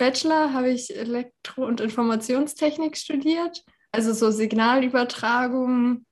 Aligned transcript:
Bachelor 0.00 0.54
habe 0.54 0.70
ich 0.70 0.96
Elektro- 0.96 1.66
und 1.66 1.82
Informationstechnik 1.82 2.96
studiert, 2.96 3.62
also 3.92 4.14
so 4.14 4.30
Signalübertragung 4.30 6.06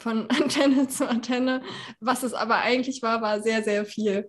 von 0.00 0.30
Antenne 0.30 0.88
zu 0.88 1.06
Antenne. 1.06 1.62
Was 2.00 2.22
es 2.22 2.32
aber 2.32 2.56
eigentlich 2.56 3.02
war, 3.02 3.20
war 3.20 3.42
sehr, 3.42 3.62
sehr 3.62 3.84
viel. 3.84 4.26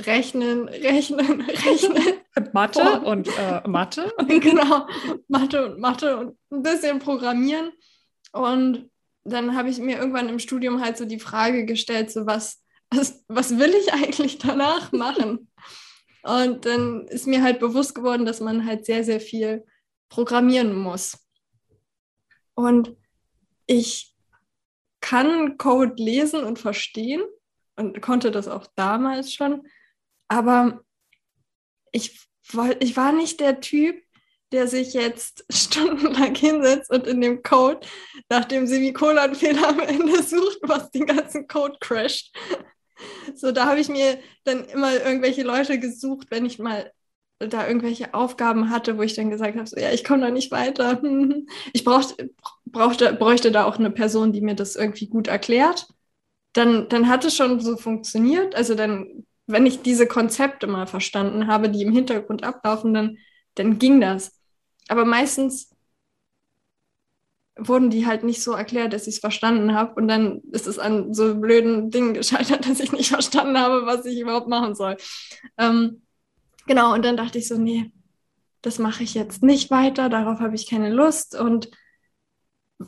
Rechnen, 0.00 0.68
rechnen, 0.68 1.40
rechnen. 1.66 2.02
Mathe 2.52 3.00
oh. 3.04 3.08
und 3.08 3.28
äh, 3.38 3.62
Mathe. 3.68 4.12
genau, 4.26 4.88
Mathe 5.28 5.66
und 5.66 5.80
Mathe 5.80 6.16
und 6.16 6.36
ein 6.50 6.62
bisschen 6.62 6.98
Programmieren. 6.98 7.70
Und 8.32 8.90
dann 9.22 9.56
habe 9.56 9.70
ich 9.70 9.78
mir 9.78 9.98
irgendwann 9.98 10.28
im 10.28 10.40
Studium 10.40 10.80
halt 10.80 10.98
so 10.98 11.04
die 11.04 11.20
Frage 11.20 11.64
gestellt, 11.64 12.10
so 12.10 12.26
was, 12.26 12.60
was, 12.90 13.24
was 13.28 13.56
will 13.56 13.72
ich 13.72 13.92
eigentlich 13.92 14.38
danach 14.38 14.90
machen? 14.90 15.48
Und 16.28 16.66
dann 16.66 17.06
ist 17.08 17.26
mir 17.26 17.42
halt 17.42 17.58
bewusst 17.58 17.94
geworden, 17.94 18.26
dass 18.26 18.40
man 18.40 18.66
halt 18.66 18.84
sehr, 18.84 19.02
sehr 19.02 19.20
viel 19.20 19.64
programmieren 20.10 20.74
muss. 20.74 21.18
Und 22.54 22.96
ich 23.66 24.14
kann 25.00 25.56
Code 25.56 25.94
lesen 25.96 26.44
und 26.44 26.58
verstehen 26.58 27.22
und 27.76 28.02
konnte 28.02 28.30
das 28.30 28.46
auch 28.46 28.66
damals 28.74 29.32
schon, 29.32 29.66
aber 30.28 30.84
ich, 31.92 32.28
ich 32.80 32.96
war 32.96 33.12
nicht 33.12 33.40
der 33.40 33.60
Typ, 33.60 33.96
der 34.52 34.66
sich 34.66 34.94
jetzt 34.94 35.44
stundenlang 35.50 36.34
hinsetzt 36.34 36.90
und 36.90 37.06
in 37.06 37.20
dem 37.20 37.42
Code 37.42 37.86
nach 38.28 38.44
dem 38.44 38.66
Semikolonfehler 38.66 39.68
am 39.68 39.80
Ende 39.80 40.22
sucht, 40.22 40.58
was 40.62 40.90
den 40.90 41.06
ganzen 41.06 41.46
Code 41.48 41.76
crasht. 41.80 42.36
So, 43.34 43.52
da 43.52 43.66
habe 43.66 43.80
ich 43.80 43.88
mir 43.88 44.18
dann 44.44 44.64
immer 44.66 44.92
irgendwelche 44.94 45.42
Leute 45.42 45.78
gesucht, 45.78 46.28
wenn 46.30 46.46
ich 46.46 46.58
mal 46.58 46.92
da 47.38 47.66
irgendwelche 47.68 48.14
Aufgaben 48.14 48.70
hatte, 48.70 48.98
wo 48.98 49.02
ich 49.02 49.14
dann 49.14 49.30
gesagt 49.30 49.56
habe, 49.56 49.66
so, 49.66 49.76
ja, 49.78 49.90
ich 49.92 50.04
komme 50.04 50.22
da 50.22 50.30
nicht 50.30 50.50
weiter. 50.50 51.00
Ich 51.72 51.84
brauchte, 51.84 52.30
brauchte, 52.66 53.12
bräuchte 53.14 53.52
da 53.52 53.64
auch 53.64 53.78
eine 53.78 53.90
Person, 53.90 54.32
die 54.32 54.40
mir 54.40 54.54
das 54.56 54.76
irgendwie 54.76 55.06
gut 55.08 55.28
erklärt. 55.28 55.86
Dann, 56.54 56.88
dann 56.88 57.08
hat 57.08 57.24
es 57.24 57.36
schon 57.36 57.60
so 57.60 57.76
funktioniert. 57.76 58.54
Also 58.54 58.74
dann, 58.74 59.24
wenn 59.46 59.66
ich 59.66 59.82
diese 59.82 60.06
Konzepte 60.06 60.66
mal 60.66 60.86
verstanden 60.86 61.46
habe, 61.46 61.70
die 61.70 61.82
im 61.82 61.92
Hintergrund 61.92 62.42
ablaufen, 62.44 62.94
dann, 62.94 63.18
dann 63.54 63.78
ging 63.78 64.00
das. 64.00 64.40
Aber 64.88 65.04
meistens 65.04 65.70
wurden 67.58 67.90
die 67.90 68.06
halt 68.06 68.24
nicht 68.24 68.42
so 68.42 68.52
erklärt, 68.52 68.92
dass 68.92 69.06
ich 69.06 69.16
es 69.16 69.20
verstanden 69.20 69.74
habe. 69.74 69.94
Und 69.94 70.08
dann 70.08 70.40
ist 70.52 70.66
es 70.66 70.78
an 70.78 71.12
so 71.12 71.34
blöden 71.34 71.90
Dingen 71.90 72.14
gescheitert, 72.14 72.66
dass 72.68 72.80
ich 72.80 72.92
nicht 72.92 73.08
verstanden 73.10 73.58
habe, 73.58 73.86
was 73.86 74.04
ich 74.04 74.20
überhaupt 74.20 74.48
machen 74.48 74.74
soll. 74.74 74.96
Ähm, 75.58 76.02
genau, 76.66 76.94
und 76.94 77.04
dann 77.04 77.16
dachte 77.16 77.38
ich 77.38 77.48
so, 77.48 77.58
nee, 77.58 77.90
das 78.62 78.78
mache 78.78 79.02
ich 79.02 79.14
jetzt 79.14 79.42
nicht 79.42 79.70
weiter, 79.70 80.08
darauf 80.08 80.40
habe 80.40 80.54
ich 80.54 80.68
keine 80.68 80.90
Lust 80.90 81.38
und 81.38 81.70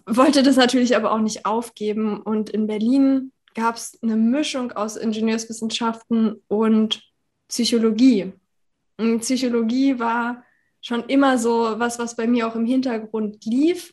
wollte 0.06 0.42
das 0.42 0.56
natürlich 0.56 0.96
aber 0.96 1.12
auch 1.12 1.20
nicht 1.20 1.46
aufgeben. 1.46 2.20
Und 2.20 2.50
in 2.50 2.66
Berlin 2.66 3.32
gab 3.54 3.76
es 3.76 3.98
eine 4.02 4.16
Mischung 4.16 4.72
aus 4.72 4.96
Ingenieurswissenschaften 4.96 6.42
und 6.48 7.02
Psychologie. 7.48 8.32
Und 8.96 9.20
Psychologie 9.20 9.98
war 9.98 10.44
schon 10.80 11.04
immer 11.04 11.38
so 11.38 11.78
was, 11.78 11.98
was 11.98 12.16
bei 12.16 12.26
mir 12.26 12.46
auch 12.46 12.54
im 12.54 12.66
Hintergrund 12.66 13.44
lief. 13.44 13.92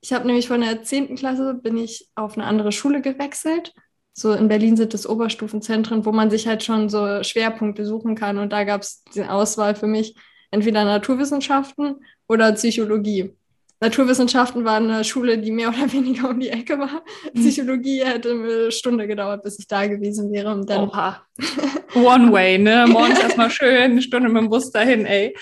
Ich 0.00 0.12
habe 0.12 0.26
nämlich 0.26 0.48
von 0.48 0.60
der 0.60 0.82
10. 0.82 1.16
Klasse 1.16 1.54
bin 1.54 1.76
ich 1.76 2.08
auf 2.14 2.36
eine 2.36 2.46
andere 2.46 2.72
Schule 2.72 3.00
gewechselt. 3.00 3.74
So 4.12 4.32
in 4.32 4.48
Berlin 4.48 4.76
sind 4.76 4.94
es 4.94 5.08
Oberstufenzentren, 5.08 6.04
wo 6.04 6.12
man 6.12 6.30
sich 6.30 6.46
halt 6.46 6.64
schon 6.64 6.88
so 6.88 7.22
Schwerpunkte 7.22 7.84
suchen 7.84 8.14
kann. 8.14 8.38
Und 8.38 8.52
da 8.52 8.64
gab 8.64 8.82
es 8.82 9.04
die 9.14 9.24
Auswahl 9.24 9.74
für 9.74 9.86
mich 9.86 10.16
entweder 10.50 10.84
Naturwissenschaften 10.84 11.96
oder 12.28 12.52
Psychologie. 12.52 13.34
Naturwissenschaften 13.80 14.64
war 14.64 14.76
eine 14.76 15.04
Schule, 15.04 15.38
die 15.38 15.52
mehr 15.52 15.68
oder 15.68 15.92
weniger 15.92 16.30
um 16.30 16.40
die 16.40 16.48
Ecke 16.48 16.78
war. 16.78 17.04
Mhm. 17.32 17.40
Psychologie 17.40 18.04
hätte 18.04 18.32
eine 18.32 18.72
Stunde 18.72 19.06
gedauert, 19.06 19.42
bis 19.42 19.58
ich 19.58 19.68
da 19.68 19.86
gewesen 19.86 20.32
wäre. 20.32 20.52
Und 20.52 20.68
dann 20.68 20.88
Oha. 20.88 21.22
One 21.94 22.32
way, 22.32 22.58
ne? 22.58 22.86
Morgens 22.88 23.20
erstmal 23.20 23.50
schön, 23.50 23.82
eine 23.82 24.02
Stunde 24.02 24.28
mit 24.28 24.42
dem 24.42 24.50
Bus 24.50 24.70
dahin, 24.70 25.06
ey. 25.06 25.34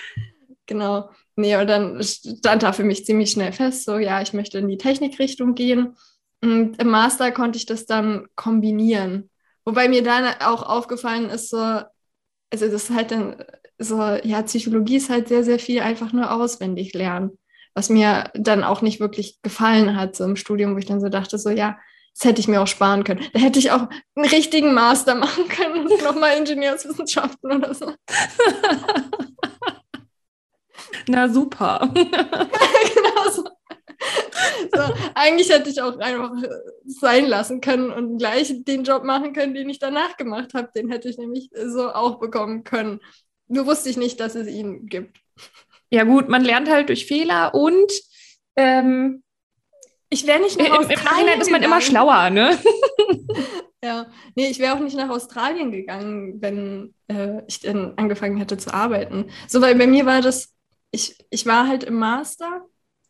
Genau. 0.67 1.09
Nee, 1.39 1.55
und 1.55 1.67
dann 1.67 2.03
stand 2.03 2.63
da 2.63 2.73
für 2.73 2.83
mich 2.83 3.05
ziemlich 3.05 3.29
schnell 3.29 3.53
fest, 3.53 3.85
so 3.85 3.99
ja, 3.99 4.21
ich 4.23 4.33
möchte 4.33 4.57
in 4.57 4.67
die 4.67 4.79
Technikrichtung 4.79 5.53
gehen. 5.53 5.95
Und 6.41 6.81
im 6.81 6.89
Master 6.89 7.31
konnte 7.31 7.57
ich 7.57 7.67
das 7.67 7.85
dann 7.85 8.27
kombinieren. 8.35 9.29
Wobei 9.63 9.87
mir 9.87 10.01
dann 10.01 10.25
auch 10.41 10.63
aufgefallen 10.63 11.29
ist, 11.29 11.51
so, 11.51 11.57
also 11.57 11.85
das 12.51 12.71
ist 12.71 12.89
halt 12.89 13.11
dann 13.11 13.43
so, 13.77 14.01
ja, 14.23 14.41
Psychologie 14.41 14.97
ist 14.97 15.11
halt 15.11 15.27
sehr, 15.27 15.43
sehr 15.43 15.59
viel 15.59 15.81
einfach 15.81 16.11
nur 16.11 16.31
auswendig 16.31 16.95
lernen. 16.95 17.37
Was 17.75 17.89
mir 17.89 18.31
dann 18.33 18.63
auch 18.63 18.81
nicht 18.81 18.99
wirklich 18.99 19.39
gefallen 19.43 19.95
hat, 19.95 20.15
so 20.15 20.23
im 20.23 20.37
Studium, 20.37 20.73
wo 20.73 20.79
ich 20.79 20.87
dann 20.87 21.01
so 21.01 21.09
dachte, 21.09 21.37
so, 21.37 21.51
ja, 21.51 21.77
das 22.15 22.25
hätte 22.25 22.39
ich 22.41 22.47
mir 22.47 22.63
auch 22.63 22.67
sparen 22.67 23.03
können. 23.03 23.23
Da 23.33 23.39
hätte 23.39 23.59
ich 23.59 23.69
auch 23.69 23.87
einen 24.15 24.25
richtigen 24.25 24.73
Master 24.73 25.13
machen 25.15 25.47
können 25.49 25.85
und 25.85 26.03
nochmal 26.03 26.35
Ingenieurswissenschaften 26.37 27.51
oder 27.51 27.75
so. 27.75 27.93
Na 31.07 31.29
super. 31.29 31.89
genau 31.93 33.29
so. 33.31 33.43
so. 33.43 34.93
Eigentlich 35.15 35.49
hätte 35.49 35.69
ich 35.69 35.81
auch 35.81 35.97
einfach 35.99 36.31
sein 36.85 37.25
lassen 37.25 37.61
können 37.61 37.91
und 37.91 38.17
gleich 38.17 38.53
den 38.63 38.83
Job 38.83 39.03
machen 39.03 39.33
können, 39.33 39.53
den 39.53 39.69
ich 39.69 39.79
danach 39.79 40.17
gemacht 40.17 40.53
habe. 40.53 40.69
Den 40.75 40.89
hätte 40.89 41.09
ich 41.09 41.17
nämlich 41.17 41.49
so 41.65 41.91
auch 41.91 42.19
bekommen 42.19 42.63
können. 42.63 42.99
Nur 43.47 43.65
wusste 43.65 43.89
ich 43.89 43.97
nicht, 43.97 44.19
dass 44.19 44.35
es 44.35 44.47
ihn 44.47 44.87
gibt. 44.87 45.17
Ja 45.89 46.03
gut, 46.03 46.27
man 46.27 46.43
lernt 46.43 46.69
halt 46.69 46.89
durch 46.89 47.05
Fehler 47.05 47.53
und 47.53 47.91
ähm, 48.57 49.23
ich 50.09 50.25
wäre 50.25 50.41
nicht 50.41 50.57
nach 50.57 50.71
Australien 50.71 50.99
Im 50.99 51.05
Nachhinein 51.05 51.41
ist 51.41 51.51
man 51.51 51.63
immer 51.63 51.81
schlauer, 51.81 52.29
ne? 52.29 52.57
ja, 53.83 54.07
nee, 54.35 54.47
ich 54.47 54.59
wäre 54.59 54.75
auch 54.75 54.79
nicht 54.79 54.97
nach 54.97 55.09
Australien 55.09 55.71
gegangen, 55.71 56.41
wenn 56.41 56.93
äh, 57.07 57.41
ich 57.47 57.59
dann 57.61 57.93
angefangen 57.97 58.37
hätte 58.37 58.57
zu 58.57 58.73
arbeiten. 58.73 59.29
So, 59.47 59.61
weil 59.61 59.75
bei 59.75 59.87
mir 59.87 60.05
war 60.05 60.21
das 60.21 60.53
ich, 60.97 61.15
ich 61.29 61.45
war 61.45 61.67
halt 61.67 61.83
im 61.83 61.93
Master 61.93 62.65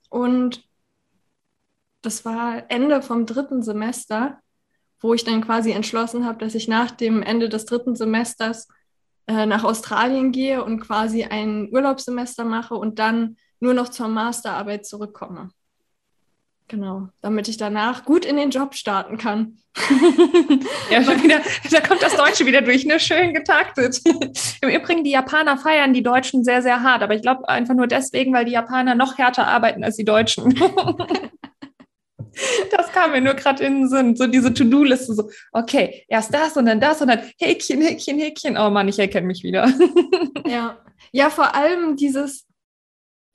und 0.09 0.67
das 2.01 2.25
war 2.25 2.69
Ende 2.69 3.01
vom 3.01 3.25
dritten 3.25 3.63
Semester, 3.63 4.39
wo 4.99 5.13
ich 5.13 5.23
dann 5.23 5.41
quasi 5.41 5.71
entschlossen 5.71 6.25
habe, 6.25 6.37
dass 6.39 6.53
ich 6.53 6.67
nach 6.67 6.91
dem 6.91 7.23
Ende 7.23 7.47
des 7.47 7.65
dritten 7.65 7.95
Semesters 7.95 8.67
äh, 9.27 9.45
nach 9.45 9.63
Australien 9.63 10.33
gehe 10.33 10.63
und 10.63 10.81
quasi 10.81 11.23
ein 11.23 11.69
Urlaubssemester 11.71 12.43
mache 12.43 12.75
und 12.75 12.99
dann 12.99 13.37
nur 13.61 13.73
noch 13.73 13.87
zur 13.89 14.09
Masterarbeit 14.09 14.85
zurückkomme. 14.85 15.49
Genau, 16.69 17.07
damit 17.22 17.47
ich 17.47 17.55
danach 17.55 18.03
gut 18.03 18.25
in 18.25 18.35
den 18.35 18.50
Job 18.50 18.75
starten 18.75 19.17
kann. 19.17 19.59
ja, 20.91 21.01
schon 21.01 21.23
wieder, 21.23 21.39
da 21.72 21.79
kommt 21.79 22.01
das 22.01 22.17
Deutsche 22.17 22.45
wieder 22.45 22.61
durch, 22.61 22.85
ne? 22.85 23.00
Schön 23.00 23.33
getaktet. 23.33 24.01
Im 24.61 24.69
Übrigen, 24.69 25.06
die 25.06 25.11
Japaner 25.11 25.57
feiern 25.57 25.94
die 25.94 26.03
Deutschen 26.03 26.44
sehr, 26.44 26.61
sehr 26.61 26.83
hart, 26.83 27.03
aber 27.03 27.16
ich 27.16 27.22
glaube 27.22 27.47
einfach 27.47 27.73
nur 27.73 27.88
deswegen, 27.88 28.33
weil 28.33 28.44
die 28.44 28.51
Japaner 28.51 28.95
noch 28.95 29.17
härter 29.17 29.47
arbeiten 29.47 29.81
als 29.85 29.95
die 29.95 30.03
Deutschen. 30.03 30.56
das 32.72 32.91
kam 32.91 33.11
mir 33.11 33.22
nur 33.22 33.35
gerade 33.35 33.63
in 33.63 33.81
den 33.81 33.88
Sinn. 33.89 34.17
So 34.17 34.27
diese 34.27 34.53
To-Do-Liste, 34.53 35.13
so, 35.13 35.29
okay, 35.53 36.03
erst 36.09 36.33
das 36.33 36.57
und 36.57 36.66
dann 36.66 36.81
das 36.81 37.01
und 37.01 37.07
dann 37.07 37.22
Häkchen, 37.39 37.81
Häkchen, 37.81 38.19
Häkchen. 38.19 38.57
Oh 38.57 38.69
Mann, 38.69 38.89
ich 38.89 39.00
erkenne 39.00 39.27
mich 39.27 39.41
wieder. 39.41 39.72
ja. 40.45 40.77
Ja, 41.13 41.29
vor 41.29 41.56
allem 41.56 41.95
dieses, 41.95 42.46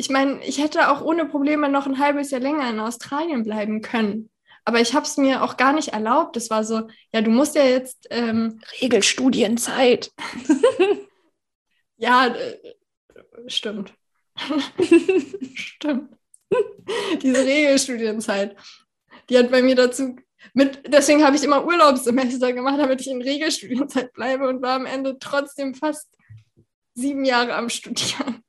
ich 0.03 0.11
meine, 0.11 0.45
ich 0.45 0.59
hätte 0.59 0.91
auch 0.91 1.01
ohne 1.01 1.27
Probleme 1.27 1.69
noch 1.69 1.87
ein 1.87 2.01
halbes 2.01 2.33
Jahr 2.33 2.41
länger 2.41 2.69
in 2.69 2.81
Australien 2.81 3.45
bleiben 3.45 3.83
können. 3.83 4.31
Aber 4.65 4.81
ich 4.81 4.95
habe 4.95 5.07
es 5.07 5.17
mir 5.17 5.45
auch 5.45 5.57
gar 5.57 5.73
nicht 5.73 5.91
erlaubt. 5.91 6.37
Es 6.37 6.51
war 6.51 6.65
so, 6.65 6.89
ja, 7.13 7.21
du 7.21 7.31
musst 7.31 7.55
ja 7.55 7.63
jetzt. 7.63 8.09
Ähm, 8.11 8.61
Regelstudienzeit. 8.81 10.11
ja, 11.99 12.27
äh, 12.27 12.59
stimmt. 13.47 13.95
stimmt. 15.55 16.17
Diese 17.23 17.45
Regelstudienzeit, 17.45 18.57
die 19.31 19.39
hat 19.39 19.53
bei 19.53 19.63
mir 19.63 19.77
dazu. 19.77 20.17
Mit, 20.53 20.83
deswegen 20.93 21.25
habe 21.25 21.37
ich 21.37 21.45
immer 21.45 21.65
Urlaubssemester 21.65 22.53
gemacht, 22.53 22.81
damit 22.81 23.01
ich 23.01 23.09
in 23.09 23.23
Regelstudienzeit 23.23 24.13
bleibe 24.15 24.49
und 24.49 24.63
war 24.63 24.75
am 24.75 24.87
Ende 24.87 25.17
trotzdem 25.21 25.77
fast 25.77 26.09
sieben 26.95 27.25
Jahre 27.25 27.55
am 27.55 27.69
Studieren. 27.69 28.42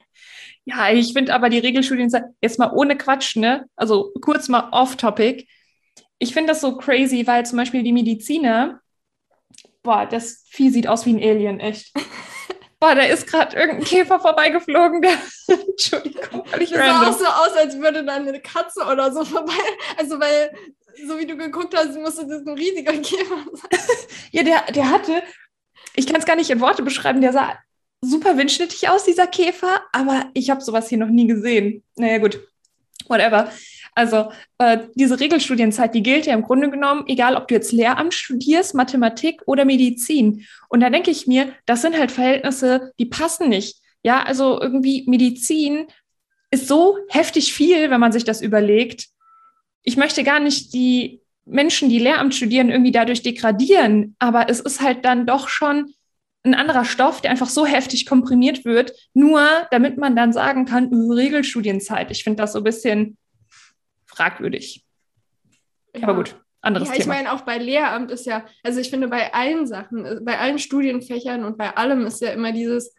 Ja, 0.66 0.90
ich 0.90 1.14
finde 1.14 1.34
aber 1.34 1.50
die 1.50 1.60
Regelstudienzeit, 1.60 2.24
jetzt 2.42 2.60
mal 2.60 2.72
ohne 2.72 2.98
Quatsch, 2.98 3.36
ne? 3.36 3.66
Also 3.76 4.14
kurz 4.22 4.48
mal 4.48 4.70
off-topic. 4.72 5.48
Ich 6.20 6.34
finde 6.34 6.54
das 6.54 6.62
so 6.62 6.78
crazy, 6.78 7.28
weil 7.28 7.46
zum 7.46 7.58
Beispiel 7.58 7.84
die 7.84 7.92
Mediziner, 7.92 8.80
boah, 9.82 10.06
das 10.06 10.46
Vieh 10.50 10.70
sieht 10.70 10.88
aus 10.88 11.06
wie 11.06 11.14
ein 11.14 11.22
Alien, 11.22 11.60
echt. 11.60 11.92
boah, 12.80 12.96
da 12.96 13.04
ist 13.04 13.28
gerade 13.28 13.56
irgendein 13.56 13.86
Käfer 13.86 14.20
vorbeigeflogen, 14.20 15.02
der, 15.02 15.18
Entschuldigung, 15.68 16.46
völlig 16.46 16.70
das 16.70 16.80
random. 16.80 17.02
sah 17.02 17.10
auch 17.10 17.18
so 17.18 17.26
aus, 17.26 17.58
als 17.58 17.78
würde 17.80 18.04
da 18.04 18.16
eine 18.16 18.42
Katze 18.42 18.84
oder 18.86 19.12
so 19.12 19.24
vorbei, 19.24 19.54
also 19.98 20.20
weil, 20.20 20.52
so 21.08 21.18
wie 21.18 21.26
du 21.26 21.38
geguckt 21.38 21.74
hast, 21.78 21.98
musste 21.98 22.28
das 22.28 22.46
ein 22.46 22.58
riesiger 22.58 22.92
Käfer 22.94 23.46
sein. 23.54 23.80
ja, 24.32 24.44
der, 24.44 24.64
der 24.74 24.90
hatte, 24.90 25.24
ich 25.96 26.08
kann 26.08 26.18
es 26.18 26.26
gar 26.26 26.36
nicht 26.36 26.50
in 26.50 26.60
Worte 26.60 26.84
beschreiben, 26.84 27.22
der 27.22 27.32
sah 27.32 27.58
super 28.04 28.38
windschnittig 28.38 28.90
aus, 28.90 29.06
dieser 29.06 29.28
Käfer, 29.28 29.82
aber 29.92 30.30
ich 30.34 30.50
habe 30.50 30.62
sowas 30.62 30.90
hier 30.90 30.98
noch 30.98 31.10
nie 31.10 31.28
gesehen. 31.28 31.84
Naja, 31.96 32.18
gut, 32.18 32.40
whatever. 33.08 33.52
Also 33.96 34.32
äh, 34.58 34.80
diese 34.96 35.20
Regelstudienzeit, 35.20 35.94
die 35.94 36.04
gilt 36.04 36.26
ja 36.26 36.34
im 36.34 36.42
Grunde 36.42 36.70
genommen, 36.70 37.06
egal 37.08 37.36
ob 37.36 37.48
du 37.48 37.54
jetzt 37.54 37.72
Lehramt 37.72 38.14
studierst, 38.14 38.74
Mathematik 38.74 39.42
oder 39.46 39.66
Medizin. 39.66 40.46
Und 40.70 40.80
da 40.80 40.90
denke 40.90 41.12
ich 41.12 41.28
mir, 41.28 41.54
das 41.66 41.82
sind 41.82 41.98
halt 41.98 42.12
Verhältnisse, 42.12 42.92
die 43.00 43.06
passen 43.06 43.50
nicht. 43.50 43.78
Ja, 44.04 44.24
also 44.24 44.60
irgendwie 44.60 45.04
Medizin 45.08 45.88
ist 46.50 46.68
so 46.68 46.98
heftig 47.10 47.54
viel, 47.54 47.90
wenn 47.90 48.00
man 48.00 48.12
sich 48.12 48.24
das 48.24 48.42
überlegt. 48.42 49.08
Ich 49.84 49.98
möchte 49.98 50.24
gar 50.24 50.40
nicht 50.40 50.74
die 50.74 51.22
Menschen, 51.46 51.90
die 51.90 52.00
Lehramt 52.00 52.36
studieren, 52.36 52.70
irgendwie 52.70 52.92
dadurch 52.92 53.22
degradieren, 53.22 54.16
aber 54.20 54.50
es 54.50 54.60
ist 54.60 54.82
halt 54.82 55.06
dann 55.06 55.26
doch 55.26 55.50
schon 55.50 55.94
ein 56.44 56.54
anderer 56.54 56.86
Stoff, 56.86 57.22
der 57.22 57.32
einfach 57.32 57.50
so 57.50 57.66
heftig 57.66 58.06
komprimiert 58.06 58.66
wird, 58.66 58.94
nur 59.14 59.42
damit 59.72 59.98
man 59.98 60.16
dann 60.16 60.34
sagen 60.34 60.66
kann, 60.66 60.94
Regelstudienzeit. 60.94 62.12
Ich 62.12 62.24
finde 62.24 62.44
das 62.44 62.54
so 62.54 62.60
ein 62.60 62.64
bisschen 62.64 63.18
fragwürdig. 64.06 64.86
Ja. 65.96 66.04
Aber 66.04 66.16
gut, 66.16 66.36
anderes 66.62 66.90
ja, 66.90 66.96
Thema. 66.96 67.04
Ich 67.04 67.08
meine, 67.08 67.34
auch 67.34 67.42
bei 67.42 67.58
Lehramt 67.58 68.12
ist 68.12 68.26
ja, 68.26 68.46
also 68.64 68.80
ich 68.80 68.90
finde, 68.90 69.08
bei 69.08 69.34
allen 69.34 69.68
Sachen, 69.68 70.06
äh, 70.06 70.20
bei 70.22 70.40
allen 70.40 70.60
Studienfächern 70.60 71.46
und 71.46 71.58
bei 71.58 71.76
allem 71.76 72.06
ist 72.06 72.22
ja 72.22 72.32
immer 72.32 72.52
dieses, 72.52 72.94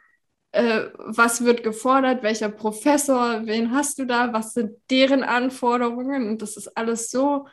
äh, 0.52 0.86
was 0.96 1.44
wird 1.44 1.62
gefordert, 1.62 2.22
welcher 2.22 2.48
Professor, 2.48 3.46
wen 3.46 3.72
hast 3.72 3.98
du 3.98 4.06
da, 4.06 4.32
was 4.32 4.54
sind 4.54 4.76
deren 4.90 5.22
Anforderungen 5.22 6.28
und 6.28 6.42
das 6.42 6.56
ist 6.56 6.76
alles 6.76 7.10
so 7.10 7.46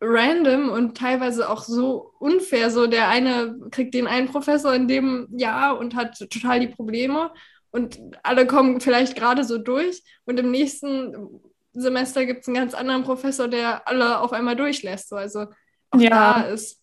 random 0.00 0.70
und 0.70 0.96
teilweise 0.96 1.48
auch 1.48 1.62
so 1.62 2.12
unfair. 2.18 2.70
So 2.70 2.86
der 2.86 3.08
eine 3.08 3.58
kriegt 3.70 3.94
den 3.94 4.06
einen 4.06 4.28
Professor 4.28 4.74
in 4.74 4.88
dem 4.88 5.28
Jahr 5.36 5.78
und 5.78 5.94
hat 5.94 6.18
total 6.30 6.60
die 6.60 6.68
Probleme 6.68 7.30
und 7.70 8.00
alle 8.22 8.46
kommen 8.46 8.80
vielleicht 8.80 9.16
gerade 9.16 9.44
so 9.44 9.58
durch 9.58 10.02
und 10.24 10.38
im 10.38 10.50
nächsten 10.50 11.40
Semester 11.72 12.26
gibt 12.26 12.42
es 12.42 12.48
einen 12.48 12.56
ganz 12.56 12.74
anderen 12.74 13.04
Professor, 13.04 13.48
der 13.48 13.86
alle 13.86 14.20
auf 14.20 14.32
einmal 14.32 14.56
durchlässt. 14.56 15.08
So, 15.10 15.16
also 15.16 15.46
auch 15.90 16.00
ja. 16.00 16.10
da 16.10 16.40
ist. 16.42 16.80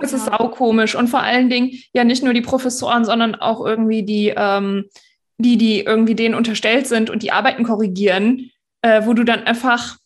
Es 0.00 0.12
ist 0.12 0.30
auch 0.32 0.50
komisch. 0.50 0.96
Und 0.96 1.08
vor 1.08 1.20
allen 1.20 1.48
Dingen 1.48 1.70
ja 1.92 2.02
nicht 2.02 2.24
nur 2.24 2.34
die 2.34 2.40
Professoren, 2.40 3.04
sondern 3.04 3.36
auch 3.36 3.64
irgendwie 3.64 4.02
die, 4.02 4.34
ähm, 4.36 4.86
die, 5.38 5.56
die 5.56 5.80
irgendwie 5.80 6.16
denen 6.16 6.34
unterstellt 6.34 6.86
sind 6.88 7.10
und 7.10 7.22
die 7.22 7.30
Arbeiten 7.30 7.62
korrigieren, 7.62 8.50
äh, 8.82 9.06
wo 9.06 9.14
du 9.14 9.22
dann 9.22 9.44
einfach, 9.44 9.96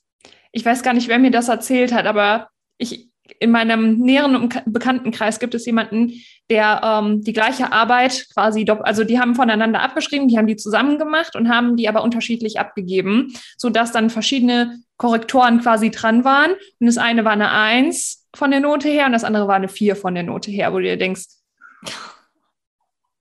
ich 0.53 0.65
weiß 0.65 0.83
gar 0.83 0.95
nicht, 0.95 1.09
wer 1.09 1.19
mir 1.19 1.31
das 1.31 1.49
erzählt 1.49 1.93
hat, 1.93 2.07
aber 2.07 2.49
ich, 2.79 3.09
in 3.41 3.51
meinem 3.51 3.99
näheren 3.99 4.49
Bekanntenkreis 4.67 5.39
gibt 5.39 5.55
es 5.55 5.67
jemanden, 5.67 6.13
der 6.51 6.81
ähm, 6.83 7.23
die 7.23 7.33
gleiche 7.33 7.73
Arbeit 7.73 8.27
quasi, 8.33 8.65
also 8.83 9.05
die 9.05 9.21
haben 9.21 9.35
voneinander 9.35 9.83
abgeschrieben, 9.83 10.29
die 10.29 10.39
haben 10.39 10.47
die 10.47 10.57
zusammen 10.57 10.99
gemacht 10.99 11.37
und 11.37 11.49
haben 11.49 11.77
die 11.77 11.89
aber 11.89 12.03
unterschiedlich 12.03 12.59
abgegeben, 12.59 13.35
sodass 13.57 13.93
dann 13.93 14.11
verschiedene 14.11 14.79
Korrektoren 14.97 15.61
quasi 15.61 15.91
dran 15.91 16.25
waren. 16.25 16.53
Und 16.53 16.87
das 16.87 16.99
eine 16.99 17.25
war 17.25 17.33
eine 17.33 17.51
Eins 17.51 18.27
von 18.35 18.51
der 18.51 18.61
Note 18.61 18.89
her 18.89 19.07
und 19.07 19.13
das 19.13 19.25
andere 19.25 19.47
war 19.47 19.57
eine 19.57 19.69
Vier 19.69 19.95
von 19.95 20.15
der 20.15 20.25
Note 20.25 20.51
her, 20.51 20.73
wo 20.73 20.79
du 20.79 20.85
dir 20.85 20.97
denkst, 20.97 21.27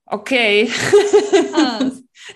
okay. 0.06 0.72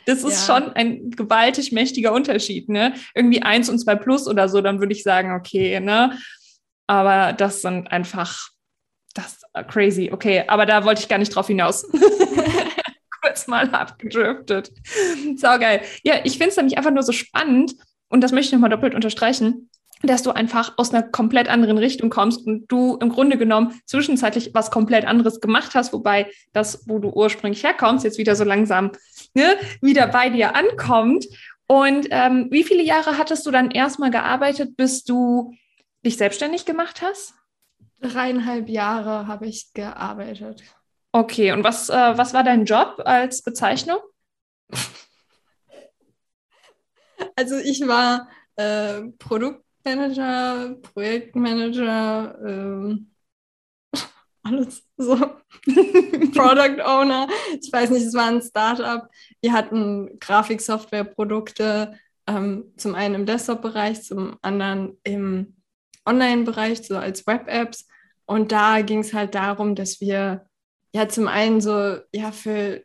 Das 0.06 0.24
ist 0.24 0.48
ja. 0.48 0.60
schon 0.60 0.74
ein 0.74 1.12
gewaltig 1.12 1.72
mächtiger 1.72 2.14
Unterschied, 2.14 2.70
ne? 2.70 2.94
Irgendwie 3.14 3.42
eins 3.42 3.70
und 3.70 3.80
zwei 3.80 3.96
plus 3.96 4.28
oder 4.28 4.50
so, 4.50 4.62
dann 4.62 4.80
würde 4.80 4.94
ich 4.94 5.04
sagen, 5.04 5.34
okay, 5.34 5.80
ne? 5.80 6.18
Aber 6.88 7.34
das 7.34 7.62
sind 7.62 7.92
einfach, 7.92 8.50
das 9.14 9.34
ist 9.34 9.68
crazy. 9.68 10.10
Okay, 10.12 10.44
aber 10.48 10.66
da 10.66 10.86
wollte 10.86 11.02
ich 11.02 11.10
gar 11.10 11.18
nicht 11.18 11.34
drauf 11.34 11.48
hinaus. 11.48 11.86
Kurz 13.22 13.48
mal 13.48 13.70
abgedriftet. 13.70 14.72
Sau 15.36 15.60
geil. 15.60 15.82
Ja, 16.04 16.16
ich 16.24 16.34
finde 16.34 16.50
es 16.50 16.58
nämlich 16.58 16.78
einfach 16.78 16.92
nur 16.92 17.04
so 17.04 17.12
spannend 17.12 17.74
und 18.10 18.22
das 18.22 18.32
möchte 18.32 18.48
ich 18.48 18.54
nochmal 18.54 18.70
doppelt 18.72 18.96
unterstreichen 18.96 19.70
dass 20.04 20.24
du 20.24 20.32
einfach 20.32 20.74
aus 20.78 20.94
einer 20.94 21.04
komplett 21.04 21.50
anderen 21.50 21.78
Richtung 21.78 22.10
kommst 22.10 22.46
und 22.46 22.68
du 22.68 22.98
im 23.02 23.10
Grunde 23.10 23.38
genommen 23.38 23.80
zwischenzeitlich 23.86 24.52
was 24.54 24.72
komplett 24.72 25.06
anderes 25.06 25.40
gemacht 25.40 25.76
hast, 25.76 25.94
wobei 25.94 26.32
das, 26.54 26.84
wo 26.88 27.00
du 27.00 27.10
ursprünglich 27.10 27.64
herkommst, 27.64 28.04
jetzt 28.04 28.18
wieder 28.18 28.36
so 28.36 28.44
langsam 28.44 28.92
ne, 29.34 29.58
wieder 29.82 30.08
bei 30.08 30.30
dir 30.30 30.56
ankommt. 30.56 31.26
Und 31.68 32.08
ähm, 32.12 32.48
wie 32.52 32.64
viele 32.64 32.84
Jahre 32.84 33.18
hattest 33.18 33.46
du 33.46 33.52
dann 33.52 33.72
erstmal 33.72 34.12
gearbeitet, 34.12 34.76
bis 34.76 35.04
du 35.04 35.54
dich 36.06 36.18
selbstständig 36.18 36.66
gemacht 36.66 37.02
hast? 37.02 37.34
Dreieinhalb 38.02 38.68
Jahre 38.68 39.28
habe 39.28 39.48
ich 39.48 39.72
gearbeitet. 39.74 40.64
Okay, 41.14 41.52
und 41.52 41.64
was, 41.64 41.90
äh, 41.90 42.18
was 42.18 42.34
war 42.34 42.44
dein 42.44 42.66
Job 42.66 43.02
als 43.06 43.42
Bezeichnung? 43.42 44.00
Also 47.36 47.58
ich 47.58 47.86
war 47.88 48.28
äh, 48.56 49.02
Produktmanager, 49.20 50.76
Projektmanager, 50.82 52.38
ähm, 52.46 53.11
alles 54.44 54.84
so. 54.98 55.16
Product 56.34 56.82
Owner. 56.84 57.28
Ich 57.62 57.72
weiß 57.72 57.90
nicht, 57.92 58.06
es 58.06 58.14
war 58.14 58.28
ein 58.28 58.42
Startup. 58.42 59.08
Wir 59.42 59.54
hatten 59.54 60.20
Grafiksoftwareprodukte, 60.20 61.98
ähm, 62.28 62.66
zum 62.78 62.96
einen 62.96 63.16
im 63.16 63.26
Desktop-Bereich, 63.26 64.04
zum 64.04 64.38
anderen 64.42 64.98
im 65.04 65.56
Online-Bereich, 66.06 66.84
so 66.84 66.98
als 66.98 67.28
Web-Apps. 67.28 67.88
Und 68.26 68.52
da 68.52 68.82
ging 68.82 69.00
es 69.00 69.14
halt 69.14 69.36
darum, 69.36 69.76
dass 69.76 70.02
wir 70.02 70.46
ja 70.94 71.08
zum 71.08 71.28
einen 71.28 71.62
so, 71.62 71.98
ja, 72.12 72.32
für 72.32 72.84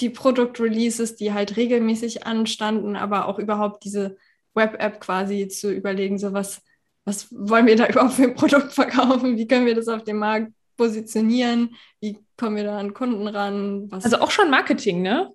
die 0.00 0.10
Produkt-Releases, 0.10 1.16
die 1.16 1.32
halt 1.32 1.56
regelmäßig 1.56 2.26
anstanden, 2.26 2.96
aber 2.96 3.28
auch 3.28 3.38
überhaupt 3.38 3.84
diese 3.84 4.16
Web-App 4.54 5.00
quasi 5.00 5.48
zu 5.48 5.72
überlegen, 5.72 6.18
so 6.18 6.32
was, 6.32 6.62
was 7.04 7.28
wollen 7.30 7.66
wir 7.66 7.76
da 7.76 7.86
überhaupt 7.88 8.14
für 8.14 8.24
ein 8.24 8.34
Produkt 8.34 8.72
verkaufen, 8.72 9.36
wie 9.36 9.46
können 9.46 9.66
wir 9.66 9.74
das 9.74 9.88
auf 9.88 10.04
dem 10.04 10.18
Markt 10.18 10.52
positionieren, 10.76 11.76
wie 12.00 12.18
kommen 12.36 12.56
wir 12.56 12.64
da 12.64 12.78
an 12.78 12.94
Kunden 12.94 13.26
ran. 13.28 13.88
also 13.90 14.18
auch 14.18 14.30
schon 14.30 14.50
Marketing, 14.50 15.02
ne? 15.02 15.30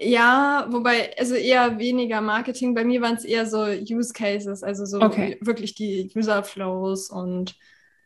Ja, 0.00 0.66
wobei, 0.70 1.16
also 1.18 1.34
eher 1.34 1.78
weniger 1.78 2.20
Marketing. 2.20 2.74
Bei 2.74 2.84
mir 2.84 3.00
waren 3.02 3.16
es 3.16 3.24
eher 3.24 3.46
so 3.46 3.64
Use 3.64 4.12
Cases, 4.12 4.62
also 4.62 4.84
so 4.84 5.00
okay. 5.00 5.38
wirklich 5.40 5.74
die 5.74 6.10
User 6.14 6.44
Flows 6.44 7.10
und 7.10 7.56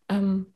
ähm, 0.08 0.54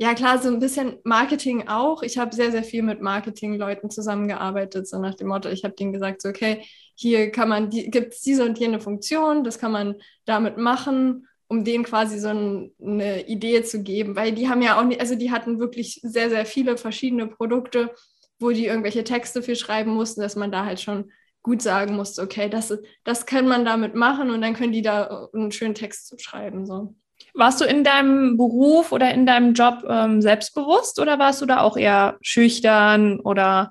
ja, 0.00 0.14
klar, 0.14 0.40
so 0.40 0.48
ein 0.48 0.60
bisschen 0.60 0.98
Marketing 1.02 1.66
auch. 1.66 2.02
Ich 2.02 2.18
habe 2.18 2.34
sehr, 2.34 2.52
sehr 2.52 2.62
viel 2.62 2.82
mit 2.84 3.02
Marketingleuten 3.02 3.90
zusammengearbeitet, 3.90 4.88
so 4.88 4.98
nach 4.98 5.16
dem 5.16 5.26
Motto, 5.26 5.48
ich 5.48 5.64
habe 5.64 5.74
denen 5.74 5.92
gesagt, 5.92 6.22
so, 6.22 6.28
okay, 6.28 6.64
hier 6.94 7.32
kann 7.32 7.48
man, 7.48 7.68
die, 7.68 7.90
gibt 7.90 8.14
es 8.14 8.22
diese 8.22 8.44
und 8.44 8.58
jene 8.58 8.80
Funktion, 8.80 9.42
das 9.42 9.58
kann 9.58 9.72
man 9.72 9.96
damit 10.24 10.56
machen, 10.56 11.26
um 11.48 11.64
denen 11.64 11.84
quasi 11.84 12.18
so 12.18 12.28
ein, 12.28 12.72
eine 12.80 13.26
Idee 13.26 13.62
zu 13.62 13.82
geben, 13.82 14.16
weil 14.16 14.32
die 14.32 14.48
haben 14.48 14.62
ja 14.62 14.78
auch 14.78 14.84
nicht, 14.84 15.00
also 15.00 15.14
die 15.14 15.30
hatten 15.30 15.58
wirklich 15.58 16.00
sehr, 16.02 16.30
sehr 16.30 16.46
viele 16.46 16.76
verschiedene 16.76 17.26
Produkte 17.26 17.90
wo 18.38 18.50
die 18.50 18.66
irgendwelche 18.66 19.04
Texte 19.04 19.42
für 19.42 19.56
schreiben 19.56 19.92
mussten, 19.92 20.20
dass 20.20 20.36
man 20.36 20.52
da 20.52 20.64
halt 20.64 20.80
schon 20.80 21.10
gut 21.42 21.62
sagen 21.62 21.96
musste, 21.96 22.22
okay, 22.22 22.48
das, 22.48 22.76
das 23.04 23.26
kann 23.26 23.46
man 23.46 23.64
damit 23.64 23.94
machen 23.94 24.30
und 24.30 24.40
dann 24.40 24.54
können 24.54 24.72
die 24.72 24.82
da 24.82 25.28
einen 25.32 25.52
schönen 25.52 25.74
Text 25.74 26.20
schreiben. 26.20 26.66
So. 26.66 26.94
Warst 27.34 27.60
du 27.60 27.64
in 27.64 27.84
deinem 27.84 28.36
Beruf 28.36 28.92
oder 28.92 29.12
in 29.12 29.24
deinem 29.24 29.54
Job 29.54 29.84
ähm, 29.88 30.20
selbstbewusst 30.20 31.00
oder 31.00 31.18
warst 31.18 31.40
du 31.40 31.46
da 31.46 31.60
auch 31.60 31.76
eher 31.76 32.18
schüchtern 32.20 33.20
oder? 33.20 33.70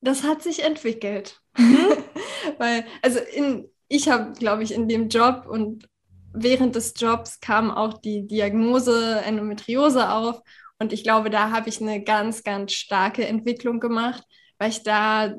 Das 0.00 0.24
hat 0.24 0.42
sich 0.42 0.64
entwickelt. 0.64 1.40
Mhm. 1.56 1.88
Weil, 2.58 2.84
also 3.02 3.18
in, 3.34 3.68
ich 3.88 4.08
habe, 4.08 4.32
glaube 4.32 4.62
ich, 4.62 4.72
in 4.72 4.88
dem 4.88 5.08
Job 5.08 5.46
und 5.48 5.86
während 6.32 6.74
des 6.74 6.94
Jobs 6.96 7.40
kam 7.40 7.70
auch 7.70 7.94
die 7.98 8.26
Diagnose 8.26 9.20
Endometriose 9.24 10.10
auf 10.10 10.42
und 10.80 10.94
ich 10.94 11.04
glaube, 11.04 11.28
da 11.28 11.50
habe 11.50 11.68
ich 11.68 11.80
eine 11.80 12.02
ganz, 12.02 12.42
ganz 12.42 12.72
starke 12.72 13.26
Entwicklung 13.26 13.80
gemacht, 13.80 14.24
weil 14.58 14.70
ich 14.70 14.82
da, 14.82 15.34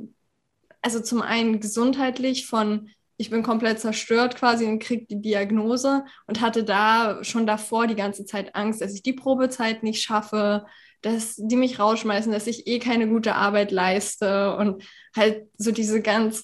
also 0.81 1.01
zum 1.01 1.21
einen 1.21 1.60
gesundheitlich 1.60 2.45
von, 2.45 2.89
ich 3.17 3.31
bin 3.31 3.41
komplett 3.41 3.79
zerstört 3.79 4.36
quasi 4.36 4.65
und 4.65 4.79
kriege 4.79 5.07
die 5.10 5.19
Diagnose 5.21 6.05
und 6.27 6.41
hatte 6.41 6.63
da 6.63 7.24
schon 7.24 7.48
davor 7.48 7.88
die 7.88 7.95
ganze 7.95 8.24
Zeit 8.25 8.55
Angst, 8.55 8.81
dass 8.81 8.93
ich 8.93 9.01
die 9.01 9.13
Probezeit 9.13 9.81
nicht 9.81 10.03
schaffe, 10.03 10.65
dass 11.01 11.36
die 11.38 11.55
mich 11.55 11.79
rausschmeißen, 11.79 12.31
dass 12.31 12.45
ich 12.45 12.67
eh 12.67 12.77
keine 12.77 13.07
gute 13.07 13.33
Arbeit 13.33 13.71
leiste 13.71 14.55
und 14.55 14.83
halt 15.15 15.48
so 15.57 15.71
diese 15.71 16.01
ganz. 16.01 16.43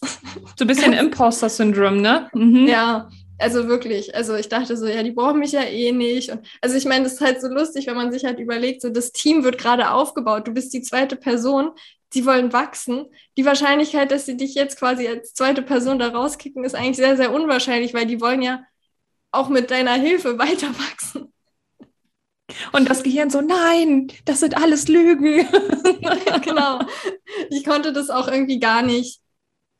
So 0.56 0.64
ein 0.66 0.68
bisschen 0.68 0.94
Imposter-Syndrom, 0.94 2.02
ne? 2.02 2.30
Mhm. 2.34 2.68
Ja, 2.68 3.10
also 3.40 3.68
wirklich, 3.68 4.16
also 4.16 4.36
ich 4.36 4.50
dachte 4.50 4.76
so, 4.78 4.88
ja, 4.88 5.04
die 5.04 5.12
brauchen 5.12 5.40
mich 5.40 5.52
ja 5.52 5.64
eh 5.64 5.92
nicht. 5.92 6.32
Und 6.32 6.48
also 6.62 6.76
ich 6.76 6.86
meine, 6.86 7.04
das 7.04 7.14
ist 7.14 7.22
halt 7.22 7.42
so 7.42 7.48
lustig, 7.48 7.88
wenn 7.88 7.96
man 7.96 8.12
sich 8.12 8.26
halt 8.26 8.40
überlegt, 8.40 8.82
so 8.82 8.90
das 8.90 9.12
Team 9.12 9.44
wird 9.44 9.58
gerade 9.58 9.92
aufgebaut, 9.92 10.48
du 10.48 10.54
bist 10.54 10.74
die 10.74 10.82
zweite 10.82 11.16
Person, 11.16 11.72
sie 12.12 12.26
wollen 12.26 12.54
wachsen. 12.54 13.06
Die 13.38 13.46
Wahrscheinlichkeit, 13.46 14.12
dass 14.12 14.26
sie 14.26 14.38
dich 14.38 14.56
jetzt 14.56 14.80
quasi 14.80 15.08
als 15.08 15.34
zweite 15.34 15.62
Person 15.62 16.00
da 16.00 16.10
rauskicken, 16.10 16.64
ist 16.64 16.76
eigentlich 16.76 16.98
sehr, 16.98 17.18
sehr 17.18 17.34
unwahrscheinlich, 17.34 17.94
weil 17.94 18.06
die 18.06 18.22
wollen 18.22 18.42
ja 18.42 18.64
auch 19.32 19.50
mit 19.50 19.72
deiner 19.72 19.94
Hilfe 19.94 20.40
weiter 20.40 20.70
wachsen. 20.70 21.34
Und 22.72 22.90
das 22.90 23.04
Gehirn 23.04 23.30
so, 23.30 23.42
nein, 23.42 24.08
das 24.26 24.40
sind 24.40 24.56
alles 24.56 24.88
Lügen. 24.88 25.46
genau. 26.42 26.80
Ich 27.50 27.66
konnte 27.66 27.92
das 27.92 28.10
auch 28.10 28.30
irgendwie 28.30 28.60
gar 28.60 28.82
nicht 28.82 29.20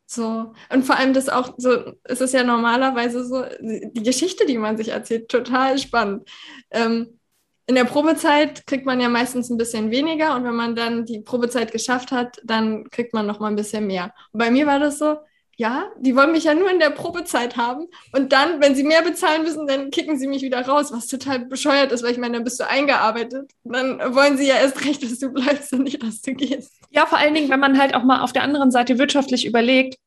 so. 0.08 0.54
Und 0.72 0.86
vor 0.86 0.98
allem 0.98 1.14
das 1.14 1.30
auch 1.30 1.54
so, 1.58 1.94
es 2.04 2.22
ist 2.22 2.34
ja 2.34 2.44
normalerweise 2.44 3.26
so, 3.26 3.44
die 3.60 4.04
Geschichte, 4.04 4.46
die 4.46 4.58
man 4.58 4.78
sich 4.78 4.90
erzählt, 4.90 5.30
total 5.30 5.78
spannend. 5.78 6.30
Ähm, 6.72 7.20
in 7.68 7.76
der 7.76 7.84
Probezeit 7.84 8.66
kriegt 8.66 8.86
man 8.86 9.02
ja 9.02 9.10
meistens 9.10 9.50
ein 9.50 9.58
bisschen 9.58 9.92
weniger 9.92 10.36
und 10.36 10.46
wenn 10.46 10.56
man 10.56 10.76
dann 10.76 11.06
die 11.06 11.20
Probezeit 11.20 11.72
geschafft 11.74 12.12
hat, 12.12 12.40
dann 12.46 12.90
kriegt 12.90 13.14
man 13.14 13.28
noch 13.28 13.40
mal 13.42 13.50
ein 13.50 13.58
bisschen 13.58 13.86
mehr. 13.88 14.14
Und 14.32 14.40
bei 14.40 14.50
mir 14.50 14.66
war 14.66 14.80
das 14.80 15.00
so, 15.00 15.18
ja, 15.60 15.90
die 16.00 16.16
wollen 16.16 16.32
mich 16.32 16.44
ja 16.44 16.54
nur 16.54 16.70
in 16.70 16.78
der 16.78 16.92
Probezeit 16.92 17.58
haben 17.58 17.88
und 18.14 18.32
dann, 18.32 18.62
wenn 18.62 18.76
sie 18.76 18.84
mehr 18.84 19.02
bezahlen 19.02 19.42
müssen, 19.42 19.66
dann 19.66 19.90
kicken 19.90 20.18
sie 20.18 20.28
mich 20.28 20.44
wieder 20.44 20.62
raus, 20.62 20.92
was 20.92 21.08
total 21.08 21.40
bescheuert 21.40 21.92
ist, 21.92 22.04
weil 22.04 22.12
ich 22.12 22.20
meine, 22.20 22.36
dann 22.36 22.44
bist 22.44 22.60
du 22.60 22.70
eingearbeitet. 22.70 23.50
Dann 23.64 24.00
wollen 24.14 24.38
sie 24.38 24.48
ja 24.48 24.56
erst 24.56 24.86
recht, 24.86 25.02
dass 25.12 25.18
du 25.18 25.30
bleibst 25.30 25.74
und 25.74 25.84
nicht, 25.84 26.02
dass 26.04 26.22
du 26.22 26.36
gehst. 26.36 26.74
Ja, 26.92 27.08
vor 27.08 27.18
allen 27.18 27.34
Dingen, 27.34 27.50
wenn 27.50 27.60
man 27.60 27.80
halt 27.80 27.96
auch 27.96 28.04
mal 28.04 28.22
auf 28.22 28.34
der 28.34 28.44
anderen 28.44 28.70
Seite 28.70 29.00
wirtschaftlich 29.00 29.48
überlegt, 29.48 29.98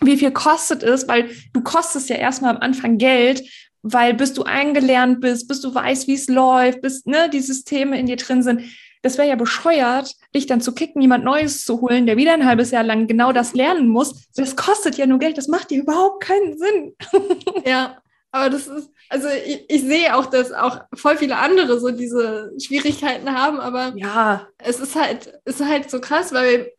wie 0.00 0.16
viel 0.16 0.32
kostet 0.32 0.82
es, 0.82 1.06
weil 1.06 1.30
du 1.52 1.62
kostest 1.62 2.08
ja 2.08 2.16
erstmal 2.16 2.56
am 2.56 2.62
Anfang 2.62 2.98
Geld 2.98 3.42
weil 3.82 4.12
bis 4.12 4.34
du 4.34 4.42
eingelernt 4.42 5.20
bist, 5.20 5.48
bis 5.48 5.60
du 5.60 5.72
weißt, 5.72 6.08
wie 6.08 6.14
es 6.14 6.28
läuft, 6.28 6.80
bis 6.82 7.06
ne, 7.06 7.30
die 7.30 7.40
Systeme 7.40 7.98
in 7.98 8.06
dir 8.06 8.16
drin 8.16 8.42
sind, 8.42 8.62
das 9.02 9.18
wäre 9.18 9.28
ja 9.28 9.36
bescheuert, 9.36 10.14
dich 10.34 10.46
dann 10.46 10.60
zu 10.60 10.74
kicken, 10.74 11.00
jemand 11.02 11.24
Neues 11.24 11.64
zu 11.64 11.80
holen, 11.80 12.06
der 12.06 12.16
wieder 12.16 12.34
ein 12.34 12.46
halbes 12.46 12.70
Jahr 12.70 12.84
lang 12.84 13.06
genau 13.06 13.32
das 13.32 13.54
lernen 13.54 13.88
muss. 13.88 14.28
Das 14.34 14.56
kostet 14.56 14.96
ja 14.96 15.06
nur 15.06 15.18
Geld, 15.18 15.38
das 15.38 15.48
macht 15.48 15.70
dir 15.70 15.80
überhaupt 15.80 16.22
keinen 16.22 16.58
Sinn. 16.58 16.96
ja, 17.64 17.98
aber 18.30 18.50
das 18.50 18.66
ist, 18.66 18.90
also 19.08 19.28
ich, 19.28 19.64
ich, 19.68 19.82
sehe 19.82 20.14
auch, 20.16 20.26
dass 20.26 20.52
auch 20.52 20.80
voll 20.94 21.16
viele 21.16 21.36
andere 21.36 21.80
so 21.80 21.90
diese 21.90 22.52
Schwierigkeiten 22.60 23.32
haben, 23.32 23.58
aber 23.60 23.92
ja, 23.96 24.46
es 24.58 24.80
ist 24.80 24.96
halt, 24.96 25.32
es 25.44 25.60
ist 25.60 25.66
halt 25.66 25.90
so 25.90 26.00
krass, 26.00 26.32
weil 26.32 26.70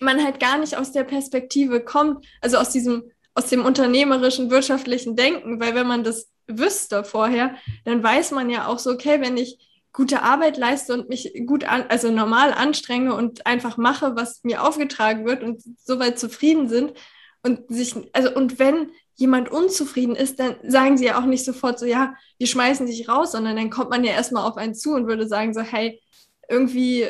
man 0.00 0.22
halt 0.22 0.40
gar 0.40 0.58
nicht 0.58 0.76
aus 0.76 0.92
der 0.92 1.04
Perspektive 1.04 1.80
kommt, 1.80 2.26
also 2.40 2.56
aus 2.56 2.70
diesem 2.70 3.10
aus 3.34 3.48
dem 3.48 3.64
unternehmerischen, 3.64 4.50
wirtschaftlichen 4.50 5.16
Denken, 5.16 5.60
weil 5.60 5.74
wenn 5.74 5.86
man 5.86 6.04
das 6.04 6.30
wüsste 6.46 7.04
vorher, 7.04 7.54
dann 7.84 8.02
weiß 8.02 8.32
man 8.32 8.50
ja 8.50 8.66
auch 8.66 8.78
so, 8.78 8.90
okay, 8.90 9.20
wenn 9.20 9.36
ich 9.36 9.58
gute 9.92 10.22
Arbeit 10.22 10.56
leiste 10.56 10.94
und 10.94 11.08
mich 11.08 11.32
gut 11.46 11.64
an, 11.64 11.84
also 11.88 12.10
normal 12.10 12.52
anstrenge 12.52 13.14
und 13.14 13.46
einfach 13.46 13.76
mache, 13.76 14.14
was 14.16 14.44
mir 14.44 14.62
aufgetragen 14.62 15.26
wird 15.26 15.42
und 15.42 15.62
soweit 15.78 16.18
zufrieden 16.18 16.68
sind 16.68 16.94
und 17.42 17.62
sich, 17.68 17.94
also 18.12 18.34
und 18.34 18.58
wenn 18.58 18.92
jemand 19.14 19.50
unzufrieden 19.50 20.16
ist, 20.16 20.38
dann 20.40 20.56
sagen 20.66 20.96
sie 20.96 21.06
ja 21.06 21.18
auch 21.18 21.26
nicht 21.26 21.44
sofort 21.44 21.78
so, 21.78 21.86
ja, 21.86 22.14
wir 22.38 22.46
schmeißen 22.46 22.86
dich 22.86 23.08
raus, 23.08 23.32
sondern 23.32 23.56
dann 23.56 23.70
kommt 23.70 23.90
man 23.90 24.04
ja 24.04 24.12
erstmal 24.12 24.48
auf 24.48 24.56
einen 24.56 24.74
zu 24.74 24.94
und 24.94 25.06
würde 25.06 25.28
sagen 25.28 25.52
so, 25.52 25.60
hey, 25.60 26.00
irgendwie 26.48 27.06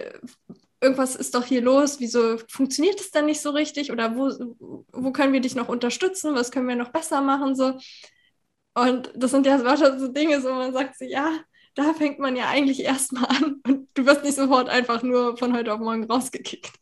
irgendwas 0.80 1.14
ist 1.14 1.34
doch 1.34 1.44
hier 1.44 1.60
los, 1.60 2.00
wieso 2.00 2.38
funktioniert 2.48 3.00
es 3.00 3.10
dann 3.10 3.26
nicht 3.26 3.40
so 3.40 3.50
richtig 3.50 3.92
oder 3.92 4.16
wo, 4.16 4.30
wo 4.92 5.12
können 5.12 5.32
wir 5.32 5.40
dich 5.40 5.54
noch 5.54 5.68
unterstützen, 5.68 6.34
was 6.34 6.50
können 6.50 6.68
wir 6.68 6.76
noch 6.76 6.90
besser 6.90 7.20
machen, 7.20 7.54
so. 7.54 7.78
Und 8.74 9.12
das 9.14 9.32
sind 9.32 9.46
ja 9.46 9.58
so 9.76 10.08
Dinge, 10.08 10.40
so 10.40 10.52
man 10.54 10.72
sagt 10.72 10.96
so, 10.96 11.04
ja, 11.04 11.32
da 11.74 11.94
fängt 11.94 12.18
man 12.18 12.36
ja 12.36 12.48
eigentlich 12.48 12.84
erstmal 12.84 13.26
an 13.26 13.60
und 13.66 13.88
du 13.94 14.06
wirst 14.06 14.24
nicht 14.24 14.36
sofort 14.36 14.68
einfach 14.68 15.02
nur 15.02 15.36
von 15.36 15.56
heute 15.56 15.72
auf 15.72 15.80
morgen 15.80 16.04
rausgekickt. 16.04 16.72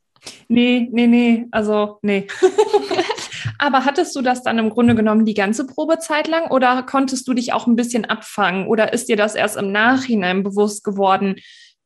Nee, 0.48 0.88
nee, 0.90 1.06
nee, 1.06 1.46
also 1.50 1.98
nee. 2.02 2.26
Aber 3.58 3.84
hattest 3.84 4.14
du 4.16 4.22
das 4.22 4.42
dann 4.42 4.58
im 4.58 4.70
Grunde 4.70 4.94
genommen 4.94 5.24
die 5.24 5.34
ganze 5.34 5.66
Probezeit 5.66 6.28
lang 6.28 6.50
oder 6.50 6.82
konntest 6.82 7.28
du 7.28 7.34
dich 7.34 7.52
auch 7.52 7.66
ein 7.66 7.76
bisschen 7.76 8.04
abfangen 8.04 8.66
oder 8.66 8.92
ist 8.92 9.08
dir 9.08 9.16
das 9.16 9.34
erst 9.34 9.56
im 9.56 9.72
Nachhinein 9.72 10.42
bewusst 10.42 10.84
geworden, 10.84 11.36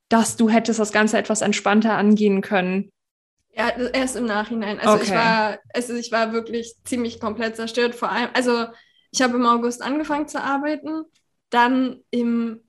dass 0.08 0.36
du 0.36 0.48
hättest 0.48 0.80
das 0.80 0.92
Ganze 0.92 1.18
etwas 1.18 1.42
entspannter 1.42 1.96
angehen 1.96 2.40
können? 2.40 2.90
Ja, 3.54 3.68
erst 3.92 4.16
im 4.16 4.24
Nachhinein. 4.24 4.80
Also 4.80 4.94
okay. 4.94 5.04
ich 5.04 5.10
war, 5.10 5.58
also 5.74 5.94
ich 5.94 6.10
war 6.10 6.32
wirklich 6.32 6.74
ziemlich 6.84 7.20
komplett 7.20 7.56
zerstört. 7.56 7.94
Vor 7.94 8.10
allem, 8.10 8.30
also 8.32 8.66
ich 9.10 9.20
habe 9.20 9.36
im 9.36 9.46
August 9.46 9.82
angefangen 9.82 10.28
zu 10.28 10.42
arbeiten, 10.42 11.04
dann 11.50 12.00
im 12.10 12.60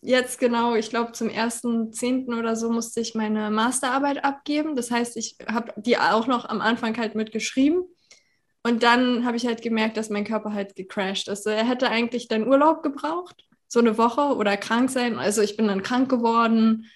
jetzt 0.00 0.38
genau, 0.38 0.74
ich 0.74 0.90
glaube 0.90 1.12
zum 1.12 1.28
1.10. 1.28 2.38
oder 2.38 2.56
so 2.56 2.70
musste 2.70 3.00
ich 3.00 3.14
meine 3.14 3.50
Masterarbeit 3.50 4.24
abgeben. 4.24 4.76
Das 4.76 4.90
heißt, 4.90 5.16
ich 5.16 5.36
habe 5.46 5.72
die 5.76 5.98
auch 5.98 6.26
noch 6.26 6.44
am 6.44 6.60
Anfang 6.60 6.96
halt 6.96 7.14
mitgeschrieben. 7.14 7.84
Und 8.62 8.82
dann 8.82 9.24
habe 9.24 9.36
ich 9.36 9.46
halt 9.46 9.62
gemerkt, 9.62 9.96
dass 9.96 10.10
mein 10.10 10.24
Körper 10.24 10.52
halt 10.52 10.74
gecrashed 10.74 11.28
ist. 11.28 11.46
er 11.46 11.64
hätte 11.64 11.88
eigentlich 11.88 12.26
dann 12.26 12.48
Urlaub 12.48 12.82
gebraucht 12.82 13.46
so 13.68 13.80
eine 13.80 13.98
Woche 13.98 14.36
oder 14.36 14.56
krank 14.56 14.90
sein. 14.90 15.18
Also 15.18 15.42
ich 15.42 15.56
bin 15.56 15.68
dann 15.68 15.82
krank 15.82 16.08
geworden. 16.08 16.86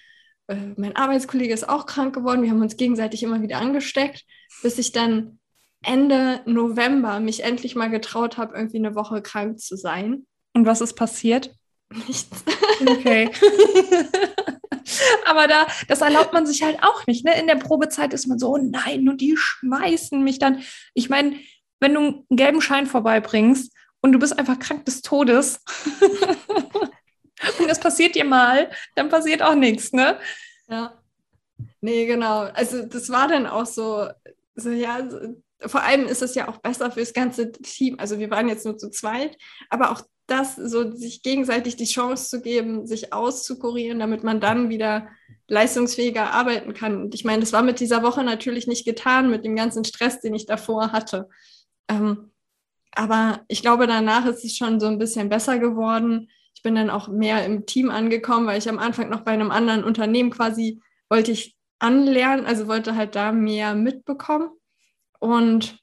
Äh, 0.47 0.73
mein 0.77 0.95
Arbeitskollege 0.95 1.53
ist 1.53 1.67
auch 1.67 1.85
krank 1.85 2.15
geworden. 2.15 2.43
Wir 2.43 2.51
haben 2.51 2.61
uns 2.61 2.77
gegenseitig 2.77 3.23
immer 3.23 3.41
wieder 3.41 3.57
angesteckt, 3.57 4.23
bis 4.63 4.77
ich 4.77 4.91
dann 4.91 5.39
Ende 5.83 6.41
November 6.45 7.19
mich 7.19 7.43
endlich 7.43 7.75
mal 7.75 7.89
getraut 7.89 8.37
habe, 8.37 8.55
irgendwie 8.55 8.77
eine 8.77 8.95
Woche 8.95 9.21
krank 9.21 9.59
zu 9.59 9.75
sein. 9.75 10.25
Und 10.53 10.65
was 10.65 10.81
ist 10.81 10.93
passiert? 10.93 11.53
Nichts. 11.91 12.43
Okay. 12.85 13.29
Aber 15.25 15.47
da, 15.47 15.67
das 15.87 16.01
erlaubt 16.01 16.33
man 16.33 16.45
sich 16.45 16.63
halt 16.63 16.81
auch 16.81 17.05
nicht. 17.07 17.25
Ne? 17.25 17.39
In 17.39 17.47
der 17.47 17.55
Probezeit 17.55 18.13
ist 18.13 18.27
man 18.27 18.39
so, 18.39 18.53
oh 18.53 18.57
nein, 18.57 19.07
und 19.07 19.21
die 19.21 19.35
schmeißen 19.37 20.23
mich 20.23 20.39
dann. 20.39 20.63
Ich 20.93 21.09
meine, 21.09 21.37
wenn 21.79 21.93
du 21.93 21.99
einen 21.99 22.25
gelben 22.29 22.61
Schein 22.61 22.87
vorbeibringst 22.87 23.73
und 24.01 24.11
du 24.13 24.19
bist 24.19 24.37
einfach 24.37 24.59
krank 24.59 24.85
des 24.85 25.01
Todes 25.01 25.63
und 27.59 27.67
das 27.67 27.79
passiert 27.79 28.15
dir 28.15 28.25
mal, 28.25 28.69
dann 28.95 29.09
passiert 29.09 29.41
auch 29.41 29.55
nichts, 29.55 29.91
ne? 29.91 30.17
Ja. 30.67 30.97
Nee, 31.81 32.05
genau. 32.05 32.41
Also 32.53 32.85
das 32.85 33.09
war 33.09 33.27
dann 33.27 33.47
auch 33.47 33.65
so, 33.65 34.07
so 34.55 34.69
ja, 34.69 35.09
so, 35.09 35.19
vor 35.67 35.83
allem 35.83 36.07
ist 36.07 36.21
es 36.21 36.35
ja 36.35 36.47
auch 36.47 36.57
besser 36.57 36.91
fürs 36.91 37.13
ganze 37.13 37.51
Team. 37.51 37.99
Also 37.99 38.19
wir 38.19 38.31
waren 38.31 38.47
jetzt 38.47 38.65
nur 38.65 38.77
zu 38.77 38.89
zweit, 38.89 39.37
aber 39.69 39.91
auch 39.91 40.01
das, 40.31 40.55
so 40.55 40.91
sich 40.91 41.21
gegenseitig 41.21 41.75
die 41.75 41.85
Chance 41.85 42.29
zu 42.29 42.41
geben, 42.41 42.87
sich 42.87 43.13
auszukurieren, 43.13 43.99
damit 43.99 44.23
man 44.23 44.39
dann 44.39 44.69
wieder 44.69 45.07
leistungsfähiger 45.47 46.31
arbeiten 46.31 46.73
kann. 46.73 47.01
Und 47.01 47.13
ich 47.13 47.25
meine, 47.25 47.41
das 47.41 47.53
war 47.53 47.61
mit 47.61 47.79
dieser 47.79 48.03
Woche 48.03 48.23
natürlich 48.23 48.67
nicht 48.67 48.85
getan, 48.85 49.29
mit 49.29 49.43
dem 49.43 49.55
ganzen 49.55 49.83
Stress, 49.83 50.21
den 50.21 50.33
ich 50.33 50.45
davor 50.45 50.91
hatte. 50.91 51.27
Ähm, 51.89 52.31
aber 52.93 53.41
ich 53.47 53.61
glaube, 53.61 53.87
danach 53.87 54.25
ist 54.25 54.43
es 54.43 54.55
schon 54.55 54.79
so 54.79 54.87
ein 54.87 54.99
bisschen 54.99 55.29
besser 55.29 55.59
geworden. 55.59 56.29
Ich 56.55 56.61
bin 56.61 56.75
dann 56.75 56.89
auch 56.89 57.07
mehr 57.07 57.45
im 57.45 57.65
Team 57.65 57.89
angekommen, 57.89 58.47
weil 58.47 58.57
ich 58.57 58.69
am 58.69 58.79
Anfang 58.79 59.09
noch 59.09 59.21
bei 59.21 59.31
einem 59.31 59.51
anderen 59.51 59.83
Unternehmen 59.83 60.31
quasi 60.31 60.81
wollte 61.09 61.31
ich 61.31 61.57
anlernen, 61.79 62.45
also 62.45 62.67
wollte 62.67 62.95
halt 62.95 63.15
da 63.15 63.31
mehr 63.31 63.75
mitbekommen. 63.75 64.51
Und 65.19 65.80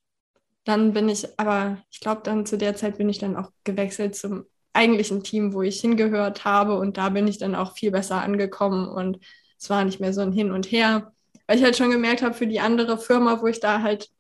dann 0.69 0.93
bin 0.93 1.09
ich, 1.09 1.27
aber 1.39 1.79
ich 1.91 2.01
glaube, 2.01 2.21
dann 2.25 2.45
zu 2.45 2.59
der 2.59 2.77
Zeit 2.77 2.99
bin 2.99 3.09
ich 3.09 3.19
dann 3.19 3.37
auch 3.37 3.51
gewechselt 3.65 4.15
zum 4.15 4.45
eigentlichen 4.75 5.23
Team, 5.23 5.55
wo 5.55 5.63
ich 5.63 5.81
hingehört 5.81 6.45
habe. 6.45 6.79
Und 6.79 6.99
da 6.99 7.09
bin 7.09 7.27
ich 7.27 7.39
dann 7.39 7.55
auch 7.55 7.75
viel 7.75 7.91
besser 7.91 8.23
angekommen. 8.23 8.87
Und 8.87 9.19
es 9.59 9.71
war 9.71 9.85
nicht 9.85 9.99
mehr 9.99 10.13
so 10.13 10.21
ein 10.21 10.33
Hin 10.33 10.53
und 10.53 10.71
Her, 10.71 11.13
weil 11.47 11.57
ich 11.57 11.65
halt 11.65 11.77
schon 11.77 11.91
gemerkt 11.91 12.23
habe, 12.23 12.35
für 12.35 12.47
die 12.47 12.61
andere 12.61 12.99
Firma, 12.99 13.41
wo 13.41 13.47
ich 13.47 13.61
da 13.61 13.83
halt 13.83 14.11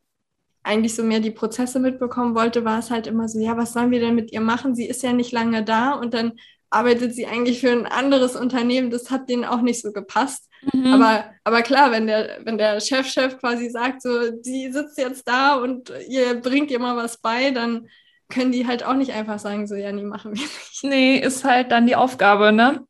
eigentlich 0.63 0.95
so 0.95 1.05
mehr 1.05 1.21
die 1.21 1.31
Prozesse 1.31 1.81
mitbekommen 1.81 2.35
wollte, 2.35 2.65
war 2.65 2.79
es 2.79 2.91
halt 2.91 3.07
immer 3.07 3.29
so, 3.29 3.39
ja, 3.39 3.57
was 3.57 3.75
sollen 3.75 3.91
wir 3.91 4.01
denn 4.01 4.15
mit 4.15 4.33
ihr 4.33 4.41
machen? 4.41 4.75
Sie 4.75 4.87
ist 4.87 5.03
ja 5.03 5.13
nicht 5.13 5.33
lange 5.33 5.65
da 5.65 5.93
und 5.93 6.15
dann 6.15 6.33
arbeitet 6.71 7.15
sie 7.15 7.27
eigentlich 7.27 7.61
für 7.61 7.71
ein 7.71 7.87
anderes 7.87 8.37
Unternehmen. 8.37 8.91
Das 8.91 9.11
hat 9.11 9.29
denen 9.29 9.45
auch 9.45 9.61
nicht 9.61 9.83
so 9.83 9.93
gepasst. 9.93 10.48
Mhm. 10.73 10.93
Aber, 10.93 11.25
aber 11.45 11.63
klar, 11.63 11.91
wenn 11.91 12.07
der, 12.07 12.39
wenn 12.45 12.59
der 12.59 12.81
Chefchef 12.81 13.35
-Chef 13.35 13.39
quasi 13.39 13.71
sagt, 13.71 14.03
so, 14.03 14.43
sie 14.43 14.71
sitzt 14.73 14.99
jetzt 14.99 15.27
da 15.27 15.55
und 15.55 15.93
ihr 16.09 16.35
bringt 16.41 16.71
ihr 16.71 16.79
mal 16.79 16.97
was 16.97 17.19
bei, 17.19 17.51
dann 17.51 17.89
können 18.29 18.53
die 18.53 18.67
halt 18.67 18.85
auch 18.85 18.95
nicht 18.95 19.13
einfach 19.13 19.39
sagen, 19.39 19.67
so, 19.67 19.75
ja, 19.75 19.91
nee, 19.93 20.03
machen 20.03 20.35
wir 20.35 20.43
nicht. 20.43 20.85
Nee, 20.85 21.19
ist 21.19 21.45
halt 21.45 21.73
dann 21.73 21.87
die 21.87 21.97
Aufgabe, 21.97 22.53
ne? 22.53 22.85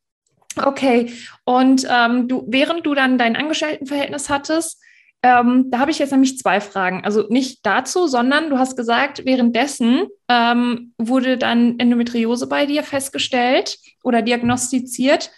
Okay. 0.56 1.12
Und 1.44 1.86
ähm, 1.88 2.28
du, 2.28 2.44
während 2.48 2.84
du 2.84 2.94
dann 2.94 3.18
dein 3.18 3.36
Angestelltenverhältnis 3.36 4.28
hattest, 4.28 4.82
ähm, 5.22 5.70
da 5.70 5.80
habe 5.80 5.90
ich 5.90 5.98
jetzt 5.98 6.12
nämlich 6.12 6.38
zwei 6.38 6.60
Fragen. 6.60 7.04
Also 7.04 7.26
nicht 7.28 7.64
dazu, 7.64 8.06
sondern 8.06 8.50
du 8.50 8.58
hast 8.58 8.76
gesagt, 8.76 9.24
währenddessen 9.24 10.06
ähm, 10.28 10.94
wurde 10.96 11.38
dann 11.38 11.78
Endometriose 11.78 12.46
bei 12.48 12.66
dir 12.66 12.82
festgestellt 12.82 13.78
oder 14.04 14.22
diagnostiziert. 14.22 15.30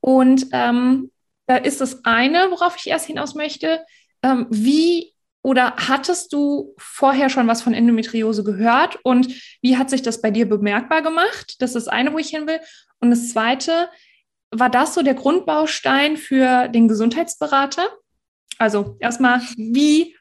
Und 0.00 0.46
ähm, 0.52 1.10
ist 1.56 1.80
das 1.80 2.04
eine, 2.04 2.50
worauf 2.50 2.76
ich 2.76 2.86
erst 2.88 3.06
hinaus 3.06 3.34
möchte. 3.34 3.84
Ähm, 4.22 4.46
wie 4.50 5.12
oder 5.42 5.74
hattest 5.76 6.32
du 6.32 6.74
vorher 6.76 7.30
schon 7.30 7.46
was 7.46 7.62
von 7.62 7.72
Endometriose 7.72 8.44
gehört 8.44 8.98
und 9.04 9.34
wie 9.62 9.78
hat 9.78 9.88
sich 9.88 10.02
das 10.02 10.20
bei 10.20 10.30
dir 10.30 10.46
bemerkbar 10.46 11.02
gemacht? 11.02 11.56
Das 11.60 11.70
ist 11.70 11.86
das 11.86 11.88
eine, 11.88 12.12
wo 12.12 12.18
ich 12.18 12.28
hin 12.28 12.46
will. 12.46 12.60
Und 13.00 13.10
das 13.10 13.30
zweite, 13.30 13.88
war 14.50 14.68
das 14.68 14.94
so 14.94 15.02
der 15.02 15.14
Grundbaustein 15.14 16.16
für 16.16 16.68
den 16.68 16.88
Gesundheitsberater? 16.88 17.88
Also 18.58 18.96
erstmal, 19.00 19.40
wie 19.56 20.16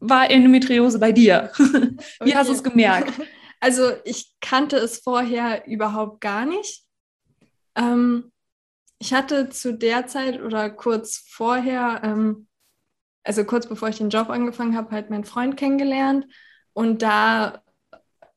war 0.00 0.30
Endometriose 0.30 0.98
bei 0.98 1.12
dir? 1.12 1.52
wie 1.58 1.96
okay. 2.20 2.34
hast 2.34 2.48
du 2.48 2.52
es 2.54 2.62
gemerkt? 2.62 3.12
Also 3.58 3.92
ich 4.04 4.34
kannte 4.42 4.76
es 4.76 4.98
vorher 4.98 5.66
überhaupt 5.66 6.20
gar 6.20 6.44
nicht. 6.44 6.82
Ähm, 7.74 8.30
ich 8.98 9.12
hatte 9.12 9.50
zu 9.50 9.74
der 9.74 10.06
Zeit 10.06 10.40
oder 10.40 10.70
kurz 10.70 11.18
vorher, 11.28 12.00
ähm, 12.02 12.48
also 13.24 13.44
kurz 13.44 13.66
bevor 13.66 13.88
ich 13.88 13.98
den 13.98 14.10
Job 14.10 14.30
angefangen 14.30 14.76
habe, 14.76 14.90
halt 14.90 15.10
meinen 15.10 15.24
Freund 15.24 15.56
kennengelernt. 15.56 16.26
Und 16.72 17.02
da 17.02 17.62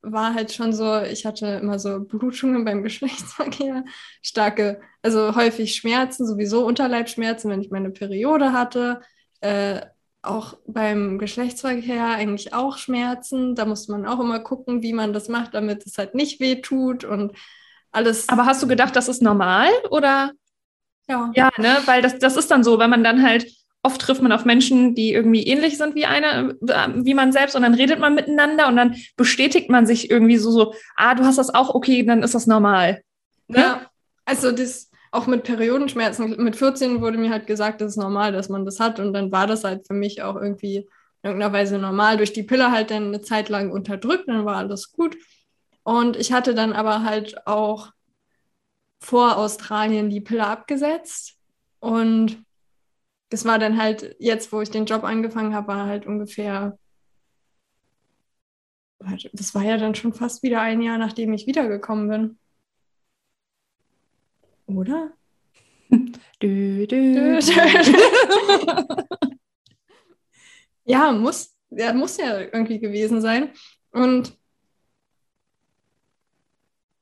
war 0.01 0.33
halt 0.33 0.53
schon 0.53 0.73
so, 0.73 1.01
ich 1.01 1.25
hatte 1.25 1.45
immer 1.61 1.79
so 1.79 2.01
Blutungen 2.01 2.65
beim 2.65 2.83
Geschlechtsverkehr, 2.83 3.83
starke, 4.21 4.81
also 5.01 5.35
häufig 5.35 5.75
Schmerzen, 5.75 6.25
sowieso 6.25 6.65
Unterleibschmerzen, 6.65 7.49
wenn 7.51 7.61
ich 7.61 7.71
meine 7.71 7.91
Periode 7.91 8.53
hatte. 8.53 9.01
Äh, 9.41 9.81
auch 10.21 10.57
beim 10.67 11.17
Geschlechtsverkehr 11.17 12.05
eigentlich 12.05 12.53
auch 12.53 12.77
Schmerzen. 12.77 13.55
Da 13.55 13.65
muss 13.65 13.87
man 13.87 14.05
auch 14.05 14.19
immer 14.19 14.39
gucken, 14.39 14.81
wie 14.83 14.91
man 14.91 15.13
das 15.13 15.29
macht, 15.29 15.53
damit 15.53 15.85
es 15.85 15.97
halt 15.97 16.13
nicht 16.13 16.41
weh 16.41 16.61
tut 16.61 17.05
und 17.05 17.33
alles. 17.91 18.27
Aber 18.27 18.45
hast 18.45 18.61
du 18.61 18.67
gedacht, 18.67 18.95
das 18.95 19.07
ist 19.07 19.21
normal 19.21 19.69
oder? 19.89 20.31
Ja. 21.09 21.31
Ja, 21.35 21.49
ne, 21.57 21.77
weil 21.85 22.01
das, 22.01 22.19
das 22.19 22.37
ist 22.37 22.51
dann 22.51 22.63
so, 22.63 22.79
wenn 22.79 22.89
man 22.89 23.03
dann 23.03 23.23
halt 23.23 23.47
oft 23.81 24.01
trifft 24.01 24.21
man 24.21 24.31
auf 24.31 24.45
Menschen, 24.45 24.93
die 24.93 25.13
irgendwie 25.13 25.47
ähnlich 25.47 25.77
sind 25.77 25.95
wie 25.95 26.05
einer, 26.05 26.49
äh, 26.67 26.89
wie 26.95 27.13
man 27.13 27.31
selbst 27.31 27.55
und 27.55 27.61
dann 27.61 27.73
redet 27.73 27.99
man 27.99 28.13
miteinander 28.13 28.67
und 28.67 28.75
dann 28.75 28.95
bestätigt 29.15 29.69
man 29.69 29.85
sich 29.85 30.11
irgendwie 30.11 30.37
so, 30.37 30.51
so, 30.51 30.73
ah, 30.95 31.15
du 31.15 31.23
hast 31.23 31.37
das 31.37 31.53
auch, 31.53 31.73
okay, 31.73 32.03
dann 32.03 32.21
ist 32.21 32.35
das 32.35 32.45
normal. 32.45 33.01
Ne? 33.47 33.59
Ja, 33.59 33.81
also 34.25 34.51
das 34.51 34.89
auch 35.11 35.27
mit 35.27 35.43
Periodenschmerzen, 35.43 36.35
mit 36.43 36.55
14 36.55 37.01
wurde 37.01 37.17
mir 37.17 37.31
halt 37.31 37.47
gesagt, 37.47 37.81
das 37.81 37.93
ist 37.93 37.97
normal, 37.97 38.31
dass 38.31 38.49
man 38.49 38.65
das 38.65 38.79
hat 38.79 38.99
und 38.99 39.13
dann 39.13 39.31
war 39.31 39.47
das 39.47 39.63
halt 39.63 39.87
für 39.87 39.93
mich 39.93 40.21
auch 40.21 40.35
irgendwie 40.35 40.77
in 41.21 41.29
irgendeiner 41.31 41.53
Weise 41.53 41.79
normal, 41.79 42.17
durch 42.17 42.33
die 42.33 42.43
Pille 42.43 42.71
halt 42.71 42.91
dann 42.91 43.07
eine 43.07 43.21
Zeit 43.21 43.49
lang 43.49 43.71
unterdrückt, 43.71 44.27
dann 44.27 44.45
war 44.45 44.57
alles 44.57 44.91
gut. 44.91 45.17
Und 45.83 46.15
ich 46.15 46.31
hatte 46.31 46.53
dann 46.53 46.73
aber 46.73 47.03
halt 47.03 47.47
auch 47.47 47.89
vor 48.99 49.37
Australien 49.37 50.09
die 50.09 50.21
Pille 50.21 50.45
abgesetzt 50.45 51.37
und 51.79 52.43
das 53.29 53.45
war 53.45 53.59
dann 53.59 53.81
halt 53.81 54.15
jetzt, 54.19 54.51
wo 54.51 54.61
ich 54.61 54.71
den 54.71 54.85
Job 54.85 55.03
angefangen 55.03 55.53
habe, 55.53 55.67
war 55.67 55.85
halt 55.85 56.05
ungefähr, 56.07 56.77
das 59.33 59.55
war 59.55 59.63
ja 59.63 59.77
dann 59.77 59.95
schon 59.95 60.13
fast 60.13 60.43
wieder 60.43 60.61
ein 60.61 60.81
Jahr, 60.81 60.97
nachdem 60.97 61.31
ich 61.33 61.47
wiedergekommen 61.47 62.09
bin. 62.09 62.39
Oder? 64.65 65.11
dü, 66.41 66.87
dü. 66.87 67.39
ja, 70.85 71.11
muss, 71.11 71.55
ja, 71.69 71.93
muss 71.93 72.17
ja 72.17 72.39
irgendwie 72.41 72.79
gewesen 72.79 73.21
sein. 73.21 73.51
Und 73.91 74.37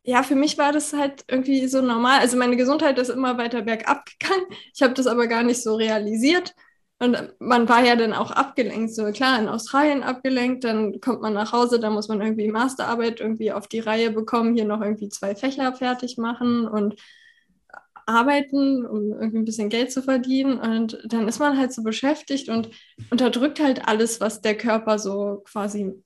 ja, 0.08 0.24
für 0.24 0.36
mich 0.36 0.58
war 0.58 0.72
das 0.72 0.94
halt 0.94 1.26
irgendwie 1.28 1.68
so 1.68 1.82
normal. 1.82 2.22
Also 2.22 2.38
meine 2.38 2.56
Gesundheit 2.56 2.98
ist 2.98 3.10
immer 3.10 3.38
weiter 3.38 3.62
bergab 3.64 4.06
gegangen. 4.06 4.46
Ich 4.74 4.82
habe 4.82 4.94
das 4.94 5.06
aber 5.08 5.28
gar 5.28 5.44
nicht 5.44 5.62
so 5.62 5.76
realisiert. 5.76 6.56
Und 7.00 7.34
man 7.40 7.68
war 7.68 7.84
ja 7.84 7.96
dann 7.98 8.14
auch 8.14 8.32
abgelenkt. 8.32 8.96
So 8.96 9.12
klar, 9.12 9.38
in 9.40 9.50
Australien 9.50 10.04
abgelenkt, 10.04 10.64
dann 10.64 11.02
kommt 11.02 11.22
man 11.22 11.34
nach 11.34 11.52
Hause, 11.52 11.80
dann 11.80 11.94
muss 11.94 12.08
man 12.08 12.22
irgendwie 12.22 12.48
Masterarbeit 12.48 13.20
irgendwie 13.20 13.52
auf 13.52 13.68
die 13.68 13.80
Reihe 13.82 14.12
bekommen, 14.12 14.56
hier 14.56 14.66
noch 14.66 14.82
irgendwie 14.82 15.10
zwei 15.10 15.36
Fächer 15.36 15.74
fertig 15.74 16.18
machen 16.18 16.68
und 16.68 16.96
arbeiten, 18.06 18.86
um 18.86 19.12
irgendwie 19.12 19.40
ein 19.40 19.46
bisschen 19.46 19.70
Geld 19.70 19.92
zu 19.92 20.02
verdienen. 20.02 20.58
Und 20.58 21.00
dann 21.06 21.28
ist 21.28 21.40
man 21.40 21.58
halt 21.58 21.74
so 21.74 21.84
beschäftigt 21.84 22.48
und 22.48 22.70
unterdrückt 23.12 23.60
halt 23.60 23.88
alles, 23.88 24.22
was 24.22 24.40
der 24.42 24.56
Körper 24.58 25.00
so 25.00 25.44
quasi 25.46 26.02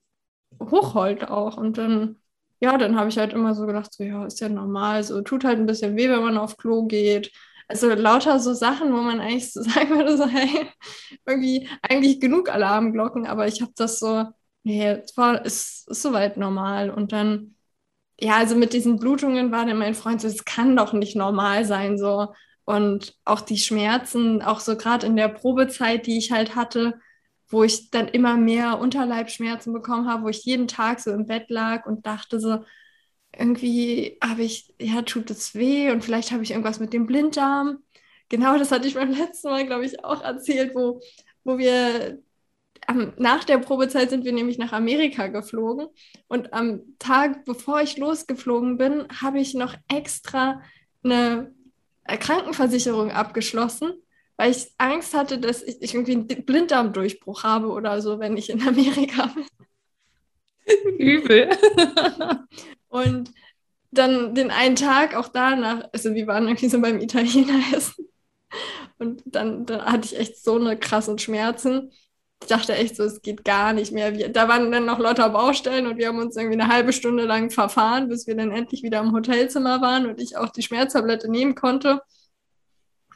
hochholt 0.60 1.28
auch. 1.30 1.56
Und 1.56 1.78
dann 1.78 2.16
ja, 2.62 2.78
dann 2.78 2.96
habe 2.96 3.08
ich 3.08 3.18
halt 3.18 3.32
immer 3.32 3.54
so 3.54 3.66
gedacht, 3.66 3.92
so 3.92 4.04
ja, 4.04 4.24
ist 4.24 4.40
ja 4.40 4.48
normal, 4.48 5.02
so 5.02 5.20
tut 5.22 5.44
halt 5.44 5.58
ein 5.58 5.66
bisschen 5.66 5.96
weh, 5.96 6.08
wenn 6.08 6.22
man 6.22 6.38
auf 6.38 6.56
Klo 6.56 6.84
geht. 6.86 7.32
Also 7.68 7.88
lauter 7.90 8.38
so 8.38 8.54
Sachen, 8.54 8.92
wo 8.92 8.98
man 8.98 9.20
eigentlich 9.20 9.52
so 9.52 9.62
sagen 9.64 9.90
würde, 9.90 10.16
so 10.16 10.26
hey, 10.28 10.68
irgendwie 11.26 11.68
eigentlich 11.82 12.20
genug 12.20 12.48
Alarmglocken, 12.50 13.26
aber 13.26 13.48
ich 13.48 13.62
habe 13.62 13.72
das 13.76 13.98
so, 13.98 14.26
nee, 14.62 14.86
es 14.90 15.16
war, 15.16 15.44
ist, 15.44 15.88
ist 15.90 16.02
soweit 16.02 16.36
normal. 16.36 16.90
Und 16.90 17.10
dann, 17.12 17.56
ja, 18.20 18.36
also 18.36 18.56
mit 18.56 18.72
diesen 18.74 18.98
Blutungen 18.98 19.52
war 19.52 19.66
dann 19.66 19.78
mein 19.78 19.94
Freund 19.94 20.20
so, 20.20 20.28
es 20.28 20.44
kann 20.44 20.76
doch 20.76 20.92
nicht 20.92 21.16
normal 21.16 21.64
sein, 21.64 21.98
so. 21.98 22.34
Und 22.64 23.16
auch 23.24 23.40
die 23.40 23.58
Schmerzen, 23.58 24.42
auch 24.42 24.60
so 24.60 24.76
gerade 24.76 25.06
in 25.06 25.16
der 25.16 25.28
Probezeit, 25.28 26.06
die 26.06 26.18
ich 26.18 26.32
halt 26.32 26.56
hatte, 26.56 26.94
wo 27.52 27.62
ich 27.64 27.90
dann 27.90 28.08
immer 28.08 28.36
mehr 28.36 28.78
Unterleibschmerzen 28.78 29.72
bekommen 29.72 30.08
habe, 30.08 30.24
wo 30.24 30.28
ich 30.28 30.44
jeden 30.44 30.68
Tag 30.68 31.00
so 31.00 31.12
im 31.12 31.26
Bett 31.26 31.50
lag 31.50 31.86
und 31.86 32.06
dachte 32.06 32.40
so, 32.40 32.64
irgendwie 33.36 34.18
habe 34.22 34.42
ich, 34.42 34.74
ja, 34.80 35.02
tut 35.02 35.30
es 35.30 35.54
weh 35.54 35.90
und 35.90 36.04
vielleicht 36.04 36.32
habe 36.32 36.42
ich 36.42 36.50
irgendwas 36.50 36.80
mit 36.80 36.92
dem 36.92 37.06
Blinddarm. 37.06 37.78
Genau, 38.28 38.58
das 38.58 38.72
hatte 38.72 38.88
ich 38.88 38.94
beim 38.94 39.12
letzten 39.12 39.50
Mal, 39.50 39.66
glaube 39.66 39.84
ich, 39.84 40.04
auch 40.04 40.22
erzählt, 40.22 40.74
wo, 40.74 41.00
wo 41.44 41.58
wir 41.58 42.18
nach 43.16 43.44
der 43.44 43.58
Probezeit 43.58 44.10
sind 44.10 44.24
wir 44.24 44.32
nämlich 44.32 44.58
nach 44.58 44.72
Amerika 44.72 45.28
geflogen 45.28 45.86
und 46.28 46.52
am 46.52 46.80
Tag, 46.98 47.44
bevor 47.44 47.80
ich 47.80 47.96
losgeflogen 47.96 48.76
bin, 48.76 49.06
habe 49.20 49.40
ich 49.40 49.54
noch 49.54 49.74
extra 49.88 50.60
eine 51.04 51.54
Krankenversicherung 52.06 53.10
abgeschlossen, 53.10 53.92
weil 54.42 54.50
ich 54.50 54.72
Angst 54.76 55.14
hatte, 55.14 55.38
dass 55.38 55.62
ich, 55.62 55.80
ich 55.80 55.94
irgendwie 55.94 56.14
einen 56.14 56.26
Blinddarmdurchbruch 56.26 57.44
habe 57.44 57.68
oder 57.68 58.02
so, 58.02 58.18
wenn 58.18 58.36
ich 58.36 58.50
in 58.50 58.60
Amerika 58.66 59.26
bin. 60.66 60.98
Übel. 60.98 61.48
Und 62.88 63.32
dann 63.92 64.34
den 64.34 64.50
einen 64.50 64.74
Tag 64.74 65.14
auch 65.14 65.28
danach, 65.28 65.88
also 65.92 66.12
wir 66.16 66.26
waren 66.26 66.48
irgendwie 66.48 66.68
so 66.68 66.80
beim 66.80 66.98
Italiener 66.98 67.60
essen. 67.72 68.08
Und 68.98 69.22
dann, 69.26 69.64
dann 69.64 69.84
hatte 69.84 70.06
ich 70.06 70.18
echt 70.18 70.42
so 70.42 70.56
eine 70.56 70.76
krassen 70.76 71.20
Schmerzen. 71.20 71.92
Ich 72.42 72.48
dachte 72.48 72.74
echt 72.74 72.96
so, 72.96 73.04
es 73.04 73.22
geht 73.22 73.44
gar 73.44 73.72
nicht 73.72 73.92
mehr. 73.92 74.18
Wir, 74.18 74.28
da 74.28 74.48
waren 74.48 74.72
dann 74.72 74.86
noch 74.86 74.98
lauter 74.98 75.30
Baustellen 75.30 75.86
und 75.86 75.98
wir 75.98 76.08
haben 76.08 76.18
uns 76.18 76.36
irgendwie 76.36 76.60
eine 76.60 76.72
halbe 76.72 76.92
Stunde 76.92 77.26
lang 77.26 77.50
verfahren, 77.50 78.08
bis 78.08 78.26
wir 78.26 78.36
dann 78.36 78.50
endlich 78.50 78.82
wieder 78.82 78.98
im 78.98 79.12
Hotelzimmer 79.12 79.80
waren 79.80 80.06
und 80.06 80.20
ich 80.20 80.36
auch 80.36 80.48
die 80.48 80.62
Schmerztablette 80.62 81.30
nehmen 81.30 81.54
konnte. 81.54 82.02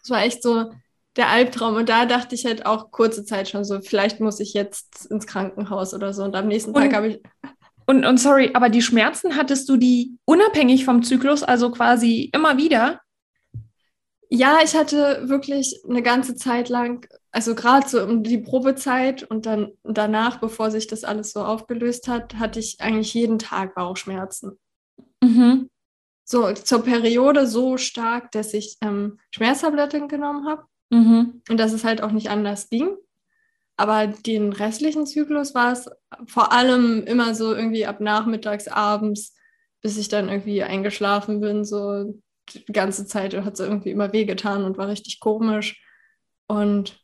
Es 0.01 0.11
war 0.11 0.23
echt 0.23 0.41
so, 0.41 0.71
der 1.16 1.29
Albtraum. 1.29 1.76
Und 1.76 1.88
da 1.88 2.07
dachte 2.07 2.35
ich 2.35 2.44
halt 2.44 2.66
auch 2.66 2.90
kurze 2.90 3.24
Zeit 3.24 3.48
schon 3.48 3.64
so, 3.64 3.81
vielleicht 3.81 4.20
muss 4.20 4.40
ich 4.40 4.55
jetzt 4.55 5.07
ins 5.07 5.26
Krankenhaus 5.26 5.94
oder 5.94 6.12
so. 6.12 6.24
Und 6.24 6.37
am 6.37 6.48
nächsten 6.48 6.74
Tag 6.74 6.94
habe 6.94 7.09
ich. 7.09 7.20
Und, 7.87 8.05
und 8.05 8.18
sorry, 8.18 8.50
aber 8.55 8.68
die 8.68 8.83
Schmerzen 8.83 9.37
hattest 9.37 9.68
du 9.68 9.76
die 9.76 10.16
unabhängig 10.24 10.85
vom 10.85 11.02
Zyklus, 11.02 11.42
also 11.42 11.70
quasi 11.70 12.31
immer 12.33 12.57
wieder? 12.57 13.00
Ja, 14.29 14.59
ich 14.64 14.74
hatte 14.74 15.29
wirklich 15.29 15.81
eine 15.88 16.02
ganze 16.02 16.35
Zeit 16.35 16.68
lang, 16.68 17.07
also 17.31 17.55
gerade 17.55 17.88
so 17.88 18.02
um 18.02 18.24
die 18.24 18.38
Probezeit 18.38 19.22
und 19.22 19.46
dann 19.46 19.70
danach, 19.85 20.40
bevor 20.40 20.72
sich 20.72 20.88
das 20.88 21.05
alles 21.05 21.33
so 21.33 21.44
aufgelöst 21.44 22.09
hat, 22.09 22.35
hatte 22.35 22.59
ich 22.59 22.81
eigentlich 22.81 23.14
jeden 23.14 23.38
Tag 23.38 23.76
Bauchschmerzen. 23.76 24.59
Mhm. 25.22 25.70
So 26.24 26.52
zur 26.55 26.83
Periode 26.83 27.46
so 27.46 27.76
stark, 27.76 28.33
dass 28.33 28.52
ich 28.52 28.79
ähm, 28.81 29.20
Schmerztabletten 29.31 30.09
genommen 30.09 30.48
habe. 30.48 30.64
Mhm. 30.90 31.42
Und 31.49 31.57
dass 31.59 31.72
es 31.72 31.85
halt 31.85 32.03
auch 32.03 32.12
nicht 32.12 32.31
anders 32.31 32.68
ging. 32.68 32.96
Aber 33.77 34.07
den 34.07 34.53
restlichen 34.53 35.07
Zyklus 35.07 35.55
war 35.55 35.72
es 35.72 35.90
vor 36.27 36.53
allem 36.53 37.05
immer 37.05 37.35
so 37.35 37.55
irgendwie 37.55 37.87
ab 37.87 38.01
nachmittags, 38.01 38.68
abends, 38.68 39.37
bis 39.83 39.99
ich 39.99 40.09
dann 40.09 40.29
irgendwie 40.29 40.62
eingeschlafen 40.62 41.40
bin. 41.40 41.64
So 41.64 42.14
die 42.49 42.72
ganze 42.72 43.07
Zeit 43.07 43.35
hat 43.35 43.55
es 43.55 43.61
irgendwie 43.61 43.90
immer 43.90 44.12
wehgetan 44.12 44.64
und 44.64 44.79
war 44.79 44.88
richtig 44.88 45.20
komisch. 45.20 45.83
Und 46.46 46.99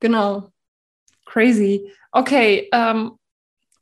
genau. 0.00 0.50
Crazy. 1.24 1.90
Okay. 2.12 2.68
Ähm, 2.72 3.12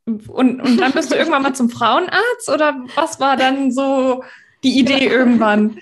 und, 0.04 0.60
und 0.60 0.76
dann 0.78 0.92
bist 0.92 1.10
du 1.10 1.16
irgendwann 1.16 1.42
mal 1.42 1.54
zum 1.54 1.70
Frauenarzt 1.70 2.48
oder 2.48 2.84
was 2.94 3.18
war 3.18 3.36
dann 3.36 3.72
so 3.72 4.22
die 4.62 4.78
Idee 4.78 5.06
irgendwann? 5.06 5.78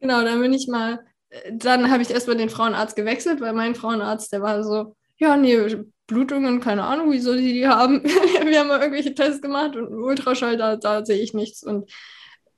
Genau, 0.00 0.22
dann 0.22 0.40
bin 0.40 0.54
ich 0.54 0.68
mal 0.68 1.04
dann 1.52 1.90
habe 1.90 2.02
ich 2.02 2.10
erstmal 2.10 2.36
den 2.36 2.50
Frauenarzt 2.50 2.96
gewechselt, 2.96 3.40
weil 3.40 3.52
mein 3.52 3.74
Frauenarzt, 3.74 4.32
der 4.32 4.42
war 4.42 4.64
so, 4.64 4.96
ja, 5.18 5.36
nee, 5.36 5.58
Blutungen, 6.06 6.60
keine 6.60 6.84
Ahnung, 6.84 7.10
wieso 7.10 7.34
die 7.34 7.52
die 7.52 7.68
haben. 7.68 8.02
Wir 8.44 8.60
haben 8.60 8.68
mal 8.68 8.80
irgendwelche 8.80 9.14
Tests 9.14 9.42
gemacht 9.42 9.76
und 9.76 9.88
Ultraschall, 9.88 10.56
da, 10.56 10.76
da 10.76 11.04
sehe 11.04 11.20
ich 11.20 11.34
nichts. 11.34 11.62
Und, 11.62 11.90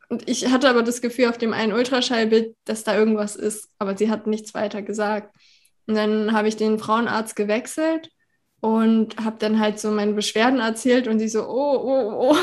und 0.09 0.28
ich 0.28 0.50
hatte 0.50 0.68
aber 0.68 0.83
das 0.83 1.00
Gefühl 1.00 1.28
auf 1.28 1.38
dem 1.38 1.52
einen 1.52 1.72
Ultraschallbild, 1.72 2.56
dass 2.64 2.85
da 2.85 2.96
irgendwas 2.96 3.37
ist, 3.37 3.68
aber 3.78 3.96
sie 3.96 4.11
hat 4.11 4.26
nichts 4.26 4.54
weiter 4.54 4.83
gesagt. 4.83 5.35
Und 5.87 5.96
dann 5.96 6.33
habe 6.33 6.48
ich 6.48 6.56
den 6.56 6.78
Frauenarzt 6.78 7.35
gewechselt 7.35 8.11
und 8.61 9.16
habe 9.18 9.37
dann 9.38 9.59
halt 9.59 9.80
so 9.80 9.90
meine 9.90 10.12
Beschwerden 10.12 10.61
erzählt 10.61 11.09
und 11.09 11.18
sie 11.18 11.28
so, 11.28 11.48
oh, 11.48 11.80
oh, 11.83 12.30
oh, 12.30 12.37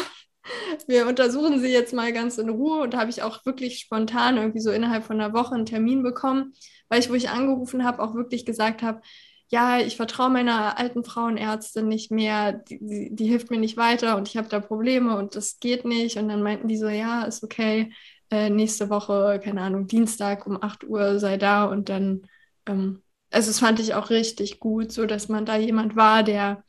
wir 0.88 1.08
untersuchen 1.08 1.60
sie 1.60 1.72
jetzt 1.72 1.94
mal 1.94 2.14
ganz 2.14 2.38
in 2.38 2.50
Ruhe. 2.50 2.82
Und 2.82 2.94
da 2.94 3.00
habe 3.00 3.10
ich 3.10 3.24
auch 3.24 3.46
wirklich 3.46 3.80
spontan 3.80 4.38
irgendwie 4.38 4.60
so 4.60 4.72
innerhalb 4.72 5.04
von 5.04 5.20
einer 5.20 5.34
Woche 5.34 5.56
einen 5.56 5.66
Termin 5.66 6.04
bekommen, 6.04 6.54
weil 6.90 7.00
ich, 7.00 7.10
wo 7.10 7.14
ich 7.14 7.30
angerufen 7.30 7.84
habe, 7.84 8.02
auch 8.02 8.16
wirklich 8.16 8.46
gesagt 8.46 8.82
habe, 8.82 9.02
ja, 9.50 9.80
ich 9.80 9.96
vertraue 9.96 10.30
meiner 10.30 10.78
alten 10.78 11.04
Frauenärztin 11.06 11.88
nicht 11.88 12.12
mehr, 12.12 12.52
die, 12.54 12.80
die, 12.82 13.16
die 13.16 13.28
hilft 13.28 13.50
mir 13.50 13.60
nicht 13.60 13.78
weiter 13.78 14.18
und 14.18 14.28
ich 14.28 14.36
habe 14.36 14.50
da 14.50 14.60
Probleme 14.60 15.18
und 15.18 15.36
das 15.36 15.60
geht 15.60 15.86
nicht. 15.86 16.18
Und 16.18 16.28
dann 16.30 16.44
meinten 16.44 16.68
die 16.68 16.78
so, 16.78 16.90
ja, 16.90 17.24
ist 17.24 17.44
okay, 17.44 17.94
äh, 18.30 18.50
nächste 18.50 18.90
Woche, 18.90 19.40
keine 19.44 19.62
Ahnung, 19.62 19.88
Dienstag 19.88 20.46
um 20.48 20.62
8 20.62 20.84
Uhr 20.84 21.20
sei 21.20 21.38
da 21.38 21.66
und 21.66 21.90
dann, 21.90 22.28
ähm, 22.66 23.04
also 23.32 23.50
das 23.50 23.60
fand 23.60 23.80
ich 23.80 23.94
auch 23.94 24.10
richtig 24.10 24.60
gut, 24.60 24.92
so 24.92 25.06
dass 25.06 25.30
man 25.30 25.46
da 25.46 25.56
jemand 25.58 25.96
war, 25.96 26.24
der 26.24 26.64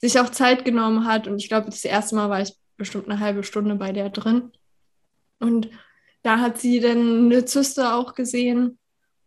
sich 0.00 0.18
auch 0.18 0.30
Zeit 0.30 0.64
genommen 0.64 1.06
hat 1.06 1.28
und 1.28 1.38
ich 1.38 1.48
glaube, 1.48 1.66
das 1.66 1.84
erste 1.84 2.16
Mal 2.16 2.28
war 2.30 2.40
ich 2.40 2.54
bestimmt 2.76 3.08
eine 3.08 3.20
halbe 3.20 3.44
Stunde 3.44 3.74
bei 3.76 3.92
der 3.92 4.10
drin 4.10 4.52
und 5.42 5.70
da 6.22 6.38
hat 6.38 6.58
sie 6.58 6.80
dann 6.80 7.26
eine 7.26 7.44
Zyste 7.44 7.94
auch 7.94 8.14
gesehen 8.14 8.78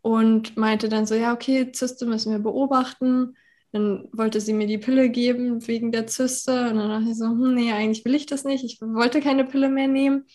und 0.01 0.55
meinte 0.55 0.87
dann 0.87 1.05
so, 1.05 1.15
ja, 1.15 1.33
okay, 1.33 1.71
Zyste 1.71 2.05
müssen 2.05 2.31
wir 2.31 2.39
beobachten. 2.39 3.35
Dann 3.73 4.07
wollte 4.13 4.39
sie 4.39 4.53
mir 4.53 4.67
die 4.67 4.77
Pille 4.77 5.09
geben 5.09 5.67
wegen 5.67 5.91
der 5.91 6.07
Zyste. 6.07 6.69
Und 6.69 6.77
dann 6.77 6.89
dachte 6.89 7.09
ich 7.09 7.17
so, 7.17 7.25
hm, 7.25 7.53
nee, 7.55 7.73
eigentlich 7.73 8.05
will 8.05 8.15
ich 8.15 8.25
das 8.27 8.45
nicht. 8.45 8.63
Ich 8.63 8.79
wollte 8.81 9.19
keine 9.19 9.43
Pille 9.43 9.67
mehr 9.69 9.89
nehmen. 9.89 10.25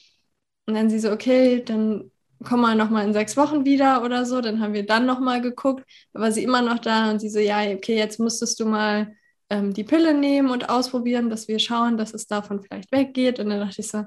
Und 0.66 0.74
dann 0.74 0.90
sie 0.90 0.98
so, 0.98 1.10
okay, 1.12 1.62
dann 1.64 2.10
komm 2.44 2.60
mal 2.60 2.74
nochmal 2.74 3.06
in 3.06 3.12
sechs 3.14 3.36
Wochen 3.36 3.64
wieder 3.64 4.04
oder 4.04 4.26
so. 4.26 4.42
Dann 4.42 4.60
haben 4.60 4.74
wir 4.74 4.84
dann 4.84 5.06
nochmal 5.06 5.40
geguckt. 5.40 5.84
Da 6.12 6.20
war 6.20 6.32
sie 6.32 6.42
immer 6.44 6.60
noch 6.62 6.78
da 6.78 7.10
und 7.10 7.20
sie 7.20 7.30
so, 7.30 7.38
ja, 7.38 7.60
okay, 7.72 7.96
jetzt 7.96 8.20
müsstest 8.20 8.60
du 8.60 8.66
mal 8.66 9.14
ähm, 9.50 9.74
die 9.74 9.84
Pille 9.84 10.14
nehmen 10.14 10.50
und 10.50 10.70
ausprobieren, 10.70 11.28
dass 11.28 11.48
wir 11.48 11.58
schauen, 11.58 11.98
dass 11.98 12.14
es 12.14 12.26
davon 12.26 12.62
vielleicht 12.62 12.92
weggeht. 12.92 13.38
Und 13.38 13.50
dann 13.50 13.60
dachte 13.60 13.80
ich 13.80 13.88
so, 13.88 14.04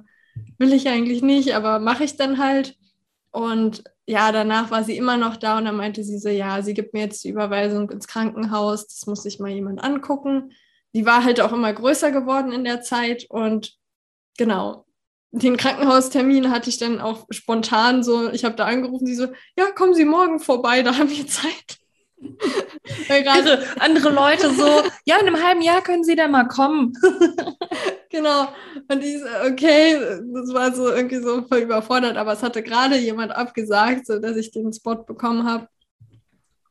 will 0.57 0.73
ich 0.73 0.87
eigentlich 0.87 1.21
nicht, 1.21 1.55
aber 1.55 1.79
mache 1.79 2.03
ich 2.03 2.15
dann 2.17 2.39
halt. 2.39 2.77
Und 3.31 3.83
ja, 4.05 4.31
danach 4.31 4.71
war 4.71 4.83
sie 4.83 4.97
immer 4.97 5.17
noch 5.17 5.37
da 5.37 5.57
und 5.57 5.65
dann 5.65 5.75
meinte 5.75 6.03
sie 6.03 6.17
so, 6.17 6.29
ja, 6.29 6.61
sie 6.61 6.73
gibt 6.73 6.93
mir 6.93 7.01
jetzt 7.01 7.23
die 7.23 7.29
Überweisung 7.29 7.89
ins 7.89 8.07
Krankenhaus, 8.07 8.87
das 8.87 9.05
muss 9.07 9.23
sich 9.23 9.39
mal 9.39 9.49
jemand 9.49 9.83
angucken. 9.83 10.51
Die 10.93 11.05
war 11.05 11.23
halt 11.23 11.41
auch 11.41 11.53
immer 11.53 11.73
größer 11.73 12.11
geworden 12.11 12.51
in 12.51 12.63
der 12.63 12.81
Zeit 12.81 13.25
und 13.29 13.73
genau, 14.37 14.85
den 15.31 15.57
Krankenhaustermin 15.57 16.51
hatte 16.51 16.69
ich 16.69 16.77
dann 16.77 17.01
auch 17.01 17.25
spontan 17.31 18.03
so, 18.03 18.31
ich 18.31 18.45
habe 18.45 18.55
da 18.55 18.65
angerufen, 18.65 19.07
sie 19.07 19.15
so, 19.15 19.27
ja, 19.57 19.71
kommen 19.71 19.95
Sie 19.95 20.05
morgen 20.05 20.39
vorbei, 20.39 20.83
da 20.83 20.95
haben 20.95 21.09
wir 21.09 21.25
Zeit. 21.27 21.79
Also 23.09 23.51
andere 23.79 24.09
Leute 24.09 24.53
so, 24.53 24.67
ja, 25.05 25.17
in 25.19 25.27
einem 25.27 25.43
halben 25.43 25.61
Jahr 25.61 25.81
können 25.81 26.03
Sie 26.03 26.15
da 26.15 26.27
mal 26.27 26.47
kommen. 26.47 26.93
genau. 28.09 28.47
Und 28.87 29.03
ich 29.03 29.19
so, 29.19 29.25
okay, 29.51 29.95
das 30.33 30.53
war 30.53 30.73
so 30.73 30.91
irgendwie 30.91 31.21
so 31.21 31.43
voll 31.43 31.59
überfordert, 31.59 32.17
aber 32.17 32.33
es 32.33 32.43
hatte 32.43 32.63
gerade 32.63 32.97
jemand 32.97 33.31
abgesagt, 33.35 34.07
so 34.07 34.19
dass 34.19 34.37
ich 34.37 34.51
den 34.51 34.73
Spot 34.73 34.95
bekommen 34.95 35.45
habe. 35.45 35.67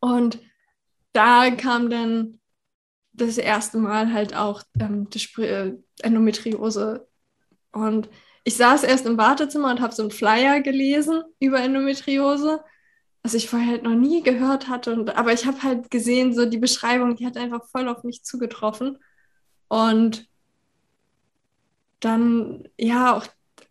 Und 0.00 0.40
da 1.12 1.50
kam 1.50 1.90
dann 1.90 2.40
das 3.12 3.38
erste 3.38 3.78
Mal 3.78 4.12
halt 4.12 4.34
auch 4.34 4.62
ähm, 4.80 5.08
äh, 5.38 5.72
Endometriose. 6.02 7.06
Und 7.72 8.08
ich 8.44 8.56
saß 8.56 8.84
erst 8.84 9.06
im 9.06 9.18
Wartezimmer 9.18 9.70
und 9.70 9.80
habe 9.80 9.94
so 9.94 10.02
einen 10.02 10.10
Flyer 10.10 10.60
gelesen 10.60 11.22
über 11.38 11.60
Endometriose 11.60 12.64
was 13.22 13.34
ich 13.34 13.48
vorher 13.48 13.68
halt 13.68 13.82
noch 13.84 13.94
nie 13.94 14.22
gehört 14.22 14.68
hatte. 14.68 14.92
Und, 14.92 15.16
aber 15.16 15.32
ich 15.32 15.46
habe 15.46 15.62
halt 15.62 15.90
gesehen, 15.90 16.34
so 16.34 16.44
die 16.44 16.58
Beschreibung, 16.58 17.14
die 17.16 17.26
hat 17.26 17.36
einfach 17.36 17.64
voll 17.70 17.88
auf 17.88 18.02
mich 18.02 18.24
zugetroffen. 18.24 18.98
Und 19.68 20.26
dann, 22.00 22.64
ja, 22.78 23.16
auch, 23.16 23.26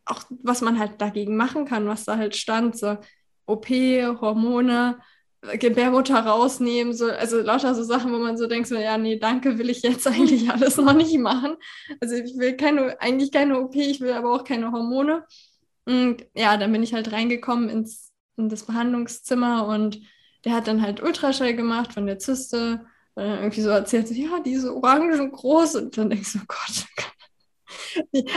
auch 0.05 0.23
was 0.41 0.61
man 0.61 0.79
halt 0.79 1.01
dagegen 1.01 1.35
machen 1.35 1.65
kann, 1.65 1.87
was 1.87 2.05
da 2.05 2.17
halt 2.17 2.35
stand, 2.35 2.77
so 2.77 2.97
OP, 3.45 3.67
Hormone, 3.69 4.99
Gebärmutter 5.41 6.19
rausnehmen, 6.19 6.93
so, 6.93 7.07
also 7.07 7.41
lauter 7.41 7.73
so 7.73 7.83
Sachen, 7.83 8.13
wo 8.13 8.19
man 8.19 8.37
so 8.37 8.47
denkt, 8.47 8.67
so, 8.67 8.75
ja, 8.75 8.97
nee, 8.97 9.17
danke, 9.17 9.57
will 9.57 9.69
ich 9.69 9.81
jetzt 9.81 10.07
eigentlich 10.07 10.49
alles 10.49 10.77
noch 10.77 10.93
nicht 10.93 11.17
machen. 11.17 11.55
Also 11.99 12.15
ich 12.15 12.37
will 12.37 12.55
keine, 12.55 13.01
eigentlich 13.01 13.31
keine 13.31 13.59
OP, 13.59 13.75
ich 13.75 13.99
will 14.01 14.13
aber 14.13 14.33
auch 14.33 14.43
keine 14.43 14.71
Hormone. 14.71 15.25
Und 15.85 16.25
ja, 16.35 16.57
dann 16.57 16.71
bin 16.71 16.83
ich 16.83 16.93
halt 16.93 17.11
reingekommen 17.11 17.69
ins 17.69 18.10
in 18.37 18.49
das 18.49 18.65
Behandlungszimmer 18.65 19.67
und 19.67 19.99
der 20.45 20.53
hat 20.53 20.67
dann 20.67 20.81
halt 20.81 21.01
Ultraschall 21.01 21.55
gemacht 21.55 21.93
von 21.93 22.05
der 22.05 22.19
Zyste 22.19 22.85
und 23.15 23.23
dann 23.23 23.39
irgendwie 23.39 23.61
so 23.61 23.69
erzählt, 23.69 24.07
so, 24.07 24.13
ja, 24.13 24.39
diese 24.39 24.75
Orangen 24.75 25.31
groß 25.31 25.75
und 25.75 25.97
dann 25.97 26.09
denkst 26.09 26.33
du, 26.33 26.39
oh 26.39 26.45
Gott. 26.47 26.85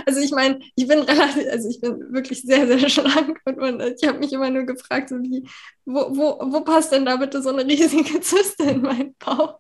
Also 0.07 0.21
ich 0.21 0.31
meine, 0.31 0.61
ich 0.77 0.87
bin 0.87 1.01
relativ, 1.01 1.49
also 1.51 1.69
ich 1.69 1.81
bin 1.81 2.13
wirklich 2.13 2.43
sehr, 2.43 2.67
sehr 2.67 2.89
schlank 2.89 3.41
und 3.45 3.57
man, 3.57 3.81
ich 3.81 4.07
habe 4.07 4.19
mich 4.19 4.33
immer 4.33 4.51
nur 4.51 4.65
gefragt, 4.65 5.09
so 5.09 5.17
wie, 5.23 5.49
wo, 5.85 6.17
wo, 6.17 6.53
wo 6.53 6.61
passt 6.61 6.93
denn 6.93 7.05
da 7.05 7.17
bitte 7.17 7.43
so 7.43 7.51
eine 7.51 7.65
riesige 7.65 8.21
Zyste 8.21 8.65
in 8.65 8.83
meinen 8.83 9.15
Bauch? 9.17 9.59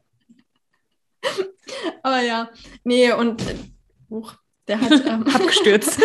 Aber 2.03 2.21
ja, 2.21 2.51
nee, 2.85 3.13
und 3.13 3.43
uh, 4.11 4.29
der 4.69 4.81
hat 4.81 4.93
ähm, 5.07 5.27
abgestürzt. 5.27 6.01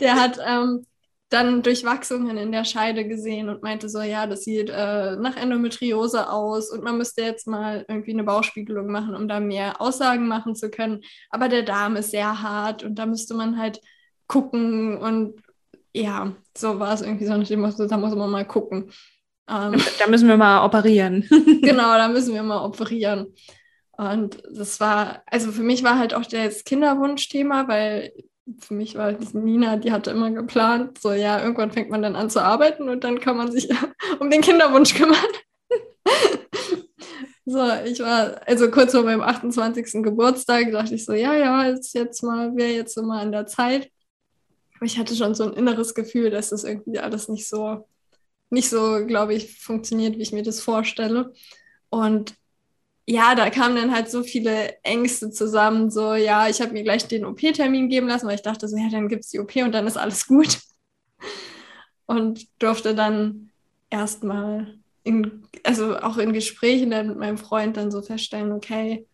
der 0.00 0.14
hat 0.16 0.38
ähm, 0.44 0.86
dann 1.32 1.62
Durchwachsungen 1.62 2.36
in 2.36 2.52
der 2.52 2.64
Scheide 2.64 3.06
gesehen 3.06 3.48
und 3.48 3.62
meinte 3.62 3.88
so, 3.88 4.00
ja, 4.00 4.26
das 4.26 4.44
sieht 4.44 4.70
äh, 4.70 5.16
nach 5.16 5.36
Endometriose 5.36 6.30
aus 6.30 6.70
und 6.70 6.82
man 6.82 6.98
müsste 6.98 7.22
jetzt 7.22 7.46
mal 7.46 7.84
irgendwie 7.88 8.12
eine 8.12 8.24
Bauchspiegelung 8.24 8.90
machen, 8.90 9.14
um 9.14 9.28
da 9.28 9.40
mehr 9.40 9.80
Aussagen 9.80 10.28
machen 10.28 10.54
zu 10.54 10.70
können. 10.70 11.00
Aber 11.30 11.48
der 11.48 11.62
Darm 11.62 11.96
ist 11.96 12.10
sehr 12.10 12.42
hart 12.42 12.84
und 12.84 12.96
da 12.96 13.06
müsste 13.06 13.34
man 13.34 13.58
halt 13.58 13.80
gucken 14.26 14.98
und 14.98 15.40
ja, 15.94 16.32
so 16.56 16.78
war 16.78 16.94
es 16.94 17.02
irgendwie 17.02 17.26
so 17.26 17.86
da 17.86 17.96
muss 17.96 18.14
man 18.14 18.30
mal 18.30 18.46
gucken. 18.46 18.90
Ähm, 19.48 19.80
da 19.98 20.06
müssen 20.08 20.28
wir 20.28 20.36
mal 20.36 20.64
operieren. 20.64 21.28
genau, 21.62 21.96
da 21.96 22.08
müssen 22.08 22.34
wir 22.34 22.42
mal 22.42 22.64
operieren. 22.64 23.34
Und 23.92 24.42
das 24.50 24.80
war, 24.80 25.22
also 25.26 25.52
für 25.52 25.62
mich 25.62 25.84
war 25.84 25.98
halt 25.98 26.14
auch 26.14 26.24
das 26.24 26.64
Kinderwunschthema, 26.64 27.68
weil 27.68 28.12
für 28.58 28.74
mich 28.74 28.96
war 28.96 29.12
Nina, 29.32 29.76
die 29.76 29.92
hatte 29.92 30.10
immer 30.10 30.30
geplant, 30.30 30.98
so 30.98 31.12
ja, 31.12 31.40
irgendwann 31.40 31.70
fängt 31.70 31.90
man 31.90 32.02
dann 32.02 32.16
an 32.16 32.30
zu 32.30 32.42
arbeiten 32.42 32.88
und 32.88 33.04
dann 33.04 33.20
kann 33.20 33.36
man 33.36 33.52
sich 33.52 33.68
um 34.20 34.30
den 34.30 34.40
Kinderwunsch 34.40 34.94
kümmern. 34.94 35.16
so, 37.44 37.58
ich 37.84 38.00
war, 38.00 38.40
also 38.46 38.70
kurz 38.70 38.92
vor 38.92 39.04
meinem 39.04 39.20
28. 39.20 40.02
Geburtstag, 40.02 40.72
dachte 40.72 40.94
ich 40.94 41.04
so, 41.04 41.12
ja, 41.12 41.34
ja, 41.34 41.64
ist 41.64 41.94
jetzt 41.94 42.22
mal, 42.22 42.56
wäre 42.56 42.72
jetzt 42.72 42.94
so 42.94 43.02
mal 43.02 43.20
an 43.20 43.32
der 43.32 43.46
Zeit. 43.46 43.90
Aber 44.76 44.86
ich 44.86 44.98
hatte 44.98 45.14
schon 45.14 45.34
so 45.34 45.44
ein 45.44 45.52
inneres 45.52 45.94
Gefühl, 45.94 46.30
dass 46.30 46.50
das 46.50 46.64
irgendwie 46.64 46.98
alles 46.98 47.28
nicht 47.28 47.48
so, 47.48 47.88
nicht 48.50 48.68
so, 48.68 49.06
glaube 49.06 49.34
ich, 49.34 49.60
funktioniert, 49.60 50.16
wie 50.18 50.22
ich 50.22 50.32
mir 50.32 50.42
das 50.42 50.60
vorstelle. 50.60 51.32
Und 51.90 52.34
ja, 53.06 53.34
da 53.34 53.50
kamen 53.50 53.76
dann 53.76 53.94
halt 53.94 54.10
so 54.10 54.22
viele 54.22 54.76
Ängste 54.82 55.30
zusammen. 55.30 55.90
So, 55.90 56.14
ja, 56.14 56.48
ich 56.48 56.60
habe 56.60 56.72
mir 56.72 56.84
gleich 56.84 57.06
den 57.08 57.24
OP-Termin 57.24 57.88
geben 57.88 58.08
lassen, 58.08 58.26
weil 58.26 58.36
ich 58.36 58.42
dachte 58.42 58.68
so, 58.68 58.76
ja, 58.76 58.88
dann 58.90 59.08
gibt 59.08 59.24
es 59.24 59.30
die 59.30 59.40
OP 59.40 59.56
und 59.56 59.72
dann 59.72 59.86
ist 59.86 59.96
alles 59.96 60.26
gut. 60.26 60.58
Und 62.06 62.46
durfte 62.58 62.94
dann 62.94 63.50
erstmal, 63.88 64.74
also 65.62 65.96
auch 65.96 66.18
in 66.18 66.34
Gesprächen 66.34 66.90
dann 66.90 67.08
mit 67.08 67.16
meinem 67.16 67.38
Freund 67.38 67.76
dann 67.76 67.90
so 67.90 68.02
feststellen, 68.02 68.52
okay, 68.52 69.06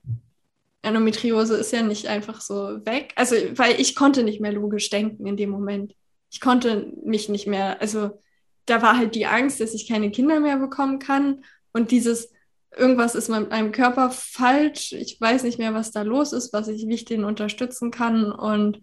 Endometriose 0.82 1.56
ist 1.56 1.72
ja 1.72 1.82
nicht 1.82 2.06
einfach 2.06 2.40
so 2.40 2.84
weg. 2.86 3.12
Also, 3.14 3.36
weil 3.54 3.80
ich 3.80 3.94
konnte 3.94 4.24
nicht 4.24 4.40
mehr 4.40 4.52
logisch 4.52 4.90
denken 4.90 5.26
in 5.26 5.36
dem 5.36 5.50
Moment. 5.50 5.94
Ich 6.30 6.40
konnte 6.40 6.92
mich 7.04 7.28
nicht 7.28 7.46
mehr, 7.46 7.80
also 7.80 8.20
da 8.66 8.82
war 8.82 8.96
halt 8.96 9.14
die 9.14 9.26
Angst, 9.26 9.60
dass 9.60 9.74
ich 9.74 9.86
keine 9.86 10.10
Kinder 10.10 10.40
mehr 10.40 10.56
bekommen 10.56 10.98
kann 10.98 11.44
und 11.72 11.90
dieses 11.90 12.32
irgendwas 12.76 13.14
ist 13.14 13.28
mit 13.28 13.50
meinem 13.50 13.72
Körper 13.72 14.10
falsch, 14.10 14.92
ich 14.92 15.20
weiß 15.20 15.42
nicht 15.42 15.58
mehr, 15.58 15.74
was 15.74 15.90
da 15.90 16.02
los 16.02 16.32
ist, 16.32 16.52
was 16.52 16.68
ich, 16.68 16.86
wie 16.86 16.94
ich 16.94 17.04
den 17.04 17.24
unterstützen 17.24 17.90
kann. 17.90 18.30
Und 18.30 18.80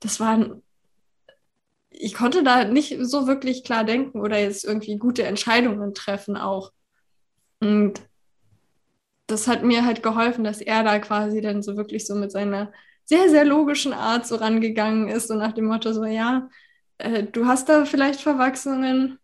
das 0.00 0.20
war, 0.20 0.60
ich 1.90 2.14
konnte 2.14 2.42
da 2.42 2.64
nicht 2.64 2.96
so 3.00 3.26
wirklich 3.26 3.64
klar 3.64 3.84
denken 3.84 4.20
oder 4.20 4.38
jetzt 4.38 4.64
irgendwie 4.64 4.98
gute 4.98 5.24
Entscheidungen 5.24 5.94
treffen 5.94 6.36
auch. 6.36 6.72
Und 7.60 8.00
das 9.26 9.48
hat 9.48 9.62
mir 9.62 9.84
halt 9.84 10.02
geholfen, 10.02 10.44
dass 10.44 10.60
er 10.60 10.82
da 10.84 10.98
quasi 10.98 11.40
dann 11.40 11.62
so 11.62 11.76
wirklich 11.76 12.06
so 12.06 12.14
mit 12.14 12.30
seiner 12.30 12.72
sehr, 13.04 13.28
sehr 13.30 13.44
logischen 13.44 13.92
Art 13.92 14.26
so 14.26 14.36
rangegangen 14.36 15.08
ist, 15.08 15.28
so 15.28 15.34
nach 15.34 15.52
dem 15.52 15.66
Motto, 15.66 15.92
so 15.92 16.04
ja, 16.04 16.48
äh, 16.98 17.24
du 17.24 17.46
hast 17.46 17.68
da 17.68 17.84
vielleicht 17.84 18.20
Verwachsungen, 18.20 19.18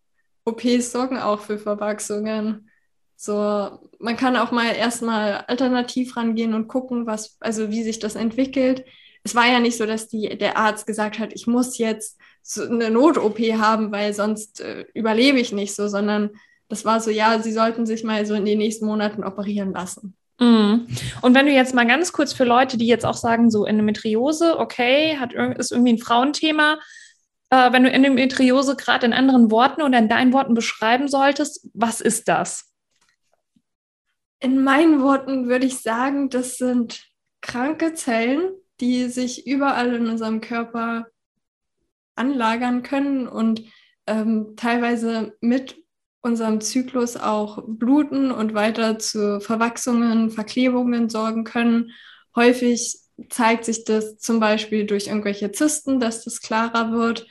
OPs 0.44 0.92
sorgen 0.92 1.18
auch 1.18 1.40
für 1.40 1.58
Verwachsungen. 1.58 2.69
So, 3.22 3.78
man 3.98 4.16
kann 4.16 4.34
auch 4.34 4.50
mal 4.50 4.74
erstmal 4.74 5.44
alternativ 5.46 6.16
rangehen 6.16 6.54
und 6.54 6.68
gucken, 6.68 7.04
was, 7.04 7.36
also 7.40 7.68
wie 7.68 7.82
sich 7.82 7.98
das 7.98 8.14
entwickelt. 8.14 8.86
Es 9.24 9.34
war 9.34 9.46
ja 9.46 9.60
nicht 9.60 9.76
so, 9.76 9.84
dass 9.84 10.08
die, 10.08 10.38
der 10.38 10.56
Arzt 10.56 10.86
gesagt 10.86 11.18
hat, 11.18 11.34
ich 11.34 11.46
muss 11.46 11.76
jetzt 11.76 12.18
eine 12.58 12.90
Not-OP 12.90 13.38
haben, 13.58 13.92
weil 13.92 14.14
sonst 14.14 14.62
äh, 14.62 14.86
überlebe 14.94 15.38
ich 15.38 15.52
nicht 15.52 15.74
so, 15.74 15.86
sondern 15.86 16.30
das 16.70 16.86
war 16.86 16.98
so, 16.98 17.10
ja, 17.10 17.38
sie 17.40 17.52
sollten 17.52 17.84
sich 17.84 18.04
mal 18.04 18.24
so 18.24 18.32
in 18.32 18.46
den 18.46 18.56
nächsten 18.56 18.86
Monaten 18.86 19.22
operieren 19.22 19.74
lassen. 19.74 20.16
Mhm. 20.40 20.86
Und 21.20 21.34
wenn 21.34 21.44
du 21.44 21.52
jetzt 21.52 21.74
mal 21.74 21.86
ganz 21.86 22.14
kurz 22.14 22.32
für 22.32 22.44
Leute, 22.44 22.78
die 22.78 22.86
jetzt 22.86 23.04
auch 23.04 23.18
sagen, 23.18 23.50
so 23.50 23.66
Endometriose, 23.66 24.58
okay, 24.58 25.18
hat, 25.18 25.34
ist 25.58 25.72
irgendwie 25.72 25.92
ein 25.92 25.98
Frauenthema, 25.98 26.78
äh, 27.50 27.70
wenn 27.70 27.84
du 27.84 27.90
Endometriose 27.90 28.76
gerade 28.76 29.04
in 29.04 29.12
anderen 29.12 29.50
Worten 29.50 29.82
oder 29.82 29.98
in 29.98 30.08
deinen 30.08 30.32
Worten 30.32 30.54
beschreiben 30.54 31.06
solltest, 31.06 31.68
was 31.74 32.00
ist 32.00 32.26
das? 32.26 32.69
In 34.40 34.64
meinen 34.64 35.02
Worten 35.02 35.48
würde 35.48 35.66
ich 35.66 35.80
sagen, 35.80 36.30
das 36.30 36.56
sind 36.56 37.04
kranke 37.42 37.94
Zellen, 37.94 38.50
die 38.80 39.08
sich 39.08 39.46
überall 39.46 39.94
in 39.94 40.06
unserem 40.06 40.40
Körper 40.40 41.06
anlagern 42.14 42.82
können 42.82 43.28
und 43.28 43.62
ähm, 44.06 44.54
teilweise 44.56 45.36
mit 45.40 45.76
unserem 46.22 46.60
Zyklus 46.60 47.16
auch 47.16 47.62
bluten 47.66 48.30
und 48.30 48.54
weiter 48.54 48.98
zu 48.98 49.40
Verwachsungen, 49.40 50.30
Verklebungen 50.30 51.08
sorgen 51.08 51.44
können. 51.44 51.92
Häufig 52.36 52.98
zeigt 53.28 53.64
sich 53.64 53.84
das 53.84 54.18
zum 54.18 54.40
Beispiel 54.40 54.86
durch 54.86 55.06
irgendwelche 55.08 55.52
Zysten, 55.52 56.00
dass 56.00 56.24
das 56.24 56.40
klarer 56.40 56.92
wird, 56.92 57.26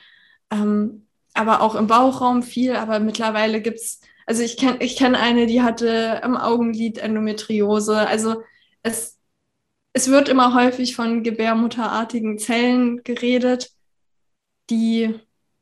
ähm, 0.50 1.06
aber 1.34 1.60
auch 1.60 1.74
im 1.74 1.86
Bauchraum 1.86 2.42
viel. 2.42 2.74
Aber 2.76 3.00
mittlerweile 3.00 3.60
gibt 3.60 3.78
es, 3.78 4.00
also 4.26 4.42
ich 4.42 4.56
kenne 4.56 4.78
ich 4.82 4.96
kenn 4.96 5.14
eine, 5.14 5.46
die 5.46 5.62
hatte 5.62 6.22
am 6.22 6.36
Augenlid 6.36 6.98
Endometriose. 6.98 8.06
Also 8.06 8.42
es, 8.82 9.18
es 9.92 10.08
wird 10.08 10.28
immer 10.28 10.54
häufig 10.54 10.96
von 10.96 11.22
gebärmutterartigen 11.22 12.38
Zellen 12.38 13.02
geredet, 13.02 13.70
die 14.70 15.18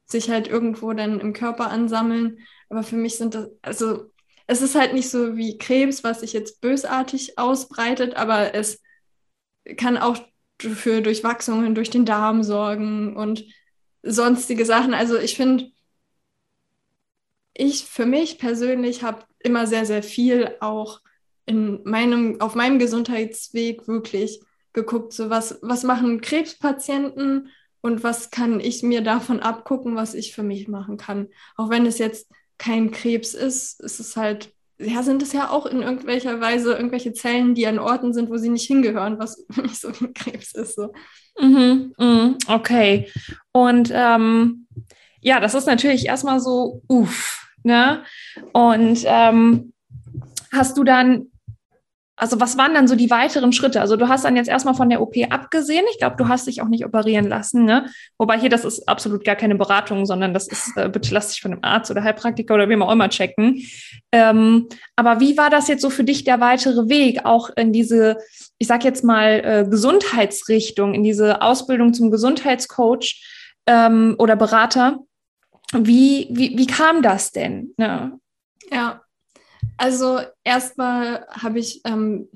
sich 0.07 0.31
halt 0.31 0.49
irgendwo 0.49 0.93
dann 0.93 1.21
im 1.21 1.33
Körper 1.33 1.71
ansammeln. 1.71 2.39
Aber 2.69 2.83
für 2.83 2.97
mich 2.97 3.17
sind 3.17 3.35
das, 3.35 3.49
also 3.63 4.11
es 4.47 4.63
ist 4.63 4.75
halt 4.75 4.95
nicht 4.95 5.11
so 5.11 5.37
wie 5.37 5.59
Krebs, 5.59 6.05
was 6.05 6.21
sich 6.21 6.33
jetzt 6.33 6.61
bösartig 6.61 7.39
ausbreitet, 7.39 8.17
aber 8.17 8.55
es 8.55 8.83
kann 9.77 9.99
auch 9.99 10.19
für 10.59 11.03
Durchwachsungen 11.03 11.75
durch 11.75 11.91
den 11.91 12.07
Darm 12.07 12.43
sorgen 12.43 13.17
und 13.17 13.45
sonstige 14.03 14.65
Sachen. 14.65 14.95
Also 14.95 15.19
ich 15.19 15.37
finde, 15.37 15.71
ich 17.59 17.85
für 17.85 18.07
mich 18.07 18.39
persönlich 18.39 19.03
habe 19.03 19.25
immer 19.41 19.67
sehr, 19.67 19.85
sehr 19.85 20.03
viel 20.03 20.57
auch 20.61 21.01
in 21.45 21.81
meinem, 21.85 22.41
auf 22.41 22.55
meinem 22.55 22.79
Gesundheitsweg 22.79 23.89
wirklich 23.89 24.41
geguckt, 24.73 25.13
so 25.13 25.29
was, 25.29 25.59
was 25.61 25.83
machen 25.83 26.21
Krebspatienten 26.21 27.51
und 27.81 28.05
was 28.05 28.31
kann 28.31 28.61
ich 28.61 28.83
mir 28.83 29.03
davon 29.03 29.41
abgucken, 29.41 29.97
was 29.97 30.15
ich 30.15 30.35
für 30.35 30.43
mich 30.43 30.69
machen 30.69 30.97
kann. 30.97 31.29
Auch 31.57 31.69
wenn 31.69 31.85
es 31.85 31.99
jetzt 31.99 32.31
kein 32.59 32.91
Krebs 32.91 33.35
ist, 33.35 33.81
ist 33.81 33.99
es 33.99 34.17
halt, 34.17 34.53
ja, 34.79 35.03
sind 35.03 35.23
es 35.23 35.33
ja 35.33 35.51
auch 35.51 35.67
in 35.67 35.83
irgendwelcher 35.83 36.41
Weise 36.41 36.75
irgendwelche 36.75 37.13
Zellen, 37.13 37.55
die 37.55 37.67
an 37.67 37.79
Orten 37.81 38.13
sind, 38.13 38.31
wo 38.31 38.37
sie 38.37 38.51
nicht 38.51 38.67
hingehören, 38.67 39.19
was 39.19 39.45
für 39.51 39.63
mich 39.63 39.81
so 39.81 39.89
ein 39.89 40.15
Krebs 40.15 40.53
ist. 40.55 40.77
So. 40.77 40.93
Mhm, 41.41 41.93
mh, 41.99 42.35
okay. 42.49 43.11
Und 43.53 43.91
ähm, 43.93 44.67
ja, 45.21 45.41
das 45.41 45.55
ist 45.55 45.67
natürlich 45.67 46.07
erstmal 46.07 46.41
so, 46.41 46.83
uff, 46.89 47.48
ne? 47.69 48.03
Und 48.53 49.05
ähm, 49.05 49.73
hast 50.53 50.77
du 50.77 50.83
dann 50.85 51.27
also 52.19 52.41
was 52.41 52.59
waren 52.59 52.75
dann 52.75 52.89
so 52.89 52.97
die 52.97 53.11
weiteren 53.11 53.53
Schritte? 53.53 53.81
Also 53.81 53.97
du 53.97 54.09
hast 54.09 54.25
dann 54.25 54.37
jetzt 54.37 54.49
erstmal 54.49 54.75
von 54.75 54.91
der 54.91 55.01
OP 55.01 55.15
abgesehen. 55.31 55.85
Ich 55.93 55.99
glaube, 55.99 56.17
du 56.17 56.29
hast 56.29 56.49
dich 56.49 56.61
auch 56.61 56.69
nicht 56.69 56.85
operieren 56.85 57.29
lassen. 57.29 57.65
Ne? 57.65 57.87
Wobei 58.19 58.39
hier, 58.39 58.51
das 58.51 58.65
ist 58.65 58.89
absolut 58.89 59.25
gar 59.25 59.37
keine 59.37 59.55
Beratung, 59.55 60.05
sondern 60.05 60.35
das 60.35 60.49
ist, 60.49 60.77
äh, 60.77 60.89
bitte 60.89 61.15
lass 61.15 61.31
dich 61.31 61.41
von 61.41 61.53
einem 61.53 61.63
Arzt 61.63 61.91
oder 61.91 62.03
Heilpraktiker 62.03 62.55
oder 62.55 62.69
wem 62.69 62.83
auch 62.83 62.93
immer 62.93 63.09
checken. 63.09 63.63
Ähm, 64.11 64.69
aber 64.97 65.21
wie 65.21 65.37
war 65.37 65.49
das 65.49 65.69
jetzt 65.69 65.83
so 65.83 65.91
für 65.91 66.05
dich 66.05 66.25
der 66.25 66.41
weitere 66.41 66.89
Weg, 66.89 67.25
auch 67.25 67.51
in 67.57 67.73
diese, 67.73 68.17
ich 68.59 68.67
sag 68.67 68.85
jetzt 68.85 69.05
mal, 69.05 69.41
äh, 69.45 69.67
Gesundheitsrichtung, 69.71 70.95
in 70.95 71.05
diese 71.05 71.41
Ausbildung 71.41 71.95
zum 71.95 72.11
Gesundheitscoach 72.11 73.23
ähm, 73.67 74.17
oder 74.19 74.35
Berater? 74.35 74.99
Wie, 75.73 76.29
wie, 76.31 76.57
wie 76.57 76.67
kam 76.67 77.03
das 77.03 77.33
denn? 77.33 77.75
Ne? 77.77 78.19
Ja, 78.71 79.03
also 79.77 80.21
erstmal 80.45 81.27
habe 81.31 81.59
ich, 81.59 81.83
ähm, 81.85 82.29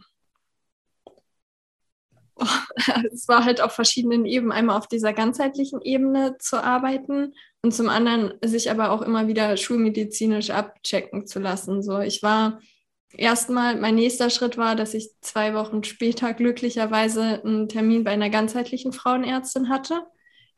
es 3.13 3.29
war 3.29 3.45
halt 3.45 3.61
auf 3.61 3.73
verschiedenen 3.73 4.27
Ebenen, 4.27 4.53
einmal 4.53 4.77
auf 4.77 4.87
dieser 4.87 5.13
ganzheitlichen 5.13 5.81
Ebene 5.81 6.37
zu 6.39 6.63
arbeiten 6.63 7.35
und 7.63 7.73
zum 7.73 7.89
anderen 7.89 8.35
sich 8.45 8.71
aber 8.71 8.91
auch 8.91 9.03
immer 9.03 9.29
wieder 9.29 9.57
schulmedizinisch 9.57 10.51
abchecken 10.51 11.27
zu 11.27 11.39
lassen. 11.39 11.83
So, 11.83 12.01
ich 12.01 12.23
war 12.23 12.61
erstmal, 13.17 13.81
mein 13.81 13.95
nächster 13.95 14.29
Schritt 14.29 14.59
war, 14.59 14.77
dass 14.77 14.95
ich 14.95 15.11
zwei 15.21 15.55
Wochen 15.55 15.85
später 15.85 16.35
glücklicherweise 16.35 17.43
einen 17.43 17.69
Termin 17.69 18.05
bei 18.05 18.11
einer 18.11 18.31
ganzheitlichen 18.31 18.93
Frauenärztin 18.93 19.69
hatte 19.69 20.07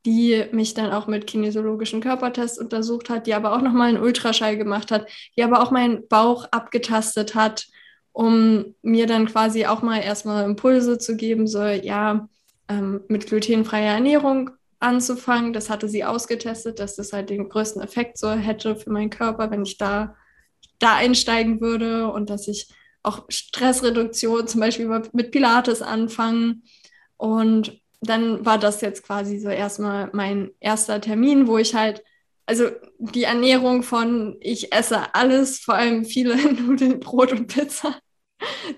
die 0.07 0.45
mich 0.53 0.75
dann 0.75 0.93
auch 0.93 1.07
mit 1.07 1.27
kinesiologischen 1.27 2.01
Körpertests 2.01 2.59
untersucht 2.59 3.09
hat, 3.09 3.27
die 3.27 3.35
aber 3.35 3.55
auch 3.55 3.62
nochmal 3.62 3.88
einen 3.88 4.03
Ultraschall 4.03 4.57
gemacht 4.57 4.90
hat, 4.90 5.09
die 5.37 5.43
aber 5.43 5.62
auch 5.62 5.71
meinen 5.71 6.07
Bauch 6.09 6.47
abgetastet 6.51 7.35
hat, 7.35 7.67
um 8.12 8.75
mir 8.83 9.07
dann 9.07 9.27
quasi 9.27 9.67
auch 9.67 9.83
mal 9.83 9.99
erstmal 10.01 10.45
Impulse 10.45 10.99
zu 10.99 11.17
geben, 11.17 11.47
so 11.47 11.64
ja, 11.64 12.29
ähm, 12.69 13.01
mit 13.09 13.27
glutenfreier 13.27 13.95
Ernährung 13.95 14.51
anzufangen. 14.79 15.53
Das 15.53 15.71
hatte 15.71 15.88
sie 15.88 16.05
ausgetestet, 16.05 16.79
dass 16.79 16.97
das 16.97 17.12
halt 17.12 17.31
den 17.31 17.49
größten 17.49 17.83
Effekt 17.83 18.19
so 18.19 18.31
hätte 18.31 18.77
für 18.77 18.90
meinen 18.90 19.11
Körper, 19.11 19.51
wenn 19.51 19.62
ich 19.62 19.79
da, 19.79 20.14
da 20.79 20.97
einsteigen 20.97 21.61
würde 21.61 22.09
und 22.12 22.29
dass 22.29 22.47
ich 22.47 22.69
auch 23.03 23.25
Stressreduktion 23.29 24.47
zum 24.49 24.61
Beispiel 24.61 25.03
mit 25.12 25.31
Pilates 25.31 25.83
anfangen. 25.83 26.62
Und 27.17 27.81
dann 28.09 28.45
war 28.45 28.59
das 28.59 28.81
jetzt 28.81 29.05
quasi 29.05 29.38
so 29.38 29.49
erstmal 29.49 30.11
mein 30.12 30.51
erster 30.61 31.01
Termin, 31.01 31.47
wo 31.47 31.59
ich 31.59 31.75
halt, 31.75 32.03
also 32.47 32.71
die 32.99 33.25
Ernährung 33.25 33.83
von 33.83 34.37
ich 34.40 34.73
esse 34.73 35.14
alles, 35.14 35.61
vor 35.61 35.75
allem 35.75 36.05
viele 36.05 36.37
Nudeln, 36.53 37.01
Brot 37.01 37.33
und 37.33 37.47
Pizza, 37.47 37.97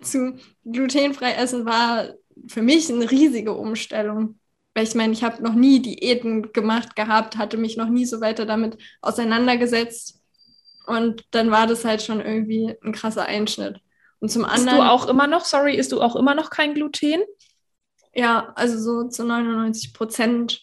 zu 0.02 0.36
glutenfrei 0.64 1.32
essen 1.32 1.64
war 1.64 2.10
für 2.48 2.62
mich 2.62 2.90
eine 2.90 3.10
riesige 3.10 3.52
Umstellung. 3.52 4.38
Weil 4.74 4.84
ich 4.84 4.94
meine, 4.94 5.14
ich 5.14 5.24
habe 5.24 5.42
noch 5.42 5.54
nie 5.54 5.80
Diäten 5.80 6.52
gemacht 6.52 6.96
gehabt, 6.96 7.38
hatte 7.38 7.56
mich 7.56 7.78
noch 7.78 7.88
nie 7.88 8.04
so 8.04 8.20
weiter 8.20 8.44
damit 8.44 8.76
auseinandergesetzt. 9.00 10.20
Und 10.86 11.24
dann 11.30 11.50
war 11.50 11.66
das 11.66 11.84
halt 11.84 12.02
schon 12.02 12.20
irgendwie 12.20 12.74
ein 12.84 12.92
krasser 12.92 13.24
Einschnitt. 13.24 13.80
Und 14.20 14.30
zum 14.30 14.44
anderen. 14.44 14.68
Ist 14.68 14.84
du 14.84 14.90
auch 14.90 15.08
immer 15.08 15.26
noch, 15.26 15.44
sorry, 15.46 15.76
isst 15.76 15.92
du 15.92 16.02
auch 16.02 16.14
immer 16.14 16.34
noch 16.34 16.50
kein 16.50 16.74
Gluten? 16.74 17.22
Ja, 18.16 18.52
also 18.56 18.78
so 18.78 19.08
zu 19.08 19.24
99 19.24 19.92
Prozent, 19.92 20.62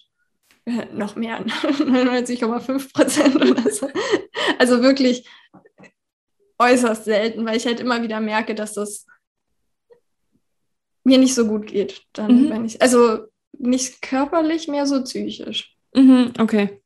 äh, 0.65 0.85
noch 0.91 1.15
mehr, 1.15 1.45
99,5 1.45 2.93
Prozent 2.93 3.35
oder 3.35 3.69
so. 3.69 3.89
Also 4.57 4.81
wirklich 4.81 5.29
äußerst 6.57 7.05
selten, 7.05 7.45
weil 7.45 7.57
ich 7.57 7.67
halt 7.67 7.79
immer 7.79 8.01
wieder 8.01 8.19
merke, 8.19 8.55
dass 8.55 8.73
das 8.73 9.05
mir 11.03 11.19
nicht 11.19 11.35
so 11.35 11.45
gut 11.45 11.67
geht. 11.67 12.01
Dann, 12.13 12.45
mhm. 12.45 12.49
wenn 12.49 12.65
ich, 12.65 12.81
also 12.81 13.19
nicht 13.57 14.01
körperlich, 14.01 14.67
mehr 14.67 14.87
so 14.87 15.03
psychisch. 15.03 15.75
Mhm, 15.93 16.33
okay. 16.39 16.81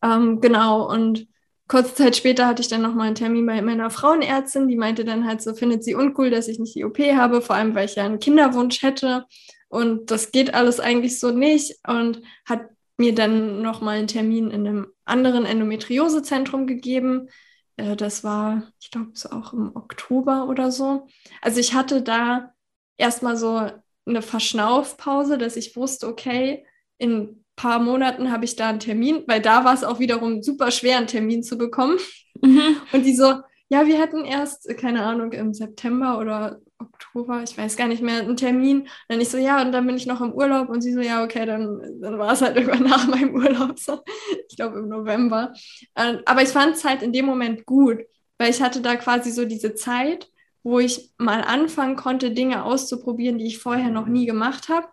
Ähm, 0.00 0.40
genau, 0.40 0.88
und 0.88 1.26
kurze 1.66 1.94
Zeit 1.94 2.14
später 2.14 2.46
hatte 2.46 2.62
ich 2.62 2.68
dann 2.68 2.82
nochmal 2.82 3.08
einen 3.08 3.16
Termin 3.16 3.46
bei 3.46 3.60
meiner 3.62 3.90
Frauenärztin, 3.90 4.68
die 4.68 4.76
meinte 4.76 5.04
dann 5.04 5.26
halt 5.26 5.42
so, 5.42 5.54
findet 5.54 5.82
sie 5.82 5.96
uncool, 5.96 6.30
dass 6.30 6.46
ich 6.46 6.60
nicht 6.60 6.76
die 6.76 6.84
OP 6.84 6.98
habe, 6.98 7.40
vor 7.40 7.56
allem 7.56 7.74
weil 7.74 7.86
ich 7.86 7.96
ja 7.96 8.04
einen 8.04 8.20
Kinderwunsch 8.20 8.82
hätte 8.82 9.24
und 9.72 10.10
das 10.10 10.32
geht 10.32 10.52
alles 10.52 10.80
eigentlich 10.80 11.18
so 11.18 11.30
nicht 11.30 11.78
und 11.88 12.20
hat 12.44 12.68
mir 12.98 13.14
dann 13.14 13.62
nochmal 13.62 13.96
einen 13.96 14.06
Termin 14.06 14.50
in 14.50 14.66
einem 14.66 14.86
anderen 15.06 15.46
Endometriosezentrum 15.46 16.66
gegeben. 16.66 17.30
Äh, 17.78 17.96
das 17.96 18.22
war, 18.22 18.70
ich 18.80 18.90
glaube, 18.90 19.12
so 19.14 19.30
auch 19.30 19.54
im 19.54 19.74
Oktober 19.74 20.46
oder 20.46 20.70
so. 20.70 21.06
Also 21.40 21.58
ich 21.58 21.72
hatte 21.72 22.02
da 22.02 22.52
erstmal 22.98 23.38
so 23.38 23.66
eine 24.04 24.20
Verschnaufpause, 24.20 25.38
dass 25.38 25.56
ich 25.56 25.74
wusste, 25.74 26.06
okay, 26.06 26.66
in 26.98 27.12
ein 27.12 27.44
paar 27.56 27.78
Monaten 27.78 28.30
habe 28.30 28.44
ich 28.44 28.56
da 28.56 28.68
einen 28.68 28.78
Termin, 28.78 29.24
weil 29.26 29.40
da 29.40 29.64
war 29.64 29.72
es 29.72 29.84
auch 29.84 30.00
wiederum 30.00 30.42
super 30.42 30.70
schwer, 30.70 30.98
einen 30.98 31.06
Termin 31.06 31.42
zu 31.42 31.56
bekommen. 31.56 31.96
Mhm. 32.42 32.76
Und 32.92 33.06
die 33.06 33.16
so, 33.16 33.36
ja, 33.70 33.86
wir 33.86 33.98
hatten 33.98 34.26
erst, 34.26 34.68
keine 34.76 35.02
Ahnung, 35.02 35.32
im 35.32 35.54
September 35.54 36.18
oder 36.18 36.60
Oktober, 36.82 37.42
ich 37.42 37.56
weiß 37.56 37.76
gar 37.76 37.88
nicht 37.88 38.02
mehr, 38.02 38.20
einen 38.20 38.36
Termin. 38.36 38.82
Und 38.82 38.88
dann 39.08 39.20
ich 39.20 39.28
so, 39.28 39.38
ja, 39.38 39.62
und 39.62 39.72
dann 39.72 39.86
bin 39.86 39.96
ich 39.96 40.06
noch 40.06 40.20
im 40.20 40.32
Urlaub. 40.32 40.68
Und 40.68 40.82
sie 40.82 40.92
so, 40.92 41.00
ja, 41.00 41.24
okay, 41.24 41.46
dann, 41.46 41.80
dann 42.00 42.18
war 42.18 42.32
es 42.32 42.42
halt 42.42 42.56
irgendwann 42.58 42.84
nach 42.88 43.06
meinem 43.06 43.34
Urlaub, 43.34 43.78
so. 43.78 44.00
ich 44.48 44.56
glaube 44.56 44.78
im 44.78 44.88
November. 44.88 45.52
Ähm, 45.96 46.20
aber 46.26 46.42
ich 46.42 46.50
fand 46.50 46.76
es 46.76 46.84
halt 46.84 47.02
in 47.02 47.12
dem 47.12 47.26
Moment 47.26 47.66
gut, 47.66 48.00
weil 48.38 48.50
ich 48.50 48.62
hatte 48.62 48.80
da 48.80 48.96
quasi 48.96 49.30
so 49.30 49.44
diese 49.44 49.74
Zeit, 49.74 50.30
wo 50.62 50.78
ich 50.78 51.12
mal 51.18 51.42
anfangen 51.42 51.96
konnte, 51.96 52.30
Dinge 52.30 52.64
auszuprobieren, 52.64 53.38
die 53.38 53.46
ich 53.46 53.58
vorher 53.58 53.90
noch 53.90 54.06
nie 54.06 54.26
gemacht 54.26 54.68
habe. 54.68 54.86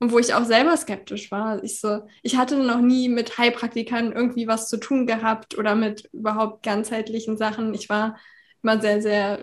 Und 0.00 0.12
wo 0.12 0.20
ich 0.20 0.32
auch 0.32 0.44
selber 0.44 0.76
skeptisch 0.76 1.32
war. 1.32 1.62
Ich, 1.64 1.80
so, 1.80 2.02
ich 2.22 2.36
hatte 2.36 2.56
noch 2.56 2.80
nie 2.80 3.08
mit 3.08 3.36
Heilpraktikern 3.36 4.12
irgendwie 4.12 4.46
was 4.46 4.68
zu 4.68 4.76
tun 4.76 5.06
gehabt 5.08 5.58
oder 5.58 5.74
mit 5.74 6.08
überhaupt 6.12 6.62
ganzheitlichen 6.62 7.36
Sachen. 7.36 7.74
Ich 7.74 7.88
war 7.88 8.16
immer 8.62 8.80
sehr, 8.80 9.02
sehr 9.02 9.40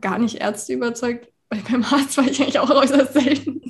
gar 0.00 0.18
nicht 0.18 0.36
Ärzte 0.36 0.72
überzeugt, 0.74 1.28
weil 1.48 1.60
beim 1.70 1.84
Arzt 1.84 2.16
war 2.16 2.26
ich 2.26 2.40
eigentlich 2.40 2.58
auch 2.58 2.70
äußerst 2.70 3.12
selten. 3.12 3.60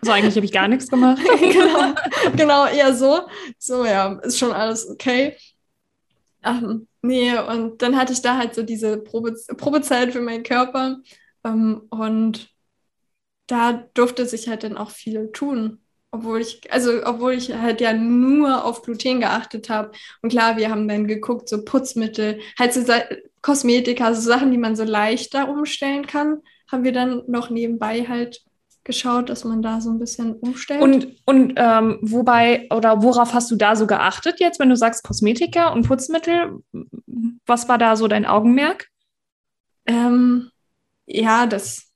Also 0.00 0.12
eigentlich 0.12 0.36
habe 0.36 0.46
ich 0.46 0.52
gar 0.52 0.68
nichts 0.68 0.88
gemacht. 0.88 1.20
genau, 1.40 1.94
genau, 2.36 2.66
eher 2.66 2.94
so. 2.94 3.22
So, 3.58 3.84
ja, 3.84 4.12
ist 4.22 4.38
schon 4.38 4.52
alles 4.52 4.88
okay. 4.88 5.36
Ähm, 6.44 6.86
nee, 7.02 7.36
und 7.36 7.82
dann 7.82 7.96
hatte 7.96 8.12
ich 8.12 8.22
da 8.22 8.36
halt 8.36 8.54
so 8.54 8.62
diese 8.62 8.98
Probe, 8.98 9.34
Probezeit 9.56 10.12
für 10.12 10.20
meinen 10.20 10.44
Körper. 10.44 10.98
Ähm, 11.44 11.82
und 11.90 12.48
da 13.46 13.72
durfte 13.94 14.26
sich 14.26 14.48
halt 14.48 14.62
dann 14.62 14.76
auch 14.76 14.90
viel 14.90 15.30
tun. 15.32 15.80
Obwohl 16.16 16.40
ich, 16.40 16.72
also 16.72 16.90
obwohl 17.04 17.34
ich 17.34 17.52
halt 17.52 17.80
ja 17.80 17.92
nur 17.92 18.64
auf 18.64 18.82
Gluten 18.82 19.20
geachtet 19.20 19.68
habe. 19.68 19.92
Und 20.22 20.30
klar, 20.30 20.56
wir 20.56 20.70
haben 20.70 20.88
dann 20.88 21.06
geguckt, 21.06 21.48
so 21.48 21.64
Putzmittel, 21.64 22.40
halt 22.58 22.72
so 22.72 22.82
Kosmetika, 23.42 24.14
so 24.14 24.20
Sachen, 24.20 24.50
die 24.50 24.58
man 24.58 24.76
so 24.76 24.84
leichter 24.84 25.48
umstellen 25.48 26.06
kann, 26.06 26.40
haben 26.70 26.84
wir 26.84 26.92
dann 26.92 27.22
noch 27.26 27.50
nebenbei 27.50 28.06
halt 28.08 28.42
geschaut, 28.84 29.28
dass 29.28 29.44
man 29.44 29.62
da 29.62 29.80
so 29.80 29.90
ein 29.90 29.98
bisschen 29.98 30.34
umstellt. 30.34 30.80
Und, 30.80 31.16
und 31.26 31.54
ähm, 31.56 31.98
wobei 32.02 32.68
oder 32.72 33.02
worauf 33.02 33.34
hast 33.34 33.50
du 33.50 33.56
da 33.56 33.76
so 33.76 33.86
geachtet 33.86 34.40
jetzt, 34.40 34.58
wenn 34.58 34.70
du 34.70 34.76
sagst 34.76 35.04
Kosmetika 35.04 35.68
und 35.72 35.86
Putzmittel? 35.86 36.60
Was 37.46 37.68
war 37.68 37.78
da 37.78 37.96
so 37.96 38.08
dein 38.08 38.26
Augenmerk? 38.26 38.88
Ähm, 39.86 40.50
ja, 41.04 41.46
dass, 41.46 41.92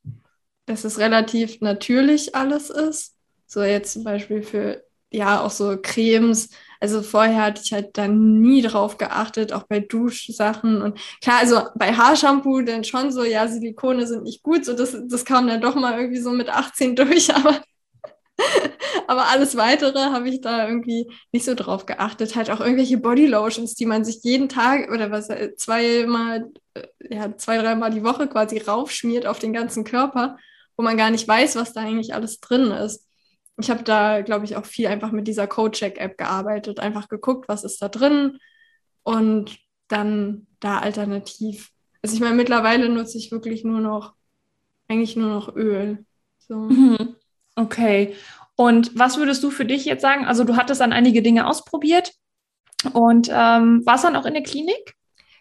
dass 0.66 0.85
es 0.85 0.98
relativ 0.98 1.61
natürlich 1.61 2.35
alles 2.35 2.70
ist. 2.70 3.16
So 3.50 3.64
jetzt 3.64 3.94
zum 3.94 4.04
Beispiel 4.04 4.42
für, 4.44 4.84
ja, 5.10 5.40
auch 5.40 5.50
so 5.50 5.76
Cremes. 5.82 6.50
Also 6.78 7.02
vorher 7.02 7.42
hatte 7.46 7.60
ich 7.64 7.72
halt 7.72 7.98
da 7.98 8.06
nie 8.06 8.62
drauf 8.62 8.96
geachtet, 8.96 9.52
auch 9.52 9.64
bei 9.64 9.80
Duschsachen. 9.80 10.80
Und 10.80 11.00
klar, 11.20 11.38
also 11.40 11.62
bei 11.74 11.92
Haarshampoo 11.92 12.60
dann 12.62 12.84
schon 12.84 13.10
so, 13.10 13.24
ja, 13.24 13.48
Silikone 13.48 14.06
sind 14.06 14.22
nicht 14.22 14.44
gut. 14.44 14.64
So, 14.64 14.74
das, 14.74 14.96
das 15.08 15.24
kam 15.24 15.48
dann 15.48 15.60
doch 15.60 15.74
mal 15.74 15.98
irgendwie 15.98 16.20
so 16.20 16.30
mit 16.30 16.48
18 16.48 16.94
durch, 16.94 17.34
aber, 17.34 17.60
aber 19.08 19.28
alles 19.30 19.56
weitere 19.56 19.98
habe 19.98 20.28
ich 20.28 20.40
da 20.40 20.68
irgendwie 20.68 21.10
nicht 21.32 21.44
so 21.44 21.54
drauf 21.54 21.86
geachtet. 21.86 22.36
Halt 22.36 22.50
auch 22.50 22.60
irgendwelche 22.60 22.98
Bodylotions, 22.98 23.74
die 23.74 23.86
man 23.86 24.04
sich 24.04 24.20
jeden 24.22 24.48
Tag 24.48 24.92
oder 24.92 25.10
was 25.10 25.28
äh, 25.28 25.56
zweimal, 25.56 26.52
äh, 26.74 26.86
ja, 27.10 27.36
zwei, 27.36 27.58
dreimal 27.58 27.90
die 27.90 28.04
Woche 28.04 28.28
quasi 28.28 28.58
raufschmiert 28.58 29.26
auf 29.26 29.40
den 29.40 29.52
ganzen 29.52 29.82
Körper, 29.82 30.38
wo 30.76 30.84
man 30.84 30.96
gar 30.96 31.10
nicht 31.10 31.26
weiß, 31.26 31.56
was 31.56 31.72
da 31.72 31.80
eigentlich 31.80 32.14
alles 32.14 32.38
drin 32.38 32.70
ist 32.70 33.09
ich 33.60 33.70
habe 33.70 33.82
da, 33.82 34.22
glaube 34.22 34.44
ich, 34.44 34.56
auch 34.56 34.66
viel 34.66 34.86
einfach 34.86 35.12
mit 35.12 35.28
dieser 35.28 35.46
Codecheck-App 35.46 36.18
gearbeitet, 36.18 36.80
einfach 36.80 37.08
geguckt, 37.08 37.48
was 37.48 37.64
ist 37.64 37.80
da 37.80 37.88
drin 37.88 38.38
und 39.02 39.58
dann 39.88 40.46
da 40.60 40.78
alternativ. 40.78 41.70
Also 42.02 42.14
ich 42.14 42.20
meine, 42.20 42.36
mittlerweile 42.36 42.88
nutze 42.88 43.18
ich 43.18 43.32
wirklich 43.32 43.64
nur 43.64 43.80
noch, 43.80 44.14
eigentlich 44.88 45.16
nur 45.16 45.28
noch 45.28 45.54
Öl. 45.54 46.04
So. 46.38 46.54
Mhm. 46.54 47.16
Okay. 47.56 48.14
Und 48.56 48.98
was 48.98 49.16
würdest 49.16 49.42
du 49.42 49.50
für 49.50 49.64
dich 49.64 49.84
jetzt 49.84 50.02
sagen? 50.02 50.24
Also 50.26 50.44
du 50.44 50.56
hattest 50.56 50.80
dann 50.80 50.92
einige 50.92 51.22
Dinge 51.22 51.46
ausprobiert 51.46 52.12
und 52.92 53.28
ähm, 53.32 53.82
warst 53.84 54.04
dann 54.04 54.16
auch 54.16 54.26
in 54.26 54.34
der 54.34 54.42
Klinik? 54.42 54.94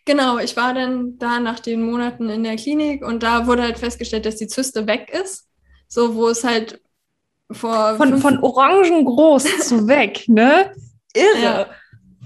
Genau, 0.06 0.40
ich 0.40 0.58
war 0.58 0.74
dann 0.74 1.18
da 1.20 1.40
nach 1.40 1.60
den 1.60 1.84
Monaten 1.84 2.30
in 2.30 2.44
der 2.44 2.56
Klinik 2.56 3.06
und 3.06 3.22
da 3.22 3.46
wurde 3.46 3.64
halt 3.64 3.78
festgestellt, 3.78 4.26
dass 4.26 4.38
die 4.38 4.48
Zyste 4.48 4.88
weg 4.88 5.12
ist. 5.12 5.48
So, 5.88 6.16
wo 6.16 6.30
es 6.30 6.44
halt 6.44 6.82
vor 7.52 7.96
von, 7.96 8.18
von 8.20 8.40
Orangen 8.40 9.06
groß 9.06 9.60
zu 9.68 9.88
weg, 9.88 10.28
ne? 10.28 10.72
Irre. 11.14 11.42
Ja, 11.42 11.68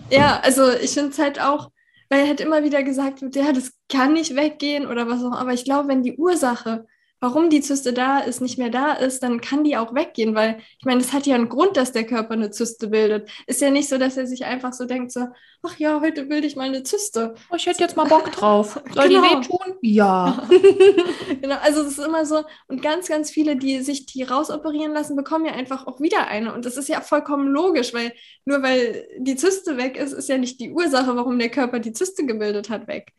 ja 0.09 0.39
also 0.41 0.71
ich 0.71 0.91
finde 0.91 1.11
es 1.11 1.19
halt 1.19 1.41
auch, 1.41 1.69
weil 2.09 2.27
halt 2.27 2.41
immer 2.41 2.63
wieder 2.63 2.83
gesagt 2.83 3.21
wird, 3.21 3.35
ja, 3.35 3.51
das 3.51 3.71
kann 3.89 4.13
nicht 4.13 4.35
weggehen 4.35 4.85
oder 4.85 5.07
was 5.07 5.23
auch, 5.23 5.33
aber 5.33 5.53
ich 5.53 5.65
glaube, 5.65 5.87
wenn 5.87 6.03
die 6.03 6.17
Ursache 6.17 6.85
warum 7.23 7.49
die 7.49 7.61
Zyste 7.61 7.93
da 7.93 8.19
ist, 8.19 8.41
nicht 8.41 8.57
mehr 8.57 8.69
da 8.69 8.91
ist, 8.91 9.23
dann 9.23 9.39
kann 9.39 9.63
die 9.63 9.77
auch 9.77 9.95
weggehen, 9.95 10.35
weil 10.35 10.57
ich 10.77 10.83
meine, 10.83 10.99
es 10.99 11.13
hat 11.13 11.25
ja 11.25 11.35
einen 11.35 11.47
Grund, 11.47 11.77
dass 11.77 11.93
der 11.93 12.03
Körper 12.05 12.33
eine 12.33 12.51
Zyste 12.51 12.89
bildet. 12.89 13.31
Ist 13.47 13.61
ja 13.61 13.69
nicht 13.69 13.87
so, 13.87 13.97
dass 13.97 14.17
er 14.17 14.27
sich 14.27 14.43
einfach 14.43 14.73
so 14.73 14.83
denkt, 14.83 15.13
so, 15.13 15.27
ach 15.61 15.79
ja, 15.79 16.01
heute 16.01 16.25
bilde 16.25 16.47
ich 16.47 16.57
mal 16.57 16.67
eine 16.67 16.83
Zyste. 16.83 17.35
Oh, 17.49 17.55
ich 17.55 17.65
hätte 17.65 17.81
jetzt 17.81 17.95
mal 17.95 18.07
Bock 18.07 18.29
drauf. 18.33 18.77
Soll 18.93 19.07
genau. 19.07 19.21
die 19.21 19.47
wehtun? 19.47 19.77
Ja. 19.81 20.45
genau, 21.41 21.55
also 21.61 21.83
es 21.83 21.97
ist 21.97 22.05
immer 22.05 22.25
so, 22.25 22.43
und 22.67 22.81
ganz, 22.81 23.07
ganz 23.07 23.31
viele, 23.31 23.55
die 23.55 23.79
sich 23.79 24.05
die 24.05 24.23
rausoperieren 24.23 24.91
lassen, 24.91 25.15
bekommen 25.15 25.45
ja 25.45 25.53
einfach 25.53 25.87
auch 25.87 26.01
wieder 26.01 26.27
eine. 26.27 26.53
Und 26.53 26.65
das 26.65 26.75
ist 26.75 26.89
ja 26.89 26.99
vollkommen 26.99 27.47
logisch, 27.47 27.93
weil 27.93 28.11
nur 28.43 28.61
weil 28.63 29.07
die 29.17 29.37
Zyste 29.37 29.77
weg 29.77 29.95
ist, 29.95 30.11
ist 30.11 30.27
ja 30.27 30.37
nicht 30.37 30.59
die 30.59 30.71
Ursache, 30.73 31.15
warum 31.15 31.39
der 31.39 31.49
Körper 31.49 31.79
die 31.79 31.93
Zyste 31.93 32.25
gebildet 32.25 32.69
hat, 32.69 32.89
weg. 32.89 33.13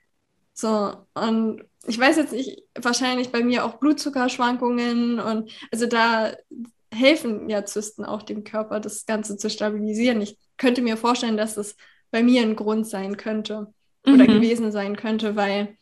So, 0.54 0.94
und 1.14 1.64
ich 1.86 1.98
weiß 1.98 2.16
jetzt 2.16 2.32
nicht, 2.32 2.62
wahrscheinlich 2.80 3.30
bei 3.30 3.42
mir 3.42 3.64
auch 3.64 3.74
Blutzuckerschwankungen 3.74 5.20
und 5.20 5.50
also 5.70 5.86
da 5.86 6.32
helfen 6.92 7.50
ja 7.50 7.64
Zysten 7.64 8.04
auch 8.04 8.22
dem 8.22 8.44
Körper, 8.44 8.80
das 8.80 9.04
Ganze 9.04 9.36
zu 9.36 9.50
stabilisieren. 9.50 10.22
Ich 10.22 10.38
könnte 10.56 10.80
mir 10.80 10.96
vorstellen, 10.96 11.36
dass 11.36 11.54
das 11.54 11.76
bei 12.10 12.22
mir 12.22 12.42
ein 12.42 12.56
Grund 12.56 12.86
sein 12.86 13.16
könnte 13.16 13.72
oder 14.06 14.24
mhm. 14.24 14.34
gewesen 14.34 14.70
sein 14.70 14.96
könnte, 14.96 15.34
weil, 15.34 15.76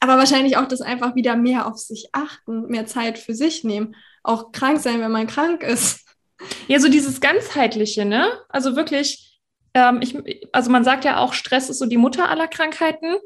aber 0.00 0.16
wahrscheinlich 0.16 0.56
auch 0.56 0.66
das 0.66 0.80
einfach 0.80 1.14
wieder 1.14 1.36
mehr 1.36 1.66
auf 1.66 1.76
sich 1.76 2.08
achten, 2.12 2.66
mehr 2.68 2.86
Zeit 2.86 3.18
für 3.18 3.34
sich 3.34 3.64
nehmen, 3.64 3.94
auch 4.22 4.52
krank 4.52 4.80
sein, 4.80 5.00
wenn 5.00 5.12
man 5.12 5.26
krank 5.26 5.62
ist. 5.62 6.06
Ja, 6.68 6.80
so 6.80 6.88
dieses 6.88 7.20
ganzheitliche, 7.20 8.04
ne? 8.04 8.30
Also 8.48 8.76
wirklich, 8.76 9.40
ähm, 9.74 10.00
ich, 10.00 10.16
also 10.52 10.70
man 10.70 10.84
sagt 10.84 11.04
ja 11.04 11.18
auch, 11.18 11.32
Stress 11.32 11.68
ist 11.68 11.78
so 11.78 11.86
die 11.86 11.96
Mutter 11.96 12.30
aller 12.30 12.48
Krankheiten. 12.48 13.16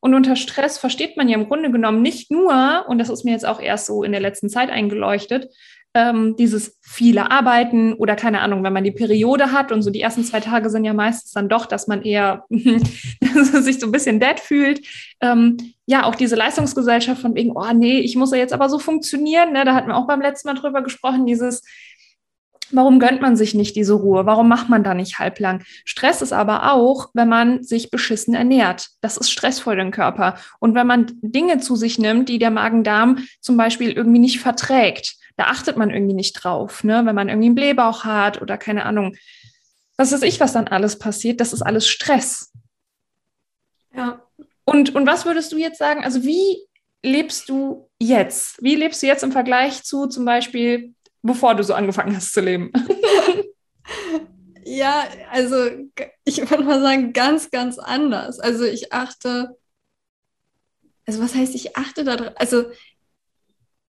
Und 0.00 0.14
unter 0.14 0.36
Stress 0.36 0.78
versteht 0.78 1.16
man 1.16 1.28
ja 1.28 1.36
im 1.36 1.48
Grunde 1.48 1.70
genommen 1.70 2.02
nicht 2.02 2.30
nur, 2.30 2.84
und 2.88 2.98
das 2.98 3.08
ist 3.08 3.24
mir 3.24 3.32
jetzt 3.32 3.46
auch 3.46 3.60
erst 3.60 3.86
so 3.86 4.02
in 4.02 4.12
der 4.12 4.20
letzten 4.20 4.48
Zeit 4.48 4.70
eingeleuchtet, 4.70 5.48
ähm, 5.94 6.36
dieses 6.36 6.78
viele 6.82 7.30
Arbeiten 7.30 7.94
oder 7.94 8.14
keine 8.14 8.40
Ahnung, 8.40 8.62
wenn 8.62 8.72
man 8.72 8.84
die 8.84 8.92
Periode 8.92 9.52
hat 9.52 9.72
und 9.72 9.82
so 9.82 9.90
die 9.90 10.00
ersten 10.00 10.22
zwei 10.22 10.40
Tage 10.40 10.70
sind 10.70 10.84
ja 10.84 10.92
meistens 10.92 11.32
dann 11.32 11.48
doch, 11.48 11.66
dass 11.66 11.88
man 11.88 12.02
eher 12.02 12.44
sich 12.50 13.80
so 13.80 13.86
ein 13.86 13.92
bisschen 13.92 14.20
dead 14.20 14.38
fühlt. 14.38 14.86
Ähm, 15.20 15.56
ja, 15.86 16.04
auch 16.04 16.14
diese 16.14 16.36
Leistungsgesellschaft 16.36 17.22
von 17.22 17.34
wegen, 17.34 17.52
oh 17.52 17.72
nee, 17.72 18.00
ich 18.00 18.16
muss 18.16 18.32
ja 18.32 18.38
jetzt 18.38 18.52
aber 18.52 18.68
so 18.68 18.78
funktionieren. 18.78 19.52
Ne? 19.52 19.64
Da 19.64 19.74
hatten 19.74 19.88
wir 19.88 19.96
auch 19.96 20.06
beim 20.06 20.20
letzten 20.20 20.48
Mal 20.48 20.54
drüber 20.54 20.82
gesprochen, 20.82 21.24
dieses 21.24 21.64
Warum 22.70 22.98
gönnt 23.00 23.20
man 23.20 23.36
sich 23.36 23.54
nicht 23.54 23.76
diese 23.76 23.94
Ruhe? 23.94 24.26
Warum 24.26 24.48
macht 24.48 24.68
man 24.68 24.84
da 24.84 24.94
nicht 24.94 25.18
halblang? 25.18 25.62
Stress 25.84 26.22
ist 26.22 26.32
aber 26.32 26.72
auch, 26.72 27.10
wenn 27.14 27.28
man 27.28 27.62
sich 27.62 27.90
beschissen 27.90 28.34
ernährt. 28.34 28.88
Das 29.00 29.16
ist 29.16 29.30
Stress 29.30 29.60
für 29.60 29.74
den 29.74 29.90
Körper. 29.90 30.36
Und 30.58 30.74
wenn 30.74 30.86
man 30.86 31.12
Dinge 31.22 31.58
zu 31.58 31.76
sich 31.76 31.98
nimmt, 31.98 32.28
die 32.28 32.38
der 32.38 32.50
Magen-Darm 32.50 33.26
zum 33.40 33.56
Beispiel 33.56 33.92
irgendwie 33.92 34.18
nicht 34.18 34.40
verträgt, 34.40 35.16
da 35.36 35.44
achtet 35.44 35.76
man 35.76 35.90
irgendwie 35.90 36.14
nicht 36.14 36.32
drauf. 36.34 36.84
Ne? 36.84 37.06
Wenn 37.06 37.14
man 37.14 37.28
irgendwie 37.28 37.46
einen 37.46 37.54
Blähbauch 37.54 38.04
hat 38.04 38.42
oder 38.42 38.58
keine 38.58 38.84
Ahnung, 38.84 39.16
was 39.96 40.12
weiß 40.12 40.22
ich, 40.22 40.40
was 40.40 40.52
dann 40.52 40.68
alles 40.68 40.98
passiert, 40.98 41.40
das 41.40 41.52
ist 41.52 41.62
alles 41.62 41.88
Stress. 41.88 42.52
Ja. 43.94 44.22
Und, 44.64 44.94
und 44.94 45.06
was 45.06 45.24
würdest 45.24 45.52
du 45.52 45.56
jetzt 45.56 45.78
sagen? 45.78 46.04
Also 46.04 46.24
wie 46.24 46.58
lebst 47.02 47.48
du 47.48 47.88
jetzt? 47.98 48.62
Wie 48.62 48.74
lebst 48.74 49.02
du 49.02 49.06
jetzt 49.06 49.22
im 49.22 49.32
Vergleich 49.32 49.82
zu 49.82 50.06
zum 50.06 50.24
Beispiel 50.24 50.94
bevor 51.22 51.54
du 51.54 51.62
so 51.62 51.74
angefangen 51.74 52.14
hast 52.14 52.32
zu 52.32 52.40
leben? 52.40 52.72
ja, 54.64 55.04
also 55.30 55.56
ich 56.24 56.50
würde 56.50 56.64
mal 56.64 56.80
sagen, 56.80 57.12
ganz, 57.12 57.50
ganz 57.50 57.78
anders. 57.78 58.38
Also 58.40 58.64
ich 58.64 58.92
achte, 58.92 59.56
also 61.06 61.22
was 61.22 61.34
heißt, 61.34 61.54
ich 61.54 61.76
achte 61.76 62.04
darauf? 62.04 62.32
Also 62.36 62.66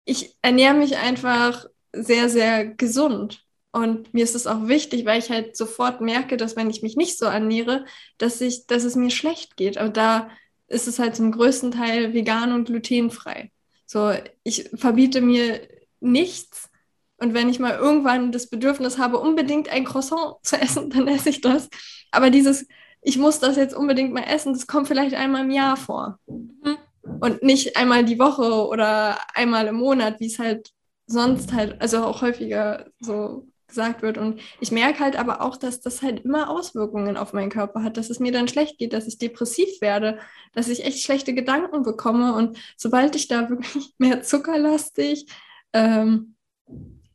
ich 0.05 0.37
ernähre 0.43 0.75
mich 0.75 0.97
einfach 0.97 1.67
sehr, 1.93 2.29
sehr 2.29 2.67
gesund. 2.67 3.45
Und 3.73 4.15
mir 4.15 4.23
ist 4.23 4.37
es 4.37 4.47
auch 4.47 4.69
wichtig, 4.69 5.05
weil 5.05 5.19
ich 5.19 5.31
halt 5.31 5.57
sofort 5.57 6.01
merke, 6.01 6.37
dass 6.37 6.55
wenn 6.55 6.71
ich 6.71 6.83
mich 6.83 6.97
nicht 6.97 7.19
so 7.19 7.27
ernähre, 7.27 7.85
dass, 8.19 8.41
ich, 8.41 8.67
dass 8.67 8.85
es 8.85 8.95
mir 8.95 9.11
schlecht 9.11 9.57
geht. 9.57 9.79
Aber 9.79 9.89
da 9.89 10.31
ist 10.69 10.87
es 10.87 10.99
halt 10.99 11.17
zum 11.17 11.33
größten 11.33 11.73
Teil 11.73 12.15
vegan 12.15 12.53
und 12.53 12.67
glutenfrei. 12.67 13.51
So, 13.87 14.13
ich 14.45 14.71
verbiete 14.75 15.21
mir 15.21 15.61
nichts, 16.01 16.71
und 17.19 17.35
wenn 17.35 17.49
ich 17.49 17.59
mal 17.59 17.77
irgendwann 17.77 18.33
das 18.33 18.49
Bedürfnis 18.49 18.99
habe, 18.99 19.19
unbedingt 19.19 19.69
ein 19.69 19.85
Croissant 19.85 20.37
zu 20.43 20.57
essen, 20.61 20.91
dann 20.95 21.09
esse 21.09 21.31
ich 21.31 21.41
das. 21.41 21.69
Aber 22.11 22.31
dieses, 22.31 22.67
ich 23.03 23.19
muss 23.19 23.41
das 23.41 23.57
jetzt 23.57 23.75
unbedingt 23.75 24.13
mal 24.13 24.25
essen, 24.25 24.53
das 24.53 24.67
kommt 24.67 24.89
vielleicht 24.89 25.15
einmal 25.15 25.45
im 25.45 25.51
Jahr 25.51 25.77
vor. 25.77 26.19
Mhm. 26.27 26.79
Und 27.21 27.43
nicht 27.43 27.77
einmal 27.77 28.05
die 28.05 28.19
Woche 28.19 28.67
oder 28.67 29.19
einmal 29.35 29.67
im 29.67 29.77
Monat, 29.77 30.21
wie 30.21 30.27
es 30.27 30.39
halt 30.39 30.71
sonst 31.07 31.53
halt, 31.53 31.81
also 31.83 32.05
auch 32.05 32.23
häufiger 32.23 32.87
so 32.99 33.47
gesagt 33.69 34.03
wird. 34.03 34.19
Und 34.19 34.41
ich 34.61 34.71
merke 34.71 35.01
halt 35.01 35.17
aber 35.17 35.43
auch, 35.43 35.57
dass 35.57 35.81
das 35.81 36.01
halt 36.01 36.25
immer 36.25 36.49
Auswirkungen 36.49 37.17
auf 37.17 37.33
meinen 37.33 37.51
Körper 37.51 37.83
hat, 37.83 37.97
dass 37.97 38.09
es 38.09 38.21
mir 38.21 38.33
dann 38.33 38.49
schlecht 38.49 38.79
geht, 38.79 38.93
dass 38.93 39.07
ich 39.07 39.19
depressiv 39.19 39.81
werde, 39.81 40.19
dass 40.53 40.69
ich 40.69 40.85
echt 40.85 41.03
schlechte 41.03 41.35
Gedanken 41.35 41.83
bekomme. 41.83 42.35
Und 42.35 42.59
sobald 42.77 43.17
ich 43.17 43.29
da 43.29 43.51
wirklich 43.51 43.93
mehr 43.99 44.23
zuckerlastig, 44.23 45.27
ähm, 45.73 46.37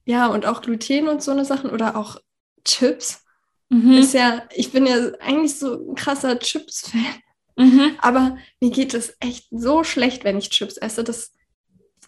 ja, 0.09 0.25
und 0.25 0.47
auch 0.47 0.63
Gluten 0.63 1.07
und 1.07 1.21
so 1.21 1.29
eine 1.29 1.45
Sachen 1.45 1.69
oder 1.69 1.95
auch 1.95 2.17
Chips. 2.65 3.23
Mhm. 3.69 3.91
Ist 3.91 4.15
ja, 4.15 4.41
ich 4.55 4.71
bin 4.71 4.87
ja 4.87 4.95
eigentlich 5.19 5.59
so 5.59 5.91
ein 5.91 5.93
krasser 5.93 6.39
Chips-Fan. 6.39 7.21
Mhm. 7.55 7.91
Aber 7.99 8.35
mir 8.59 8.71
geht 8.71 8.95
es 8.95 9.15
echt 9.19 9.45
so 9.51 9.83
schlecht, 9.83 10.23
wenn 10.23 10.39
ich 10.39 10.49
Chips 10.49 10.77
esse. 10.77 11.03
Das, 11.03 11.31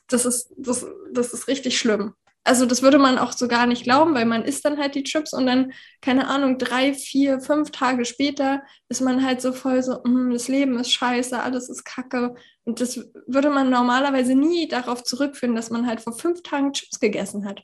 das, 0.08 0.26
ist, 0.26 0.52
das, 0.58 0.84
das 1.14 1.32
ist 1.32 1.48
richtig 1.48 1.78
schlimm. 1.78 2.16
Also 2.44 2.66
das 2.66 2.82
würde 2.82 2.98
man 2.98 3.20
auch 3.20 3.34
so 3.34 3.48
gar 3.48 3.68
nicht 3.68 3.84
glauben, 3.84 4.16
weil 4.16 4.26
man 4.26 4.46
isst 4.46 4.66
dann 4.66 4.80
halt 4.80 4.96
die 4.96 5.04
Chips 5.04 5.32
und 5.32 5.46
dann, 5.46 5.72
keine 6.02 6.28
Ahnung, 6.28 6.58
drei, 6.58 6.96
vier, 6.96 7.40
fünf 7.40 7.70
Tage 7.70 8.04
später 8.06 8.64
ist 8.90 9.02
man 9.02 9.24
halt 9.24 9.42
so 9.42 9.54
voll 9.54 9.84
so, 9.84 10.02
mm, 10.04 10.32
das 10.32 10.48
Leben 10.48 10.80
ist 10.80 10.92
scheiße, 10.92 11.40
alles 11.40 11.70
ist 11.70 11.84
kacke. 11.84 12.34
Und 12.64 12.82
das 12.82 13.00
würde 13.28 13.52
man 13.52 13.70
normalerweise 13.70 14.34
nie 14.34 14.68
darauf 14.68 15.04
zurückführen, 15.04 15.56
dass 15.56 15.70
man 15.70 15.86
halt 15.86 16.02
vor 16.02 16.14
fünf 16.14 16.42
Tagen 16.42 16.74
Chips 16.74 17.00
gegessen 17.00 17.46
hat. 17.46 17.62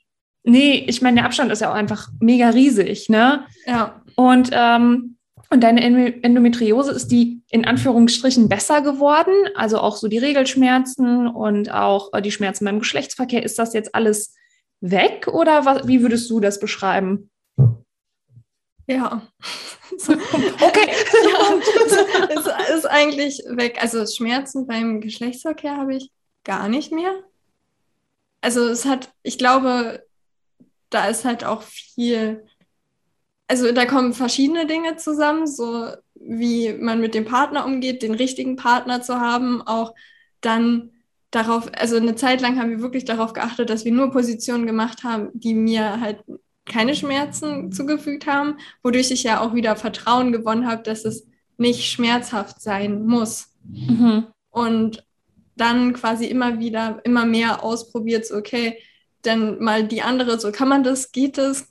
Nee, 0.49 0.85
ich 0.87 1.01
meine, 1.01 1.15
der 1.15 1.25
Abstand 1.25 1.51
ist 1.51 1.59
ja 1.59 1.69
auch 1.69 1.75
einfach 1.75 2.07
mega 2.21 2.49
riesig, 2.49 3.09
ne? 3.09 3.45
Ja. 3.65 4.01
Und, 4.15 4.49
ähm, 4.53 5.17
und 5.49 5.61
deine 5.61 5.81
Endometriose 6.23 6.91
ist 6.93 7.09
die 7.09 7.41
in 7.49 7.65
Anführungsstrichen 7.65 8.47
besser 8.47 8.81
geworden, 8.81 9.33
also 9.55 9.79
auch 9.79 9.97
so 9.97 10.07
die 10.07 10.17
Regelschmerzen 10.17 11.27
und 11.27 11.69
auch 11.69 12.13
äh, 12.13 12.21
die 12.21 12.31
Schmerzen 12.31 12.63
beim 12.63 12.79
Geschlechtsverkehr. 12.79 13.43
Ist 13.43 13.59
das 13.59 13.73
jetzt 13.73 13.93
alles 13.93 14.35
weg 14.79 15.27
oder 15.27 15.65
was, 15.65 15.85
wie 15.85 16.01
würdest 16.01 16.29
du 16.29 16.39
das 16.39 16.61
beschreiben? 16.61 17.29
Ja. 18.87 19.21
okay. 20.07 20.91
ja, 21.25 21.59
es 22.69 22.77
ist 22.77 22.85
eigentlich 22.85 23.43
weg. 23.49 23.79
Also 23.81 24.05
Schmerzen 24.05 24.65
beim 24.65 25.01
Geschlechtsverkehr 25.01 25.75
habe 25.75 25.97
ich 25.97 26.09
gar 26.45 26.69
nicht 26.69 26.93
mehr. 26.93 27.11
Also 28.39 28.65
es 28.69 28.85
hat, 28.85 29.11
ich 29.23 29.37
glaube, 29.37 30.06
da 30.89 31.07
ist 31.07 31.25
halt 31.25 31.43
auch 31.43 31.61
viel, 31.61 32.45
also 33.47 33.71
da 33.71 33.85
kommen 33.85 34.13
verschiedene 34.13 34.65
Dinge 34.65 34.97
zusammen, 34.97 35.47
so 35.47 35.91
wie 36.15 36.73
man 36.73 36.99
mit 36.99 37.13
dem 37.13 37.25
Partner 37.25 37.65
umgeht, 37.65 38.01
den 38.01 38.13
richtigen 38.13 38.55
Partner 38.55 39.01
zu 39.01 39.19
haben, 39.19 39.61
auch 39.61 39.93
dann 40.41 40.91
darauf, 41.31 41.69
also 41.73 41.97
eine 41.97 42.15
Zeit 42.15 42.41
lang 42.41 42.59
haben 42.59 42.69
wir 42.69 42.81
wirklich 42.81 43.05
darauf 43.05 43.33
geachtet, 43.33 43.69
dass 43.69 43.85
wir 43.85 43.91
nur 43.91 44.11
Positionen 44.11 44.65
gemacht 44.65 45.03
haben, 45.03 45.29
die 45.33 45.53
mir 45.53 45.99
halt 45.99 46.23
keine 46.65 46.95
Schmerzen 46.95 47.71
zugefügt 47.71 48.27
haben, 48.27 48.57
wodurch 48.83 49.11
ich 49.11 49.23
ja 49.23 49.41
auch 49.41 49.53
wieder 49.53 49.75
Vertrauen 49.75 50.31
gewonnen 50.31 50.67
habe, 50.67 50.83
dass 50.83 51.05
es 51.05 51.25
nicht 51.57 51.89
schmerzhaft 51.89 52.61
sein 52.61 53.05
muss. 53.05 53.53
Mhm. 53.63 54.27
Und 54.49 55.03
dann 55.55 55.93
quasi 55.93 56.25
immer 56.25 56.59
wieder, 56.59 57.01
immer 57.03 57.25
mehr 57.25 57.63
ausprobiert, 57.63 58.25
so 58.25 58.35
okay, 58.35 58.77
dann 59.27 59.59
mal 59.59 59.83
die 59.83 60.01
andere, 60.01 60.39
so 60.39 60.51
kann 60.51 60.67
man 60.67 60.83
das, 60.83 61.11
geht 61.11 61.37
das, 61.37 61.67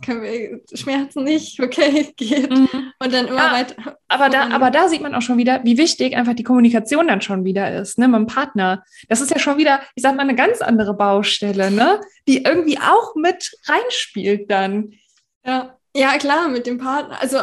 Schmerzen 0.74 1.24
nicht, 1.24 1.60
okay, 1.62 2.12
geht. 2.16 2.50
Mhm. 2.50 2.92
Und 2.98 3.12
dann 3.12 3.26
immer 3.26 3.46
ja, 3.46 3.52
weiter. 3.52 3.96
Aber 4.08 4.28
da, 4.28 4.50
aber 4.50 4.70
da 4.70 4.88
sieht 4.88 5.02
man 5.02 5.14
auch 5.14 5.22
schon 5.22 5.38
wieder, 5.38 5.64
wie 5.64 5.78
wichtig 5.78 6.16
einfach 6.16 6.34
die 6.34 6.44
Kommunikation 6.44 7.08
dann 7.08 7.20
schon 7.20 7.44
wieder 7.44 7.74
ist, 7.74 7.98
ne, 7.98 8.06
mit 8.06 8.18
dem 8.18 8.26
Partner. 8.26 8.84
Das 9.08 9.20
ist 9.20 9.30
ja 9.30 9.38
schon 9.38 9.58
wieder, 9.58 9.80
ich 9.94 10.02
sag 10.02 10.14
mal, 10.14 10.22
eine 10.22 10.36
ganz 10.36 10.60
andere 10.60 10.94
Baustelle, 10.94 11.70
ne, 11.70 12.00
die 12.28 12.44
irgendwie 12.44 12.78
auch 12.78 13.14
mit 13.16 13.52
reinspielt 13.66 14.50
dann. 14.50 14.92
Ja, 15.44 15.76
ja, 15.96 16.18
klar, 16.18 16.48
mit 16.48 16.66
dem 16.66 16.78
Partner. 16.78 17.20
Also 17.20 17.38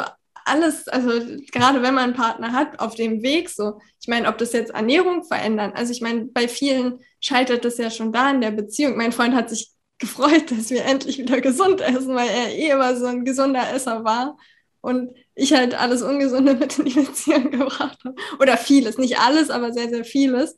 alles, 0.45 0.87
also 0.87 1.09
gerade 1.51 1.81
wenn 1.81 1.93
man 1.93 2.05
einen 2.05 2.13
Partner 2.13 2.53
hat, 2.53 2.79
auf 2.79 2.95
dem 2.95 3.21
Weg 3.23 3.49
so. 3.49 3.79
Ich 4.01 4.07
meine, 4.07 4.27
ob 4.27 4.37
das 4.37 4.53
jetzt 4.53 4.71
Ernährung 4.71 5.23
verändern. 5.23 5.73
Also 5.75 5.91
ich 5.91 6.01
meine, 6.01 6.25
bei 6.25 6.47
vielen 6.47 6.99
scheitert 7.19 7.65
das 7.65 7.77
ja 7.77 7.89
schon 7.89 8.11
da 8.11 8.29
in 8.29 8.41
der 8.41 8.51
Beziehung. 8.51 8.97
Mein 8.97 9.11
Freund 9.11 9.33
hat 9.33 9.49
sich 9.49 9.71
gefreut, 9.99 10.51
dass 10.51 10.69
wir 10.69 10.85
endlich 10.85 11.17
wieder 11.17 11.41
gesund 11.41 11.81
essen, 11.81 12.15
weil 12.15 12.29
er 12.29 12.53
eh 12.53 12.69
immer 12.69 12.95
so 12.95 13.05
ein 13.05 13.25
gesunder 13.25 13.71
Esser 13.73 14.03
war. 14.03 14.37
Und 14.81 15.15
ich 15.35 15.53
halt 15.53 15.73
alles 15.79 16.01
Ungesunde 16.01 16.53
mit 16.59 16.77
in 16.77 16.85
die 16.85 16.99
Beziehung 16.99 17.51
gebracht 17.51 17.99
habe. 18.03 18.15
Oder 18.39 18.57
vieles, 18.57 18.97
nicht 18.97 19.19
alles, 19.19 19.49
aber 19.49 19.71
sehr, 19.71 19.89
sehr 19.89 20.05
vieles. 20.05 20.55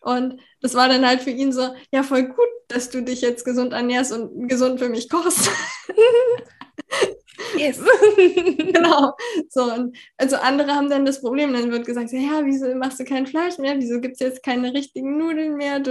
Und 0.00 0.40
das 0.60 0.74
war 0.74 0.88
dann 0.88 1.06
halt 1.06 1.22
für 1.22 1.30
ihn 1.30 1.52
so, 1.52 1.74
ja, 1.92 2.02
voll 2.02 2.24
gut, 2.24 2.48
dass 2.68 2.90
du 2.90 3.02
dich 3.02 3.20
jetzt 3.20 3.44
gesund 3.44 3.72
ernährst 3.72 4.12
und 4.12 4.48
gesund 4.48 4.78
für 4.78 4.88
mich 4.88 5.08
kochst. 5.08 5.50
Yes. 7.56 7.80
genau. 8.16 9.14
So, 9.48 9.72
und 9.72 9.96
also 10.16 10.36
andere 10.36 10.74
haben 10.74 10.90
dann 10.90 11.04
das 11.04 11.20
Problem, 11.20 11.52
dann 11.52 11.70
wird 11.70 11.86
gesagt, 11.86 12.12
ja, 12.12 12.44
wieso 12.44 12.74
machst 12.74 13.00
du 13.00 13.04
kein 13.04 13.26
Fleisch 13.26 13.58
mehr? 13.58 13.76
Wieso 13.78 14.00
gibt 14.00 14.14
es 14.14 14.20
jetzt 14.20 14.42
keine 14.42 14.74
richtigen 14.74 15.18
Nudeln 15.18 15.56
mehr? 15.56 15.82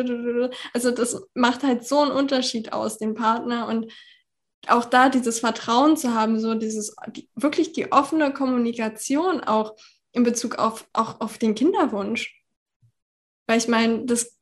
Also 0.73 0.91
das 0.91 1.21
macht 1.33 1.63
halt 1.63 1.87
so 1.87 1.99
einen 1.99 2.11
Unterschied 2.11 2.73
aus, 2.73 2.97
den 2.97 3.13
Partner. 3.13 3.67
Und 3.67 3.91
auch 4.67 4.85
da 4.85 5.09
dieses 5.09 5.39
Vertrauen 5.39 5.97
zu 5.97 6.13
haben, 6.13 6.39
so 6.39 6.55
dieses, 6.55 6.95
die, 7.07 7.29
wirklich 7.35 7.73
die 7.73 7.91
offene 7.91 8.33
Kommunikation 8.33 9.41
auch 9.41 9.75
in 10.11 10.23
Bezug 10.23 10.55
auf, 10.55 10.87
auch 10.93 11.21
auf 11.21 11.37
den 11.37 11.55
Kinderwunsch. 11.55 12.41
Weil 13.47 13.59
ich 13.59 13.67
meine, 13.67 14.05
das 14.05 14.37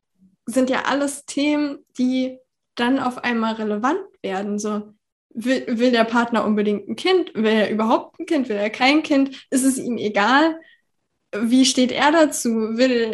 sind 0.45 0.70
ja 0.70 0.86
alles 0.86 1.26
Themen, 1.26 1.86
die 1.97 2.39
dann 2.76 2.99
auf 2.99 3.24
einmal 3.24 3.56
relevant 3.56 4.01
werden. 4.22 4.60
So, 4.60 4.95
will, 5.36 5.65
will 5.67 5.91
der 5.91 6.05
Partner 6.05 6.45
unbedingt 6.45 6.88
ein 6.88 6.95
Kind? 6.95 7.33
Will 7.36 7.45
er 7.45 7.69
überhaupt 7.69 8.19
ein 8.19 8.25
Kind? 8.25 8.49
Will 8.49 8.55
er 8.55 8.69
kein 8.69 9.03
Kind? 9.03 9.45
Ist 9.51 9.63
es 9.63 9.77
ihm 9.77 9.97
egal? 9.97 10.59
Wie 11.38 11.65
steht 11.65 11.91
er 11.91 12.11
dazu? 12.11 12.49
Will, 12.49 13.11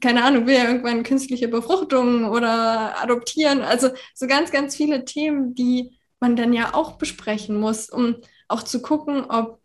keine 0.00 0.22
Ahnung, 0.22 0.46
will 0.46 0.54
er 0.54 0.68
irgendwann 0.68 1.02
künstliche 1.02 1.48
Befruchtung 1.48 2.26
oder 2.26 3.02
adoptieren? 3.02 3.62
Also 3.62 3.88
so 4.14 4.26
ganz, 4.26 4.50
ganz 4.50 4.76
viele 4.76 5.04
Themen, 5.04 5.54
die 5.54 5.98
man 6.20 6.36
dann 6.36 6.52
ja 6.52 6.74
auch 6.74 6.98
besprechen 6.98 7.58
muss, 7.58 7.88
um 7.88 8.16
auch 8.48 8.62
zu 8.62 8.82
gucken, 8.82 9.24
ob, 9.28 9.60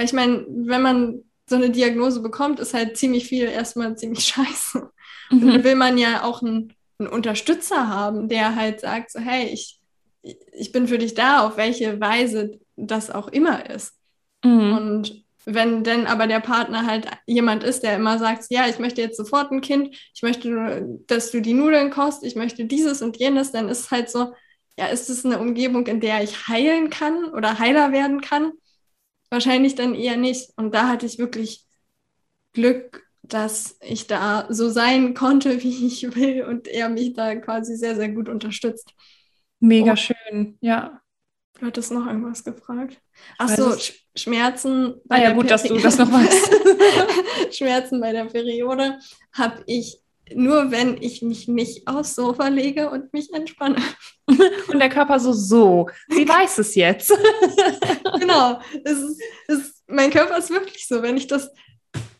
ich 0.00 0.12
meine, 0.12 0.46
wenn 0.48 0.82
man 0.82 1.24
so 1.48 1.56
eine 1.56 1.70
Diagnose 1.70 2.20
bekommt, 2.20 2.60
ist 2.60 2.74
halt 2.74 2.96
ziemlich 2.96 3.26
viel 3.26 3.46
erstmal 3.46 3.96
ziemlich 3.96 4.24
scheiße. 4.34 4.90
Mhm. 5.30 5.42
Und 5.42 5.46
dann 5.48 5.64
will 5.64 5.74
man 5.74 5.98
ja 5.98 6.22
auch 6.22 6.42
einen, 6.42 6.74
einen 6.98 7.08
Unterstützer 7.08 7.88
haben, 7.88 8.28
der 8.28 8.54
halt 8.54 8.80
sagt, 8.80 9.10
so, 9.10 9.18
hey, 9.18 9.46
ich, 9.46 9.81
ich 10.22 10.72
bin 10.72 10.88
für 10.88 10.98
dich 10.98 11.14
da, 11.14 11.46
auf 11.46 11.56
welche 11.56 12.00
Weise 12.00 12.60
das 12.76 13.10
auch 13.10 13.28
immer 13.28 13.68
ist. 13.70 13.94
Mhm. 14.44 14.76
Und 14.76 15.24
wenn 15.44 15.82
denn 15.82 16.06
aber 16.06 16.26
der 16.26 16.40
Partner 16.40 16.86
halt 16.86 17.08
jemand 17.26 17.64
ist, 17.64 17.82
der 17.82 17.96
immer 17.96 18.18
sagt, 18.18 18.46
ja, 18.50 18.68
ich 18.68 18.78
möchte 18.78 19.00
jetzt 19.00 19.16
sofort 19.16 19.50
ein 19.50 19.60
Kind, 19.60 19.96
ich 20.14 20.22
möchte, 20.22 20.86
dass 21.06 21.32
du 21.32 21.40
die 21.42 21.54
Nudeln 21.54 21.90
kost, 21.90 22.22
ich 22.24 22.36
möchte 22.36 22.64
dieses 22.64 23.02
und 23.02 23.16
jenes, 23.16 23.50
dann 23.50 23.68
ist 23.68 23.80
es 23.80 23.90
halt 23.90 24.10
so, 24.10 24.34
ja, 24.78 24.86
ist 24.86 25.10
es 25.10 25.24
eine 25.24 25.40
Umgebung, 25.40 25.86
in 25.86 26.00
der 26.00 26.22
ich 26.22 26.48
heilen 26.48 26.90
kann 26.90 27.24
oder 27.26 27.58
heiler 27.58 27.92
werden 27.92 28.20
kann? 28.20 28.52
Wahrscheinlich 29.30 29.74
dann 29.74 29.94
eher 29.94 30.16
nicht. 30.16 30.50
Und 30.56 30.74
da 30.74 30.88
hatte 30.88 31.06
ich 31.06 31.18
wirklich 31.18 31.66
Glück, 32.52 33.02
dass 33.22 33.78
ich 33.80 34.06
da 34.06 34.46
so 34.50 34.68
sein 34.70 35.14
konnte, 35.14 35.62
wie 35.62 35.86
ich 35.86 36.14
will 36.14 36.44
und 36.44 36.68
er 36.68 36.88
mich 36.88 37.14
da 37.14 37.34
quasi 37.36 37.76
sehr, 37.76 37.96
sehr 37.96 38.10
gut 38.10 38.28
unterstützt. 38.28 38.94
Mega 39.62 39.92
oh. 39.92 39.96
schön, 39.96 40.58
ja. 40.60 41.00
Du 41.60 41.66
hattest 41.66 41.92
noch 41.92 42.04
irgendwas 42.04 42.42
gefragt. 42.42 43.00
Achso, 43.38 43.78
Sch 43.78 43.92
Schmerzen. 44.16 45.00
Bei 45.04 45.16
ah 45.16 45.22
ja, 45.22 45.32
gut, 45.32 45.46
Peri 45.46 45.48
dass 45.50 45.62
du 45.62 45.78
das 45.78 45.98
noch 45.98 46.10
weißt. 46.10 47.54
Schmerzen 47.56 48.00
bei 48.00 48.10
der 48.10 48.24
Periode 48.24 48.98
habe 49.32 49.62
ich 49.66 50.00
nur, 50.34 50.72
wenn 50.72 51.00
ich 51.00 51.22
mich 51.22 51.46
nicht 51.46 51.86
aufs 51.86 52.16
Sofa 52.16 52.48
lege 52.48 52.90
und 52.90 53.12
mich 53.12 53.32
entspanne. 53.32 53.80
Und 54.26 54.78
der 54.78 54.88
Körper 54.88 55.20
so, 55.20 55.32
so, 55.32 55.88
sie 56.08 56.26
weiß 56.26 56.58
es 56.58 56.74
jetzt. 56.74 57.10
genau, 58.18 58.60
es 58.82 58.98
ist, 58.98 59.22
es, 59.46 59.84
mein 59.86 60.10
Körper 60.10 60.38
ist 60.38 60.50
wirklich 60.50 60.88
so, 60.88 61.02
wenn 61.02 61.16
ich 61.16 61.26
das, 61.26 61.50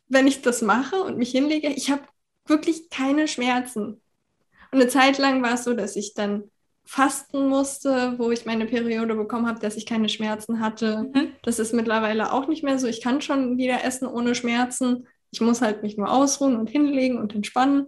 wenn 0.08 0.26
ich 0.26 0.42
das 0.42 0.62
mache 0.62 1.02
und 1.02 1.16
mich 1.16 1.30
hinlege, 1.30 1.68
ich 1.68 1.90
habe 1.90 2.02
wirklich 2.46 2.90
keine 2.90 3.28
Schmerzen. 3.28 4.02
Und 4.70 4.80
eine 4.80 4.88
Zeit 4.88 5.18
lang 5.18 5.42
war 5.42 5.54
es 5.54 5.64
so, 5.64 5.74
dass 5.74 5.96
ich 5.96 6.12
dann 6.14 6.50
fasten 6.84 7.48
musste, 7.48 8.18
wo 8.18 8.30
ich 8.30 8.44
meine 8.44 8.66
Periode 8.66 9.14
bekommen 9.14 9.46
habe, 9.46 9.60
dass 9.60 9.76
ich 9.76 9.86
keine 9.86 10.08
Schmerzen 10.08 10.60
hatte. 10.60 11.10
Mhm. 11.14 11.32
Das 11.42 11.58
ist 11.58 11.72
mittlerweile 11.72 12.32
auch 12.32 12.48
nicht 12.48 12.64
mehr 12.64 12.78
so. 12.78 12.86
Ich 12.86 13.00
kann 13.00 13.20
schon 13.20 13.56
wieder 13.56 13.84
essen 13.84 14.06
ohne 14.06 14.34
Schmerzen. 14.34 15.06
Ich 15.30 15.40
muss 15.40 15.62
halt 15.62 15.82
mich 15.82 15.96
nur 15.96 16.10
ausruhen 16.10 16.56
und 16.56 16.68
hinlegen 16.68 17.18
und 17.18 17.34
entspannen. 17.34 17.86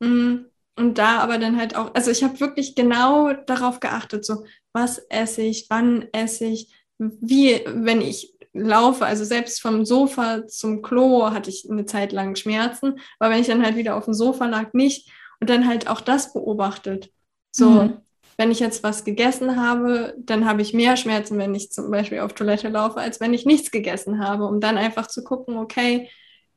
Mhm. 0.00 0.46
Und 0.78 0.98
da 0.98 1.20
aber 1.20 1.38
dann 1.38 1.56
halt 1.56 1.74
auch, 1.74 1.94
also 1.94 2.10
ich 2.10 2.22
habe 2.22 2.38
wirklich 2.38 2.74
genau 2.74 3.32
darauf 3.32 3.80
geachtet, 3.80 4.26
so 4.26 4.44
was 4.72 4.98
esse 5.08 5.40
ich, 5.40 5.66
wann 5.70 6.06
esse 6.12 6.44
ich, 6.44 6.70
wie, 6.98 7.62
wenn 7.66 8.02
ich 8.02 8.34
laufe, 8.52 9.06
also 9.06 9.24
selbst 9.24 9.60
vom 9.62 9.86
Sofa 9.86 10.46
zum 10.46 10.82
Klo 10.82 11.30
hatte 11.30 11.48
ich 11.48 11.66
eine 11.70 11.86
Zeit 11.86 12.12
lang 12.12 12.36
Schmerzen, 12.36 13.00
aber 13.18 13.32
wenn 13.32 13.40
ich 13.40 13.46
dann 13.46 13.64
halt 13.64 13.76
wieder 13.76 13.96
auf 13.96 14.04
dem 14.04 14.14
Sofa 14.14 14.46
lag, 14.46 14.74
nicht. 14.74 15.10
Und 15.40 15.50
dann 15.50 15.66
halt 15.66 15.88
auch 15.88 16.00
das 16.00 16.32
beobachtet. 16.32 17.10
So, 17.52 17.68
mhm 17.68 18.05
wenn 18.36 18.50
ich 18.50 18.60
jetzt 18.60 18.82
was 18.82 19.04
gegessen 19.04 19.56
habe, 19.56 20.14
dann 20.18 20.44
habe 20.46 20.62
ich 20.62 20.74
mehr 20.74 20.96
Schmerzen, 20.96 21.38
wenn 21.38 21.54
ich 21.54 21.72
zum 21.72 21.90
Beispiel 21.90 22.20
auf 22.20 22.34
Toilette 22.34 22.68
laufe, 22.68 22.98
als 22.98 23.20
wenn 23.20 23.32
ich 23.32 23.46
nichts 23.46 23.70
gegessen 23.70 24.18
habe, 24.18 24.44
um 24.44 24.60
dann 24.60 24.76
einfach 24.76 25.06
zu 25.06 25.24
gucken, 25.24 25.56
okay, 25.56 26.10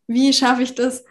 wie 0.07 0.34
schaffe 0.34 0.63
ich 0.63 0.75
das, 0.75 1.05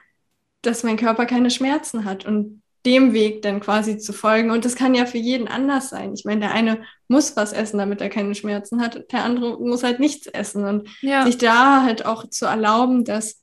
dass 0.63 0.83
mein 0.83 0.97
Körper 0.97 1.25
keine 1.25 1.51
Schmerzen 1.51 2.05
hat 2.05 2.27
und 2.27 2.63
dem 2.85 3.13
Weg 3.13 3.43
dann 3.43 3.61
quasi 3.61 3.99
zu 3.99 4.13
folgen. 4.13 4.51
Und 4.51 4.65
das 4.65 4.75
kann 4.75 4.95
ja 4.95 5.07
für 5.07 5.19
jeden 5.19 5.49
anders 5.49 5.89
sein. 5.89 6.13
Ich 6.15 6.25
meine, 6.25 6.41
der 6.41 6.53
eine 6.53 6.83
muss 7.09 7.37
was 7.37 7.53
essen, 7.53 7.79
damit 7.79 8.01
er 8.01 8.09
keine 8.09 8.35
Schmerzen 8.35 8.81
hat, 8.81 9.11
der 9.13 9.25
andere 9.25 9.59
muss 9.59 9.83
halt 9.83 10.01
nichts 10.01 10.27
essen. 10.27 10.65
Und 10.65 10.89
ja. 11.01 11.25
sich 11.25 11.39
da 11.39 11.83
halt 11.83 12.07
auch 12.07 12.29
zu 12.29 12.47
erlauben, 12.47 13.05
dass 13.05 13.43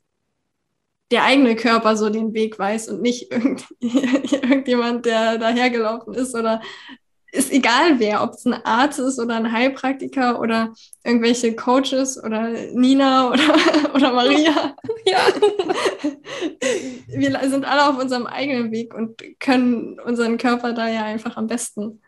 der 1.12 1.24
eigene 1.24 1.56
Körper 1.56 1.98
so 1.98 2.10
den 2.10 2.34
Weg 2.34 2.58
weiß 2.58 2.90
und 2.90 3.02
nicht 3.02 3.32
irgend, 3.32 3.66
irgendjemand, 3.80 5.06
der 5.06 5.38
dahergelaufen 5.38 6.14
ist 6.14 6.36
oder 6.36 6.62
ist 7.36 7.52
egal 7.52 8.00
wer, 8.00 8.24
ob 8.24 8.32
es 8.32 8.46
ein 8.46 8.54
Arzt 8.66 9.00
ist 9.00 9.20
oder 9.20 9.36
ein 9.36 9.52
Heilpraktiker 9.52 10.40
oder 10.40 10.74
irgendwelche 11.04 11.56
Coaches 11.56 12.22
oder 12.24 12.50
Nina 12.74 13.30
oder, 13.32 13.94
oder 13.94 14.14
Maria. 14.14 14.76
Ja. 15.08 15.20
Wir 17.08 17.40
sind 17.48 17.64
alle 17.64 17.88
auf 17.88 18.00
unserem 18.02 18.26
eigenen 18.26 18.72
Weg 18.72 18.96
und 18.96 19.22
können 19.40 20.00
unseren 20.00 20.40
Körper 20.40 20.74
da 20.74 20.88
ja 20.88 21.04
einfach 21.04 21.38
am 21.38 21.46
besten 21.46 22.02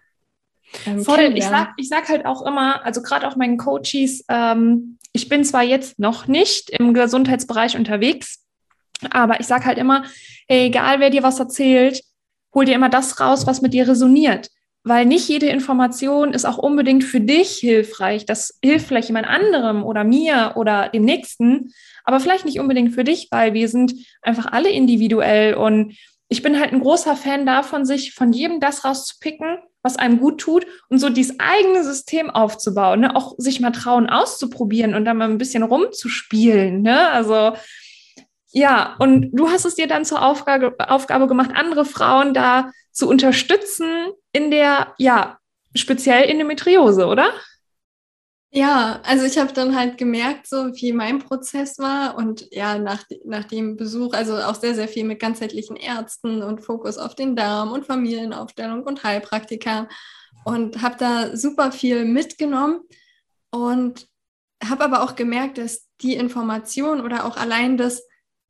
ähm, 0.87 1.03
Voll, 1.03 1.33
ich 1.35 1.45
sag, 1.45 1.73
ich 1.77 1.89
sag 1.89 2.09
halt 2.09 2.25
auch 2.25 2.43
immer, 2.43 2.83
also 2.83 3.03
gerade 3.03 3.27
auch 3.27 3.35
meinen 3.35 3.57
Coaches, 3.57 4.25
ähm, 4.29 4.97
ich 5.13 5.29
bin 5.29 5.43
zwar 5.43 5.63
jetzt 5.63 5.99
noch 5.99 6.27
nicht 6.27 6.71
im 6.71 6.93
Gesundheitsbereich 6.93 7.77
unterwegs, 7.77 8.43
aber 9.11 9.39
ich 9.39 9.47
sag 9.47 9.65
halt 9.65 9.77
immer, 9.77 10.03
egal 10.47 10.99
wer 10.99 11.09
dir 11.09 11.23
was 11.23 11.39
erzählt, 11.39 12.01
hol 12.53 12.65
dir 12.65 12.75
immer 12.75 12.89
das 12.89 13.19
raus, 13.19 13.45
was 13.47 13.61
mit 13.61 13.73
dir 13.73 13.87
resoniert. 13.87 14.49
Weil 14.87 15.05
nicht 15.05 15.27
jede 15.27 15.47
Information 15.47 16.33
ist 16.33 16.45
auch 16.45 16.57
unbedingt 16.57 17.03
für 17.03 17.19
dich 17.19 17.57
hilfreich. 17.57 18.25
Das 18.25 18.57
hilft 18.63 18.87
vielleicht 18.87 19.09
jemand 19.09 19.27
anderem 19.27 19.83
oder 19.83 20.03
mir 20.03 20.53
oder 20.55 20.89
dem 20.89 21.03
Nächsten, 21.03 21.73
aber 22.05 22.19
vielleicht 22.19 22.45
nicht 22.45 22.59
unbedingt 22.59 22.93
für 22.93 23.03
dich, 23.03 23.27
weil 23.31 23.53
wir 23.53 23.67
sind 23.67 23.93
einfach 24.21 24.45
alle 24.51 24.69
individuell 24.69 25.55
und 25.55 25.93
ich 26.29 26.41
bin 26.41 26.59
halt 26.59 26.73
ein 26.73 26.81
großer 26.81 27.15
Fan 27.15 27.45
davon, 27.45 27.85
sich 27.85 28.13
von 28.13 28.33
jedem 28.33 28.59
das 28.59 28.83
rauszupicken, 28.83 29.59
was 29.81 29.97
einem 29.97 30.19
gut 30.19 30.39
tut 30.39 30.65
und 30.89 30.99
so 30.99 31.09
dieses 31.09 31.39
eigene 31.39 31.83
System 31.83 32.29
aufzubauen, 32.29 33.01
ne? 33.01 33.15
auch 33.15 33.35
sich 33.37 33.59
mal 33.59 33.71
trauen 33.71 34.09
auszuprobieren 34.09 34.93
und 34.93 35.05
dann 35.05 35.17
mal 35.17 35.29
ein 35.29 35.37
bisschen 35.37 35.63
rumzuspielen. 35.63 36.81
Ne? 36.81 37.09
Also 37.09 37.53
ja, 38.51 38.95
und 38.99 39.29
du 39.33 39.49
hast 39.49 39.65
es 39.65 39.75
dir 39.75 39.87
dann 39.87 40.05
zur 40.05 40.21
Aufgabe, 40.21 40.75
Aufgabe 40.89 41.27
gemacht, 41.27 41.51
andere 41.53 41.85
Frauen 41.85 42.33
da 42.33 42.71
zu 42.97 43.07
unterstützen 43.07 44.11
in 44.31 44.49
der, 44.49 44.95
ja, 44.97 45.37
speziell 45.75 46.23
Endometriose, 46.23 47.05
oder? 47.05 47.31
Ja, 48.49 49.01
also 49.03 49.23
ich 49.25 49.37
habe 49.37 49.53
dann 49.53 49.75
halt 49.75 49.99
gemerkt, 49.99 50.47
so 50.47 50.73
wie 50.73 50.93
mein 50.93 51.19
Prozess 51.19 51.77
war 51.77 52.17
und 52.17 52.47
ja, 52.51 52.79
nach, 52.79 53.03
nach 53.23 53.43
dem 53.43 53.75
Besuch, 53.75 54.15
also 54.15 54.37
auch 54.37 54.55
sehr, 54.55 54.73
sehr 54.73 54.87
viel 54.87 55.03
mit 55.03 55.19
ganzheitlichen 55.19 55.75
Ärzten 55.75 56.41
und 56.41 56.61
Fokus 56.61 56.97
auf 56.97 57.13
den 57.13 57.35
Darm 57.35 57.71
und 57.71 57.85
Familienaufstellung 57.85 58.81
und 58.81 59.03
Heilpraktika 59.03 59.87
und 60.43 60.81
habe 60.81 60.95
da 60.97 61.37
super 61.37 61.71
viel 61.71 62.03
mitgenommen 62.05 62.79
und 63.51 64.07
habe 64.63 64.85
aber 64.85 65.03
auch 65.03 65.15
gemerkt, 65.15 65.59
dass 65.59 65.87
die 66.01 66.15
Information 66.15 67.01
oder 67.01 67.25
auch 67.25 67.37
allein 67.37 67.77
das, 67.77 68.01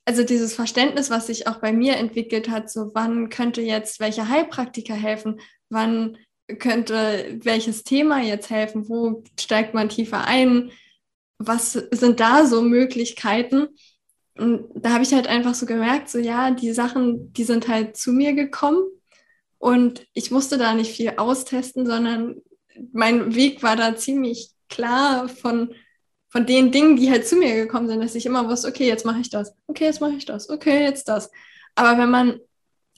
also 0.07 0.23
dieses 0.23 0.55
Verständnis, 0.55 1.09
was 1.09 1.27
sich 1.27 1.47
auch 1.47 1.57
bei 1.57 1.73
mir 1.73 1.97
entwickelt 1.97 2.49
hat, 2.49 2.71
so 2.71 2.91
wann 2.93 3.27
könnte 3.27 3.61
jetzt 3.61 3.99
welche 3.99 4.29
Heilpraktiker 4.29 4.93
helfen, 4.93 5.41
wann 5.69 6.17
könnte 6.59 7.37
welches 7.43 7.83
Thema 7.83 8.21
jetzt 8.21 8.49
helfen, 8.49 8.87
wo 8.87 9.25
steigt 9.37 9.73
man 9.73 9.89
tiefer 9.89 10.23
ein, 10.25 10.71
was 11.39 11.73
sind 11.73 12.21
da 12.21 12.45
so 12.45 12.61
Möglichkeiten. 12.61 13.67
Und 14.37 14.69
da 14.75 14.91
habe 14.91 15.03
ich 15.03 15.13
halt 15.13 15.27
einfach 15.27 15.55
so 15.55 15.65
gemerkt, 15.65 16.07
so 16.07 16.19
ja, 16.19 16.51
die 16.51 16.71
Sachen, 16.71 17.33
die 17.33 17.43
sind 17.43 17.67
halt 17.67 17.97
zu 17.97 18.13
mir 18.13 18.31
gekommen. 18.31 18.83
Und 19.57 20.07
ich 20.13 20.31
musste 20.31 20.57
da 20.57 20.73
nicht 20.73 20.95
viel 20.95 21.15
austesten, 21.17 21.85
sondern 21.85 22.41
mein 22.93 23.35
Weg 23.35 23.61
war 23.61 23.75
da 23.75 23.97
ziemlich 23.97 24.51
klar 24.69 25.27
von, 25.27 25.73
von 26.29 26.45
den 26.45 26.71
Dingen, 26.71 26.97
die 26.97 27.09
halt 27.09 27.27
zu 27.27 27.35
mir 27.35 27.55
gekommen 27.55 27.87
sind, 27.87 28.01
dass 28.01 28.15
ich 28.15 28.25
immer 28.25 28.49
wusste, 28.49 28.67
okay, 28.67 28.87
jetzt 28.87 29.05
mache 29.05 29.19
ich 29.19 29.29
das, 29.29 29.55
okay, 29.67 29.85
jetzt 29.85 30.01
mache 30.01 30.13
ich 30.13 30.25
das, 30.25 30.49
okay, 30.49 30.83
jetzt 30.83 31.07
das. 31.07 31.31
Aber 31.75 31.97
wenn 31.97 32.11
man, 32.11 32.39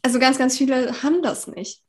also 0.02 0.20
ganz, 0.20 0.38
ganz 0.38 0.58
viele 0.58 1.04
haben 1.04 1.22
das 1.22 1.48
nicht 1.48 1.84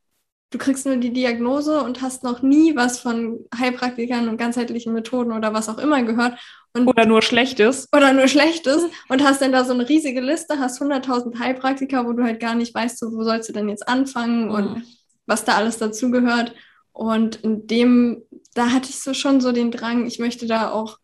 du 0.51 0.59
kriegst 0.59 0.85
nur 0.85 0.97
die 0.97 1.13
Diagnose 1.13 1.83
und 1.83 2.03
hast 2.03 2.25
noch 2.25 2.43
nie 2.43 2.75
was 2.77 2.99
von 2.99 3.45
Heilpraktikern 3.57 4.29
und 4.29 4.37
ganzheitlichen 4.37 4.93
Methoden 4.93 5.33
oder 5.33 5.55
was 5.55 5.69
auch 5.69 5.79
immer 5.79 6.03
gehört. 6.03 6.39
Und, 6.75 6.89
oder 6.89 7.07
nur 7.07 7.23
Schlechtes. 7.23 7.89
Oder 7.95 8.13
nur 8.13 8.29
Schlechtes 8.29 8.85
und 9.09 9.25
hast 9.25 9.41
dann 9.41 9.53
da 9.53 9.65
so 9.65 9.73
eine 9.73 9.89
riesige 9.89 10.21
Liste, 10.21 10.59
hast 10.59 10.81
100.000 10.83 11.39
Heilpraktiker, 11.39 12.05
wo 12.07 12.13
du 12.13 12.25
halt 12.25 12.41
gar 12.41 12.55
nicht 12.55 12.75
weißt, 12.75 12.99
so, 12.99 13.13
wo 13.13 13.23
sollst 13.23 13.49
du 13.49 13.53
denn 13.53 13.69
jetzt 13.69 13.89
anfangen 13.89 14.47
mhm. 14.47 14.51
und 14.51 14.83
was 15.27 15.45
da 15.45 15.55
alles 15.55 15.79
dazugehört. 15.79 16.55
Und 16.93 17.37
in 17.37 17.67
dem, 17.69 18.23
da 18.55 18.71
hatte 18.71 18.91
ich 18.91 19.01
so 19.01 19.15
schon 19.15 19.41
so 19.41 19.53
den 19.53 19.71
Drang, 19.71 20.07
ich 20.07 20.19
möchte 20.19 20.47
da 20.47 20.71
auch, 20.71 20.99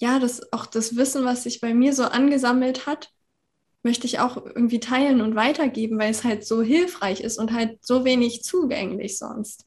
ja, 0.00 0.18
das, 0.18 0.52
auch 0.52 0.66
das 0.66 0.96
Wissen, 0.96 1.24
was 1.24 1.44
sich 1.44 1.60
bei 1.60 1.74
mir 1.74 1.92
so 1.92 2.04
angesammelt 2.04 2.86
hat, 2.86 3.10
möchte 3.82 4.06
ich 4.06 4.18
auch 4.18 4.36
irgendwie 4.36 4.80
teilen 4.80 5.20
und 5.20 5.36
weitergeben, 5.36 5.98
weil 5.98 6.10
es 6.10 6.24
halt 6.24 6.46
so 6.46 6.62
hilfreich 6.62 7.20
ist 7.20 7.38
und 7.38 7.52
halt 7.52 7.84
so 7.84 8.04
wenig 8.04 8.42
zugänglich 8.42 9.18
sonst. 9.18 9.66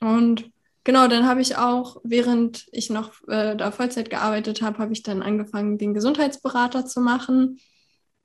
Und 0.00 0.50
genau, 0.82 1.08
dann 1.08 1.26
habe 1.26 1.42
ich 1.42 1.56
auch, 1.56 2.00
während 2.04 2.66
ich 2.72 2.90
noch 2.90 3.12
äh, 3.28 3.54
da 3.54 3.70
Vollzeit 3.70 4.10
gearbeitet 4.10 4.62
habe, 4.62 4.78
habe 4.78 4.92
ich 4.92 5.02
dann 5.02 5.22
angefangen, 5.22 5.78
den 5.78 5.94
Gesundheitsberater 5.94 6.86
zu 6.86 7.00
machen. 7.00 7.58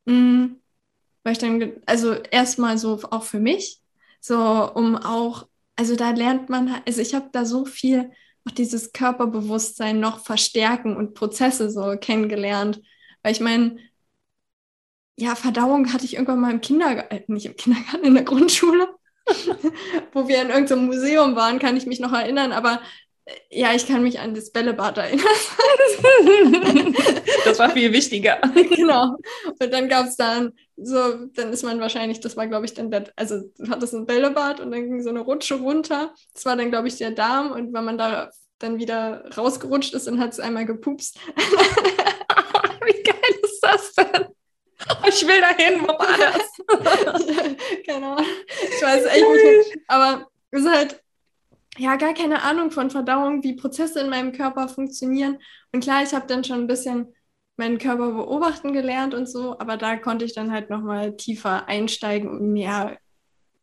Mhm. 0.06 0.62
Weil 1.24 1.34
ich 1.34 1.40
dann, 1.40 1.74
also 1.86 2.14
erstmal 2.14 2.78
so 2.78 3.00
auch 3.12 3.24
für 3.24 3.40
mich, 3.42 3.82
so 4.22 4.38
um 4.74 4.96
auch, 4.96 5.48
also 5.76 5.96
da 5.98 6.12
lernt 6.12 6.50
man, 6.50 6.82
also 6.86 7.02
ich 7.02 7.14
habe 7.14 7.30
da 7.34 7.46
so 7.46 7.66
viel 7.66 8.12
auch 8.48 8.52
dieses 8.52 8.92
Körperbewusstsein 8.94 10.00
noch 10.00 10.20
verstärken 10.20 10.96
und 10.96 11.14
Prozesse 11.14 11.70
so 11.70 11.96
kennengelernt. 12.00 12.82
Weil 13.24 13.34
ich 13.34 13.40
meine, 13.40 13.78
ja, 15.20 15.36
Verdauung 15.36 15.92
hatte 15.92 16.06
ich 16.06 16.14
irgendwann 16.14 16.40
mal 16.40 16.52
im 16.52 16.62
Kindergarten, 16.62 17.14
äh, 17.14 17.24
nicht 17.28 17.46
im 17.46 17.56
Kindergarten, 17.56 18.06
in 18.06 18.14
der 18.14 18.24
Grundschule, 18.24 18.88
wo 20.14 20.28
wir 20.28 20.42
in 20.42 20.50
irgendeinem 20.50 20.86
Museum 20.86 21.36
waren, 21.36 21.60
kann 21.60 21.78
ich 21.78 21.86
mich 21.86 22.00
noch 22.00 22.14
erinnern, 22.14 22.54
aber 22.54 22.82
äh, 23.26 23.34
ja, 23.52 23.74
ich 23.74 23.86
kann 23.86 24.02
mich 24.02 24.20
an 24.20 24.34
das 24.34 24.52
Bällebad 24.52 24.98
erinnern. 24.98 25.26
das 27.44 27.60
war 27.60 27.70
viel 27.72 27.92
wichtiger. 27.92 28.40
genau. 28.76 29.18
Und 29.60 29.74
dann 29.74 29.90
gab 29.90 30.08
es 30.08 30.16
dann 30.16 30.54
so, 30.82 31.26
dann 31.34 31.52
ist 31.52 31.64
man 31.64 31.80
wahrscheinlich, 31.80 32.20
das 32.20 32.38
war 32.38 32.48
glaube 32.48 32.66
ich 32.66 32.74
dann, 32.74 32.92
der, 32.92 33.12
also 33.16 33.42
hat 33.70 33.82
das 33.82 33.94
ein 33.94 34.06
Bällebad 34.06 34.60
und 34.60 34.72
dann 34.72 34.84
ging 34.84 35.02
so 35.02 35.10
eine 35.10 35.22
Rutsche 35.22 35.56
runter. 35.56 36.14
Das 36.34 36.46
war 36.46 36.56
dann 36.56 36.70
glaube 36.70 36.88
ich 36.88 36.98
der 36.98 37.12
Darm 37.12 37.52
und 37.52 37.74
wenn 37.74 37.84
man 37.84 37.98
da 37.98 38.30
dann 38.60 38.80
wieder 38.80 39.26
rausgerutscht 39.38 39.94
ist, 39.94 40.08
dann 40.08 40.20
hat 40.20 40.34
es 40.34 40.40
einmal 40.40 40.66
gepupst. 40.66 41.18
Wie 42.86 43.04
geil 43.04 43.36
ist 43.42 43.60
das 43.62 43.94
denn? 43.94 44.26
ich 45.08 45.28
will 45.28 45.42
dahin, 45.42 45.82
wo 45.82 45.88
war 45.88 46.18
das? 46.18 47.86
keine 47.86 48.08
Ahnung. 48.08 48.26
Ich 48.48 48.82
weiß 48.82 49.06
echt 49.06 49.26
nicht. 49.26 49.80
Aber 49.88 50.28
es 50.52 50.62
ist 50.62 50.70
halt, 50.70 51.04
ja, 51.78 51.96
gar 51.96 52.14
keine 52.14 52.42
Ahnung 52.44 52.72
von 52.72 52.90
Verdauung, 52.90 53.44
wie 53.44 53.56
Prozesse 53.56 54.02
in 54.02 54.10
meinem 54.10 54.32
Körper 54.32 54.68
funktionieren. 54.68 55.40
Und 55.72 55.84
klar, 55.84 56.04
ich 56.04 56.14
habe 56.14 56.28
dann 56.28 56.44
schon 56.44 56.60
ein 56.60 56.68
bisschen 56.68 57.14
meinen 57.60 57.78
Körper 57.78 58.12
beobachten 58.14 58.74
gelernt 58.74 59.14
und 59.14 59.30
so, 59.30 59.60
aber 59.60 59.78
da 59.78 59.98
konnte 59.98 60.26
ich 60.26 60.34
dann 60.34 60.52
halt 60.52 60.70
nochmal 60.72 61.16
tiefer 61.16 61.68
einsteigen 61.68 62.30
und 62.30 62.54
mehr 62.54 62.98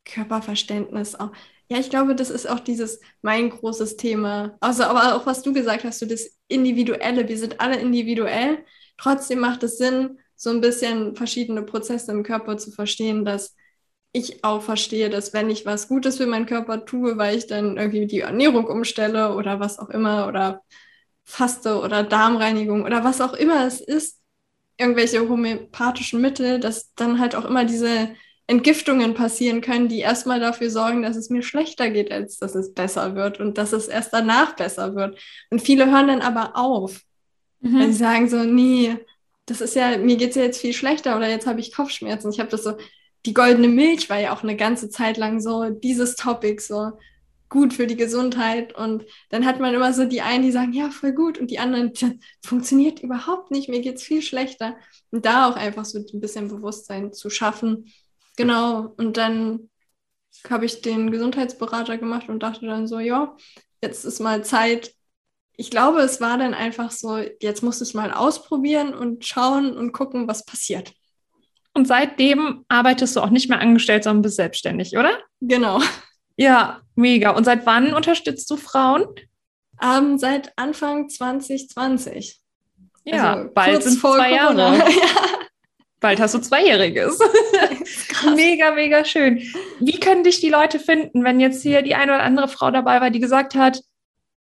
Körperverständnis 0.05 1.17
auch. 1.17 1.33
Ja, 1.69 1.79
ich 1.79 1.91
glaube, 1.91 2.15
das 2.15 2.31
ist 2.31 2.49
auch 2.49 2.61
dieses 2.61 3.01
mein 3.23 3.51
großes 3.51 3.97
Thema. 3.97 4.57
Also, 4.61 4.85
aber 4.85 5.17
auch 5.17 5.27
was 5.27 5.43
du 5.43 5.53
gesagt 5.53 5.83
hast, 5.83 5.99
so 5.99 6.07
das 6.07 6.39
Individuelle. 6.47 7.29
Wir 7.29 7.39
sind 7.39 7.61
alle 7.61 7.77
individuell. 7.77 8.65
Trotzdem 8.99 9.41
macht 9.41 9.65
es 9.65 9.79
Sinn, 9.79 10.21
so 10.37 10.51
ein 10.51 10.61
bisschen 10.61 11.17
verschiedene 11.17 11.63
Prozesse 11.63 12.13
im 12.13 12.23
Körper 12.23 12.57
zu 12.59 12.71
verstehen, 12.71 13.25
dass 13.25 13.57
ich 14.13 14.45
auch 14.45 14.63
verstehe, 14.63 15.11
dass 15.11 15.33
wenn 15.35 15.51
ich 15.51 15.67
was 15.67 15.89
Gutes 15.89 16.19
für 16.19 16.27
meinen 16.27 16.47
Körper 16.47 16.85
tue, 16.85 17.19
weil 17.19 17.37
ich 17.37 17.47
dann 17.47 17.77
irgendwie 17.77 18.07
die 18.07 18.21
Ernährung 18.21 18.67
umstelle 18.67 19.35
oder 19.35 19.59
was 19.59 19.79
auch 19.79 19.91
immer 19.91 20.29
oder 20.29 20.63
faste 21.27 21.81
oder 21.81 22.05
Darmreinigung 22.05 22.85
oder 22.85 23.05
was 23.05 23.21
auch 23.21 23.35
immer 23.35 23.67
es 23.67 23.81
ist, 23.81 24.21
irgendwelche 24.79 25.29
homöopathischen 25.29 26.21
Mittel, 26.21 26.61
dass 26.61 26.95
dann 26.95 27.19
halt 27.19 27.35
auch 27.35 27.45
immer 27.45 27.65
diese 27.65 28.11
Entgiftungen 28.47 29.15
passieren 29.15 29.61
können, 29.61 29.89
die 29.89 29.99
erstmal 29.99 30.39
dafür 30.39 30.71
sorgen, 30.71 31.03
dass 31.03 31.17
es 31.17 31.31
mir 31.31 31.43
schlechter 31.43 31.91
geht, 31.91 32.13
als 32.13 32.39
dass 32.39 32.55
es 32.55 32.73
besser 32.75 33.17
wird 33.17 33.41
und 33.41 33.59
dass 33.59 33.73
es 33.73 33.89
erst 33.89 34.13
danach 34.13 34.55
besser 34.55 34.95
wird. 34.95 35.19
Und 35.51 35.61
viele 35.61 35.91
hören 35.91 36.07
dann 36.07 36.21
aber 36.21 36.57
auf, 36.57 37.03
mhm. 37.61 37.81
wenn 37.81 37.93
sie 37.93 37.99
sagen 37.99 38.29
so, 38.29 38.45
nee, 38.45 38.97
das 39.47 39.61
ist 39.61 39.75
ja, 39.75 39.99
mir 39.99 40.17
geht 40.17 40.31
es 40.31 40.37
ja 40.37 40.43
jetzt 40.43 40.61
viel 40.61 40.73
schlechter 40.73 41.17
oder 41.17 41.29
jetzt 41.29 41.47
habe 41.47 41.61
ich 41.61 41.75
Kopfschmerzen. 41.75 42.31
Ich 42.31 42.39
habe 42.39 42.51
das 42.51 42.63
so, 42.63 42.75
die 43.25 43.35
goldene 43.35 43.69
Milch 43.69 44.09
war 44.09 44.19
ja 44.19 44.33
auch 44.33 44.45
eine 44.45 44.57
ganze 44.57 44.91
Zeit 44.91 45.17
lang 45.17 45.41
so 45.41 45.71
dieses 45.71 46.15
Topic, 46.15 46.63
so 46.63 46.93
gut 47.49 47.75
für 47.75 47.87
die 47.87 47.97
Gesundheit. 47.97 48.75
Und 48.75 49.05
dann 49.31 49.45
hat 49.45 49.61
man 49.61 49.75
immer 49.75 49.93
so 49.93 50.05
die 50.05 50.23
einen, 50.23 50.43
die 50.43 50.53
sagen, 50.53 50.73
ja, 50.73 50.91
voll 50.91 51.13
gut, 51.13 51.39
und 51.39 51.51
die 51.51 51.59
anderen, 51.59 51.93
das 51.93 52.11
funktioniert 52.45 53.01
überhaupt 53.01 53.51
nicht, 53.51 53.69
mir 53.69 53.81
geht 53.81 53.97
es 53.97 54.03
viel 54.03 54.23
schlechter. 54.23 54.77
Und 55.11 55.25
da 55.25 55.49
auch 55.49 55.57
einfach 55.57 55.85
so 55.85 55.99
ein 55.99 56.21
bisschen 56.21 56.49
Bewusstsein 56.49 57.13
zu 57.13 57.31
schaffen. 57.31 57.93
Genau. 58.37 58.95
Und 58.97 59.17
dann 59.17 59.71
habe 60.51 60.67
ich 60.67 60.83
den 60.83 61.11
Gesundheitsberater 61.11 61.99
gemacht 61.99 62.29
und 62.29 62.43
dachte 62.43 62.67
dann 62.67 62.87
so, 62.87 62.99
ja, 62.99 63.37
jetzt 63.83 64.05
ist 64.05 64.21
mal 64.21 64.45
Zeit, 64.45 64.93
ich 65.57 65.71
glaube, 65.71 66.01
es 66.01 66.21
war 66.21 66.37
dann 66.37 66.55
einfach 66.55 66.91
so, 66.91 67.19
jetzt 67.41 67.63
musst 67.63 67.81
du 67.81 67.85
es 67.85 67.95
mal 67.95 68.13
ausprobieren 68.13 68.95
und 68.95 69.25
schauen 69.25 69.77
und 69.77 69.93
gucken, 69.93 70.29
was 70.29 70.45
passiert. 70.45 70.93
Und 71.73 71.87
seitdem 71.87 72.65
arbeitest 72.69 73.17
du 73.17 73.21
auch 73.21 73.31
nicht 73.31 73.49
mehr 73.49 73.61
angestellt, 73.61 74.05
sondern 74.05 74.23
bist 74.23 74.37
selbstständig, 74.37 74.97
oder? 74.97 75.19
Genau. 75.41 75.81
Ja, 76.37 76.81
mega. 76.95 77.31
Und 77.31 77.45
seit 77.45 77.67
wann 77.67 77.95
unterstützt 77.95 78.51
du 78.51 78.57
Frauen? 78.57 79.07
Ähm, 79.83 80.19
seit 80.19 80.53
Anfang 80.57 81.09
2020. 81.09 82.41
Ja, 83.05 83.35
also 83.35 83.51
bald 83.53 83.83
sind 83.83 83.99
vor 83.99 84.17
zwei 84.17 84.37
Corona. 84.37 84.77
Jahre. 84.77 84.91
Ja. 84.91 86.01
Bald 86.01 86.21
hast 86.21 86.35
du 86.35 86.41
Zweijähriges. 86.41 87.19
mega, 88.37 88.73
mega 88.73 89.05
schön. 89.05 89.41
Wie 89.81 89.99
können 89.99 90.25
dich 90.25 90.41
die 90.41 90.51
Leute 90.51 90.79
finden, 90.79 91.25
wenn 91.25 91.41
jetzt 91.41 91.63
hier 91.63 91.81
die 91.81 91.95
eine 91.95 92.15
oder 92.15 92.23
andere 92.23 92.49
Frau 92.49 92.71
dabei 92.71 93.01
war, 93.01 93.11
die 93.11 93.19
gesagt 93.19 93.55
hat, 93.55 93.81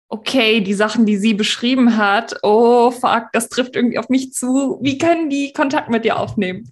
okay, 0.08 0.60
die 0.60 0.74
Sachen, 0.74 1.04
die 1.04 1.18
sie 1.18 1.34
beschrieben 1.34 1.98
hat, 1.98 2.36
oh 2.42 2.90
fuck, 2.90 3.26
das 3.32 3.48
trifft 3.48 3.76
irgendwie 3.76 3.98
auf 3.98 4.08
mich 4.08 4.32
zu. 4.32 4.78
Wie 4.80 4.96
können 4.96 5.28
die 5.28 5.52
Kontakt 5.52 5.90
mit 5.90 6.04
dir 6.04 6.18
aufnehmen? 6.18 6.70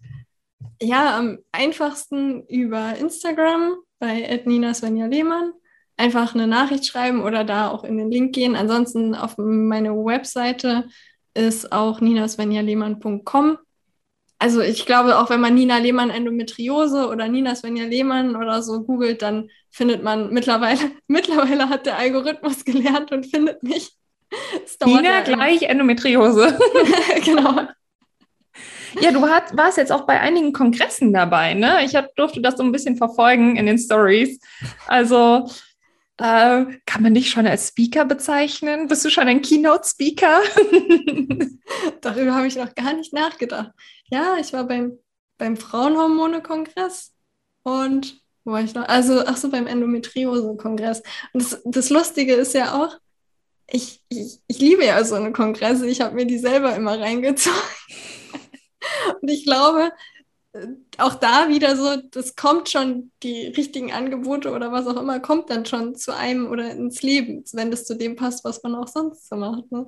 Ja, 0.80 1.18
am 1.18 1.38
einfachsten 1.52 2.46
über 2.46 2.96
Instagram 2.96 3.76
bei 4.00 4.42
Nina 4.44 4.74
Svenja 4.74 5.06
Lehmann. 5.06 5.52
Einfach 5.96 6.34
eine 6.34 6.46
Nachricht 6.48 6.86
schreiben 6.86 7.22
oder 7.22 7.44
da 7.44 7.70
auch 7.70 7.84
in 7.84 7.98
den 7.98 8.10
Link 8.10 8.34
gehen. 8.34 8.56
Ansonsten 8.56 9.14
auf 9.14 9.36
meine 9.36 9.94
Webseite 9.94 10.88
ist 11.34 11.70
auch 11.70 12.00
ninasvenjalehmann.com. 12.00 13.58
Also 14.38 14.62
ich 14.62 14.86
glaube, 14.86 15.18
auch 15.18 15.28
wenn 15.28 15.40
man 15.40 15.54
Nina 15.54 15.76
Lehmann 15.76 16.08
Endometriose 16.08 17.08
oder 17.08 17.28
Nina 17.28 17.54
Svenja 17.54 17.84
Lehmann 17.84 18.36
oder 18.36 18.62
so 18.62 18.82
googelt, 18.82 19.20
dann 19.20 19.50
findet 19.70 20.02
man 20.02 20.32
mittlerweile, 20.32 20.80
mittlerweile 21.06 21.68
hat 21.68 21.84
der 21.84 21.98
Algorithmus 21.98 22.64
gelernt 22.64 23.12
und 23.12 23.26
findet 23.26 23.62
mich. 23.62 23.92
Nina 24.84 25.20
gleich 25.20 25.62
Endometriose. 25.62 26.58
genau. 27.24 27.68
Ja, 29.00 29.12
du 29.12 29.28
hat, 29.28 29.56
warst 29.56 29.76
jetzt 29.76 29.92
auch 29.92 30.06
bei 30.06 30.20
einigen 30.20 30.52
Kongressen 30.52 31.12
dabei, 31.12 31.54
ne? 31.54 31.84
Ich 31.84 31.94
hab, 31.94 32.14
durfte 32.16 32.40
das 32.40 32.56
so 32.56 32.62
ein 32.62 32.72
bisschen 32.72 32.96
verfolgen 32.96 33.56
in 33.56 33.66
den 33.66 33.78
Stories. 33.78 34.40
Also 34.86 35.48
äh, 36.16 36.64
kann 36.86 37.02
man 37.02 37.14
dich 37.14 37.30
schon 37.30 37.46
als 37.46 37.68
Speaker 37.68 38.04
bezeichnen? 38.04 38.88
Bist 38.88 39.04
du 39.04 39.10
schon 39.10 39.28
ein 39.28 39.42
Keynote-Speaker? 39.42 40.40
Darüber 42.00 42.34
habe 42.34 42.46
ich 42.46 42.56
noch 42.56 42.74
gar 42.74 42.92
nicht 42.92 43.12
nachgedacht. 43.12 43.70
Ja, 44.10 44.36
ich 44.38 44.52
war 44.52 44.64
beim, 44.64 44.98
beim 45.38 45.56
Frauenhormone-Kongress 45.56 47.12
und 47.62 48.20
wo 48.44 48.52
war 48.52 48.62
ich 48.62 48.74
noch? 48.74 48.88
Also, 48.88 49.22
ach 49.26 49.36
so, 49.36 49.50
beim 49.50 49.66
Endometriose-Kongress. 49.66 51.02
Und 51.32 51.42
das, 51.42 51.60
das 51.64 51.90
Lustige 51.90 52.34
ist 52.34 52.54
ja 52.54 52.74
auch, 52.74 52.96
ich, 53.66 54.02
ich, 54.08 54.40
ich 54.46 54.58
liebe 54.58 54.84
ja 54.84 55.02
so 55.04 55.14
eine 55.14 55.32
Kongresse. 55.32 55.86
Ich 55.86 56.00
habe 56.00 56.14
mir 56.14 56.26
die 56.26 56.38
selber 56.38 56.74
immer 56.74 56.98
reingezogen. 56.98 57.58
Und 59.20 59.30
ich 59.30 59.44
glaube, 59.44 59.90
äh, 60.52 60.66
auch 60.98 61.14
da 61.14 61.48
wieder 61.48 61.76
so, 61.76 61.96
das 62.10 62.36
kommt 62.36 62.68
schon, 62.68 63.10
die 63.22 63.48
richtigen 63.48 63.92
Angebote 63.92 64.50
oder 64.52 64.72
was 64.72 64.86
auch 64.86 65.00
immer, 65.00 65.20
kommt 65.20 65.50
dann 65.50 65.66
schon 65.66 65.94
zu 65.94 66.14
einem 66.14 66.48
oder 66.48 66.70
ins 66.70 67.02
Leben, 67.02 67.44
wenn 67.52 67.70
das 67.70 67.84
zu 67.84 67.96
dem 67.96 68.16
passt, 68.16 68.44
was 68.44 68.62
man 68.62 68.74
auch 68.74 68.88
sonst 68.88 69.28
so 69.28 69.36
macht. 69.36 69.70
Ne? 69.70 69.86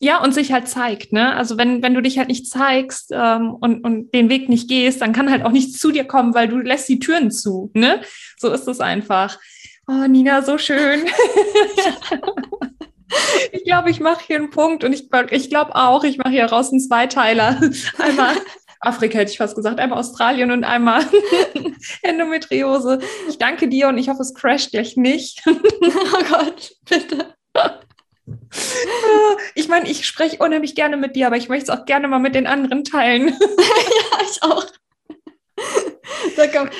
Ja, 0.00 0.22
und 0.22 0.34
sich 0.34 0.52
halt 0.52 0.68
zeigt, 0.68 1.12
ne? 1.12 1.34
Also 1.34 1.56
wenn, 1.56 1.82
wenn 1.82 1.94
du 1.94 2.02
dich 2.02 2.18
halt 2.18 2.28
nicht 2.28 2.48
zeigst 2.48 3.10
ähm, 3.12 3.54
und, 3.54 3.82
und 3.84 4.12
den 4.12 4.28
Weg 4.28 4.48
nicht 4.48 4.68
gehst, 4.68 5.00
dann 5.00 5.12
kann 5.12 5.30
halt 5.30 5.44
auch 5.44 5.52
nichts 5.52 5.78
zu 5.78 5.92
dir 5.92 6.04
kommen, 6.04 6.34
weil 6.34 6.48
du 6.48 6.58
lässt 6.58 6.88
die 6.88 6.98
Türen 6.98 7.30
zu, 7.30 7.70
ne? 7.74 8.02
So 8.36 8.52
ist 8.52 8.68
es 8.68 8.80
einfach. 8.80 9.38
Oh, 9.86 10.06
Nina, 10.06 10.42
so 10.42 10.58
schön. 10.58 11.04
ich 13.64 13.70
glaube, 13.70 13.88
ich 13.88 13.98
mache 13.98 14.22
hier 14.26 14.36
einen 14.36 14.50
Punkt 14.50 14.84
und 14.84 14.92
ich, 14.92 15.08
ich 15.30 15.48
glaube 15.48 15.74
auch, 15.74 16.04
ich 16.04 16.18
mache 16.18 16.28
hier 16.28 16.44
raus 16.44 16.70
einen 16.70 16.80
Zweiteiler. 16.80 17.58
Einmal 17.98 18.36
Afrika 18.78 19.18
hätte 19.18 19.32
ich 19.32 19.38
fast 19.38 19.56
gesagt, 19.56 19.80
einmal 19.80 19.98
Australien 19.98 20.50
und 20.50 20.64
einmal 20.64 21.02
Endometriose. 22.02 22.98
Ich 23.26 23.38
danke 23.38 23.66
dir 23.66 23.88
und 23.88 23.96
ich 23.96 24.10
hoffe, 24.10 24.20
es 24.20 24.34
crasht 24.34 24.72
gleich 24.72 24.98
nicht. 24.98 25.42
oh 25.46 26.24
Gott, 26.28 26.72
bitte. 26.86 27.34
Ich 29.54 29.68
meine, 29.68 29.88
ich 29.88 30.06
spreche 30.06 30.36
unheimlich 30.44 30.74
gerne 30.74 30.98
mit 30.98 31.16
dir, 31.16 31.26
aber 31.26 31.38
ich 31.38 31.48
möchte 31.48 31.72
es 31.72 31.78
auch 31.78 31.86
gerne 31.86 32.06
mal 32.06 32.18
mit 32.18 32.34
den 32.34 32.46
anderen 32.46 32.84
teilen. 32.84 33.28
ja, 33.28 34.20
ich 34.30 34.42
auch. 34.42 34.66
Sag 36.36 36.70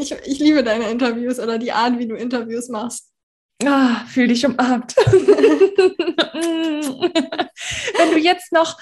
ich, 0.00 0.12
ich 0.12 0.38
liebe 0.38 0.64
deine 0.64 0.88
Interviews 0.88 1.38
oder 1.38 1.58
die 1.58 1.72
Art, 1.72 1.98
wie 1.98 2.08
du 2.08 2.14
Interviews 2.14 2.70
machst. 2.70 3.12
Ah, 3.64 4.04
fühl 4.06 4.28
dich 4.28 4.46
umarmt. 4.46 4.96
Wenn 7.96 8.12
du 8.12 8.18
jetzt 8.18 8.52
noch 8.52 8.78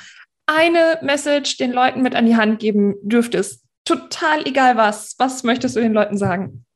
eine 0.47 0.99
Message 1.03 1.57
den 1.57 1.73
Leuten 1.73 2.03
mit 2.03 2.15
an 2.15 2.27
die 2.27 2.37
Hand 2.37 2.59
geben 2.61 2.95
dürftest, 3.03 3.65
total 3.85 4.47
egal 4.47 4.77
was, 4.77 5.15
was 5.19 5.43
möchtest 5.45 5.77
du 5.77 5.81
den 5.81 5.95
Leuten 5.95 6.19
sagen? 6.19 6.67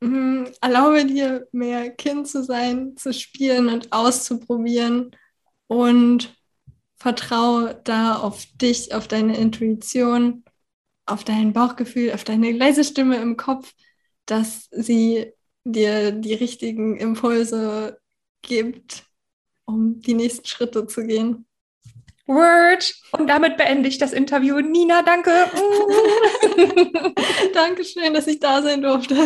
Mhm, 0.00 0.48
erlaube 0.60 1.04
dir 1.06 1.46
mehr 1.52 1.90
Kind 1.90 2.26
zu 2.28 2.42
sein, 2.42 2.96
zu 2.96 3.12
spielen 3.12 3.68
und 3.68 3.92
auszuprobieren 3.92 5.12
und 5.68 6.36
vertraue 6.96 7.80
da 7.84 8.16
auf 8.16 8.44
dich, 8.54 8.94
auf 8.94 9.06
deine 9.06 9.36
Intuition, 9.36 10.44
auf 11.06 11.22
dein 11.24 11.52
Bauchgefühl, 11.52 12.12
auf 12.12 12.24
deine 12.24 12.52
leise 12.52 12.82
Stimme 12.84 13.16
im 13.16 13.36
Kopf, 13.36 13.72
dass 14.26 14.68
sie 14.72 15.32
dir 15.72 16.12
die 16.12 16.34
richtigen 16.34 16.96
Impulse 16.96 18.00
gibt, 18.42 19.04
um 19.64 20.00
die 20.00 20.14
nächsten 20.14 20.46
Schritte 20.46 20.86
zu 20.86 21.06
gehen. 21.06 21.46
Word. 22.28 22.94
Und 23.12 23.26
damit 23.26 23.56
beende 23.56 23.88
ich 23.88 23.98
das 23.98 24.12
Interview. 24.12 24.60
Nina, 24.60 25.02
danke. 25.02 25.30
Dankeschön, 27.54 28.12
dass 28.12 28.26
ich 28.26 28.38
da 28.38 28.62
sein 28.62 28.82
durfte. 28.82 29.16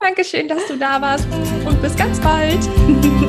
Dankeschön, 0.00 0.48
dass 0.48 0.66
du 0.66 0.76
da 0.76 1.00
warst 1.00 1.26
und 1.66 1.80
bis 1.82 1.94
ganz 1.96 2.18
bald. 2.20 2.60